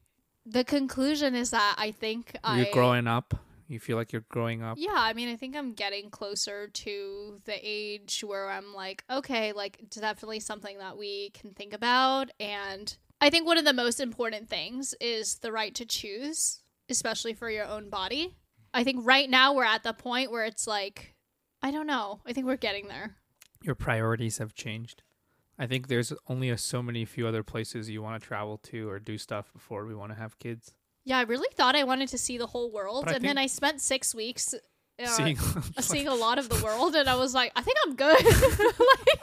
the 0.46 0.64
conclusion 0.64 1.34
is 1.34 1.50
that 1.50 1.76
I 1.78 1.90
think 1.90 2.36
You're 2.44 2.66
I 2.66 2.70
growing 2.70 3.06
up. 3.06 3.34
You 3.68 3.80
feel 3.80 3.96
like 3.96 4.12
you're 4.12 4.24
growing 4.28 4.62
up. 4.62 4.76
Yeah, 4.78 4.92
I 4.94 5.14
mean, 5.14 5.30
I 5.30 5.36
think 5.36 5.56
I'm 5.56 5.72
getting 5.72 6.10
closer 6.10 6.68
to 6.68 7.40
the 7.46 7.58
age 7.62 8.22
where 8.26 8.50
I'm 8.50 8.74
like, 8.74 9.02
okay, 9.10 9.52
like 9.52 9.78
it's 9.80 9.96
definitely 9.96 10.40
something 10.40 10.76
that 10.78 10.98
we 10.98 11.30
can 11.30 11.52
think 11.54 11.72
about. 11.72 12.30
And 12.38 12.94
I 13.20 13.30
think 13.30 13.46
one 13.46 13.56
of 13.56 13.64
the 13.64 13.72
most 13.72 13.98
important 13.98 14.50
things 14.50 14.94
is 15.00 15.36
the 15.36 15.52
right 15.52 15.74
to 15.76 15.86
choose, 15.86 16.60
especially 16.90 17.32
for 17.32 17.48
your 17.48 17.64
own 17.64 17.88
body. 17.88 18.36
I 18.74 18.84
think 18.84 19.06
right 19.06 19.30
now 19.30 19.54
we're 19.54 19.64
at 19.64 19.84
the 19.84 19.94
point 19.94 20.30
where 20.30 20.44
it's 20.44 20.66
like, 20.66 21.14
I 21.62 21.70
don't 21.70 21.86
know. 21.86 22.20
I 22.26 22.32
think 22.32 22.46
we're 22.46 22.56
getting 22.56 22.88
there. 22.88 23.16
Your 23.64 23.74
priorities 23.74 24.38
have 24.38 24.54
changed. 24.54 25.02
I 25.58 25.66
think 25.66 25.88
there's 25.88 26.12
only 26.28 26.50
a, 26.50 26.58
so 26.58 26.82
many 26.82 27.04
few 27.04 27.26
other 27.26 27.42
places 27.42 27.88
you 27.90 28.02
want 28.02 28.20
to 28.20 28.26
travel 28.26 28.58
to 28.58 28.88
or 28.88 28.98
do 28.98 29.18
stuff 29.18 29.52
before 29.52 29.86
we 29.86 29.94
want 29.94 30.12
to 30.12 30.18
have 30.18 30.38
kids. 30.38 30.72
Yeah, 31.04 31.18
I 31.18 31.22
really 31.22 31.48
thought 31.54 31.76
I 31.76 31.84
wanted 31.84 32.08
to 32.10 32.18
see 32.18 32.38
the 32.38 32.46
whole 32.46 32.70
world. 32.70 33.04
But 33.04 33.16
And 33.16 33.24
then 33.24 33.38
I 33.38 33.46
spent 33.46 33.80
six 33.80 34.14
weeks 34.14 34.54
Seeing, 35.04 35.38
uh, 35.76 35.80
seeing 35.80 36.06
a 36.06 36.14
lot 36.14 36.38
of 36.38 36.48
the 36.48 36.62
world 36.62 36.94
and 36.94 37.08
I 37.08 37.16
was 37.16 37.34
like, 37.34 37.50
I 37.56 37.62
think 37.62 37.76
I'm 37.84 37.96
good. 37.96 38.24
like, 38.24 39.20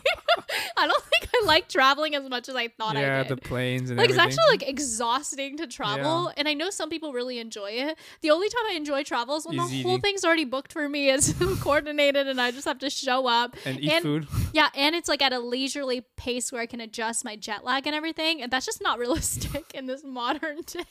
I 0.75 0.87
don't 0.87 1.03
think 1.03 1.27
I 1.33 1.45
like 1.45 1.69
traveling 1.69 2.15
as 2.15 2.27
much 2.27 2.49
as 2.49 2.55
I 2.55 2.67
thought 2.67 2.95
yeah, 2.95 3.19
I 3.19 3.23
did. 3.23 3.29
Yeah, 3.29 3.35
the 3.35 3.37
planes 3.37 3.89
and 3.89 3.97
like 3.97 4.09
it's 4.09 4.19
actually 4.19 4.43
like 4.49 4.67
exhausting 4.67 5.57
to 5.57 5.67
travel 5.67 6.25
Yeah. 6.25 6.33
and 6.37 6.47
I 6.47 6.53
know 6.53 6.69
some 6.69 6.89
people 6.89 7.13
really 7.13 7.39
enjoy 7.39 7.71
it. 7.71 7.97
The 8.21 8.31
only 8.31 8.49
time 8.49 8.63
I 8.69 8.73
enjoy 8.73 9.03
travel 9.03 9.37
is 9.37 9.45
when 9.45 9.57
the 9.57 9.63
Is 9.63 9.83
whole 9.83 9.99
thing's 9.99 10.25
already 10.25 10.43
booked 10.45 10.73
for 10.73 10.89
me. 10.89 11.09
It's 11.11 11.33
coordinated 11.61 12.27
and 12.27 12.41
I 12.41 12.51
just 12.51 12.65
have 12.65 12.79
to 12.79 12.89
show 12.89 13.27
up. 13.27 13.55
and 13.65 13.79
eat 13.79 14.01
food. 14.01 14.27
Yeah, 14.53 14.69
and 14.75 14.95
it's 14.95 15.07
like 15.07 15.21
at 15.21 15.31
a 15.31 15.39
leisurely 15.39 16.01
pace 16.17 16.51
where 16.51 16.61
I 16.61 16.65
can 16.65 16.81
adjust 16.81 17.23
my 17.23 17.35
jet 17.35 17.63
lag 17.63 17.87
and 17.87 17.95
everything. 17.95 18.41
And 18.41 18.51
that's 18.51 18.65
just 18.65 18.81
not 18.81 18.99
realistic 18.99 19.71
in 19.73 19.85
this 19.85 20.03
modern 20.03 20.61
day. 20.61 20.83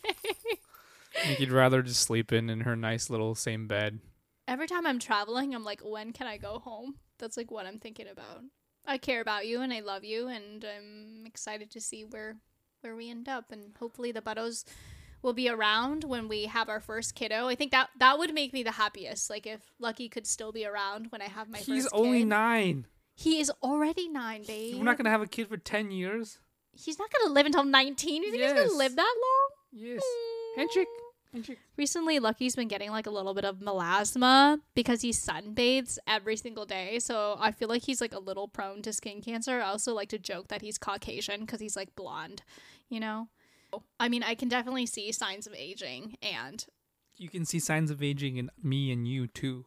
You'd 1.38 1.52
rather 1.52 1.82
just 1.82 2.00
sleep 2.00 2.32
in 2.32 2.48
in 2.48 2.60
her 2.60 2.76
nice 2.76 3.10
little 3.10 3.34
same 3.34 3.66
bed. 3.66 3.98
Every 4.48 4.66
time 4.66 4.86
I'm 4.86 4.98
traveling, 4.98 5.54
I'm 5.54 5.62
like, 5.62 5.82
when 5.82 6.12
can 6.12 6.26
I 6.26 6.38
go 6.38 6.58
home? 6.58 6.94
That's 7.18 7.36
like 7.36 7.50
what 7.50 7.66
I'm 7.66 7.78
thinking 7.78 8.08
about. 8.08 8.40
I 8.86 8.96
care 8.96 9.20
about 9.20 9.46
you 9.46 9.60
and 9.60 9.72
I 9.74 9.80
love 9.80 10.04
you 10.04 10.28
and 10.28 10.64
I'm 10.64 11.26
excited 11.26 11.70
to 11.72 11.80
see 11.80 12.04
where 12.04 12.36
where 12.80 12.96
we 12.96 13.10
end 13.10 13.28
up 13.28 13.52
and 13.52 13.76
hopefully 13.78 14.10
the 14.10 14.22
Buttos 14.22 14.64
will 15.20 15.34
be 15.34 15.50
around 15.50 16.04
when 16.04 16.28
we 16.28 16.44
have 16.46 16.70
our 16.70 16.80
first 16.80 17.14
kiddo. 17.14 17.46
I 17.48 17.56
think 17.56 17.72
that 17.72 17.90
that 17.98 18.18
would 18.18 18.32
make 18.32 18.54
me 18.54 18.62
the 18.62 18.70
happiest. 18.70 19.28
Like 19.28 19.46
if 19.46 19.60
Lucky 19.78 20.08
could 20.08 20.26
still 20.26 20.52
be 20.52 20.64
around 20.64 21.08
when 21.10 21.20
I 21.20 21.28
have 21.28 21.50
my 21.50 21.58
He's 21.58 21.86
only 21.88 22.20
kid. 22.20 22.28
nine. 22.28 22.86
He 23.14 23.40
is 23.40 23.50
already 23.62 24.08
nine, 24.08 24.44
babe. 24.46 24.76
We're 24.78 24.84
not 24.84 24.96
gonna 24.96 25.10
have 25.10 25.20
a 25.20 25.26
kid 25.26 25.48
for 25.48 25.58
ten 25.58 25.90
years. 25.90 26.38
He's 26.72 26.98
not 26.98 27.10
gonna 27.12 27.34
live 27.34 27.44
until 27.44 27.64
nineteen. 27.64 28.22
You 28.22 28.30
think 28.30 28.44
he's 28.44 28.52
gonna 28.52 28.72
live 28.72 28.96
that 28.96 29.14
long? 29.20 29.48
Yes. 29.72 30.02
Handshake. 30.56 30.86
Recently, 31.76 32.18
Lucky's 32.18 32.56
been 32.56 32.68
getting 32.68 32.90
like 32.90 33.06
a 33.06 33.10
little 33.10 33.34
bit 33.34 33.44
of 33.44 33.56
melasma 33.58 34.60
because 34.74 35.02
he 35.02 35.10
sunbathes 35.10 35.98
every 36.06 36.36
single 36.36 36.66
day. 36.66 36.98
So 36.98 37.36
I 37.38 37.50
feel 37.52 37.68
like 37.68 37.82
he's 37.82 38.00
like 38.00 38.14
a 38.14 38.18
little 38.18 38.48
prone 38.48 38.82
to 38.82 38.92
skin 38.92 39.20
cancer. 39.22 39.60
I 39.60 39.68
also 39.68 39.94
like 39.94 40.08
to 40.10 40.18
joke 40.18 40.48
that 40.48 40.62
he's 40.62 40.78
Caucasian 40.78 41.40
because 41.40 41.60
he's 41.60 41.76
like 41.76 41.94
blonde, 41.94 42.42
you 42.88 43.00
know? 43.00 43.28
I 44.00 44.08
mean, 44.08 44.22
I 44.22 44.34
can 44.34 44.48
definitely 44.48 44.86
see 44.86 45.12
signs 45.12 45.46
of 45.46 45.54
aging. 45.54 46.16
And 46.22 46.64
You 47.16 47.28
can 47.28 47.44
see 47.44 47.58
signs 47.60 47.90
of 47.90 48.02
aging 48.02 48.36
in 48.36 48.50
me 48.62 48.90
and 48.90 49.06
you 49.06 49.26
too. 49.26 49.66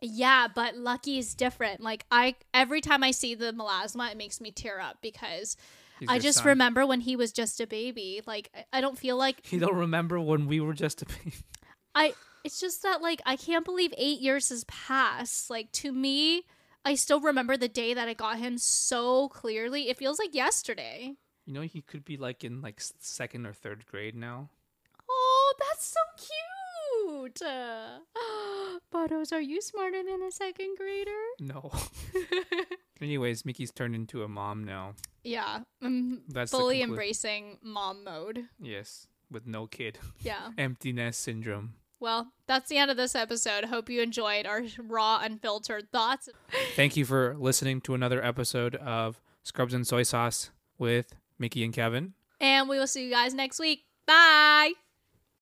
yeah, 0.00 0.48
but 0.52 0.76
Lucky 0.76 1.18
is 1.18 1.34
different. 1.34 1.80
Like, 1.80 2.06
I, 2.10 2.34
every 2.52 2.80
time 2.80 3.04
I 3.04 3.10
see 3.12 3.34
the 3.34 3.52
melasma, 3.52 4.10
it 4.10 4.16
makes 4.16 4.40
me 4.40 4.50
tear 4.50 4.80
up 4.80 4.98
because 5.02 5.56
He's 6.02 6.10
I 6.10 6.18
just 6.18 6.38
son. 6.38 6.48
remember 6.48 6.84
when 6.86 7.00
he 7.00 7.16
was 7.16 7.32
just 7.32 7.60
a 7.60 7.66
baby. 7.66 8.20
Like, 8.26 8.50
I- 8.72 8.80
don't 8.80 8.98
feel 8.98 9.16
like 9.16 9.50
You 9.52 9.60
don't 9.60 9.76
remember 9.76 10.18
when 10.20 10.46
we 10.46 10.60
were 10.60 10.74
just 10.74 11.02
a 11.02 11.06
baby. 11.06 11.32
I 11.94 12.14
it's 12.44 12.58
just 12.58 12.82
that 12.82 13.02
like 13.02 13.20
I 13.26 13.36
can't 13.36 13.64
believe 13.64 13.92
8 13.96 14.20
years 14.20 14.48
has 14.48 14.64
passed. 14.64 15.48
Like 15.50 15.70
to 15.72 15.92
me, 15.92 16.44
I 16.84 16.94
still 16.96 17.20
remember 17.20 17.56
the 17.56 17.68
day 17.68 17.94
that 17.94 18.08
I 18.08 18.14
got 18.14 18.38
him 18.38 18.58
so 18.58 19.28
clearly. 19.28 19.88
It 19.88 19.96
feels 19.98 20.18
like 20.18 20.34
yesterday. 20.34 21.14
You 21.46 21.52
know, 21.54 21.60
he 21.62 21.80
could 21.82 22.04
be 22.04 22.16
like 22.16 22.44
in 22.44 22.60
like 22.62 22.80
second 22.80 23.46
or 23.46 23.52
third 23.52 23.86
grade 23.86 24.14
now. 24.16 24.48
Oh, 25.08 25.54
that's 25.58 25.86
so 25.86 26.00
cute. 26.16 26.28
Uh, 27.24 27.98
Bottos, 28.92 29.32
are 29.32 29.40
you 29.40 29.60
smarter 29.60 30.02
than 30.02 30.22
a 30.22 30.30
second 30.30 30.76
grader? 30.76 31.10
No. 31.40 31.70
Anyways, 33.00 33.44
Miki's 33.44 33.70
turned 33.70 33.94
into 33.94 34.22
a 34.22 34.28
mom 34.28 34.64
now. 34.64 34.94
yeah, 35.24 35.60
I'm 35.82 36.22
That's 36.28 36.50
fully 36.50 36.80
conclu- 36.80 36.84
embracing 36.84 37.58
mom 37.62 38.04
mode. 38.04 38.44
Yes, 38.60 39.06
with 39.30 39.46
no 39.46 39.66
kid. 39.66 39.98
Yeah. 40.20 40.50
Emptiness 40.58 41.16
syndrome. 41.16 41.74
Well, 42.00 42.32
that's 42.48 42.68
the 42.68 42.78
end 42.78 42.90
of 42.90 42.96
this 42.96 43.14
episode. 43.14 43.66
Hope 43.66 43.88
you 43.88 44.02
enjoyed 44.02 44.44
our 44.44 44.62
raw, 44.78 45.20
unfiltered 45.22 45.90
thoughts. 45.92 46.28
Thank 46.74 46.96
you 46.96 47.04
for 47.04 47.36
listening 47.38 47.80
to 47.82 47.94
another 47.94 48.24
episode 48.24 48.74
of 48.76 49.20
Scrubs 49.44 49.72
and 49.72 49.86
Soy 49.86 50.02
Sauce 50.02 50.50
with 50.78 51.14
Miki 51.38 51.62
and 51.62 51.72
Kevin. 51.72 52.14
And 52.40 52.68
we 52.68 52.78
will 52.78 52.88
see 52.88 53.04
you 53.04 53.10
guys 53.10 53.34
next 53.34 53.60
week. 53.60 53.84
Bye. 54.04 54.72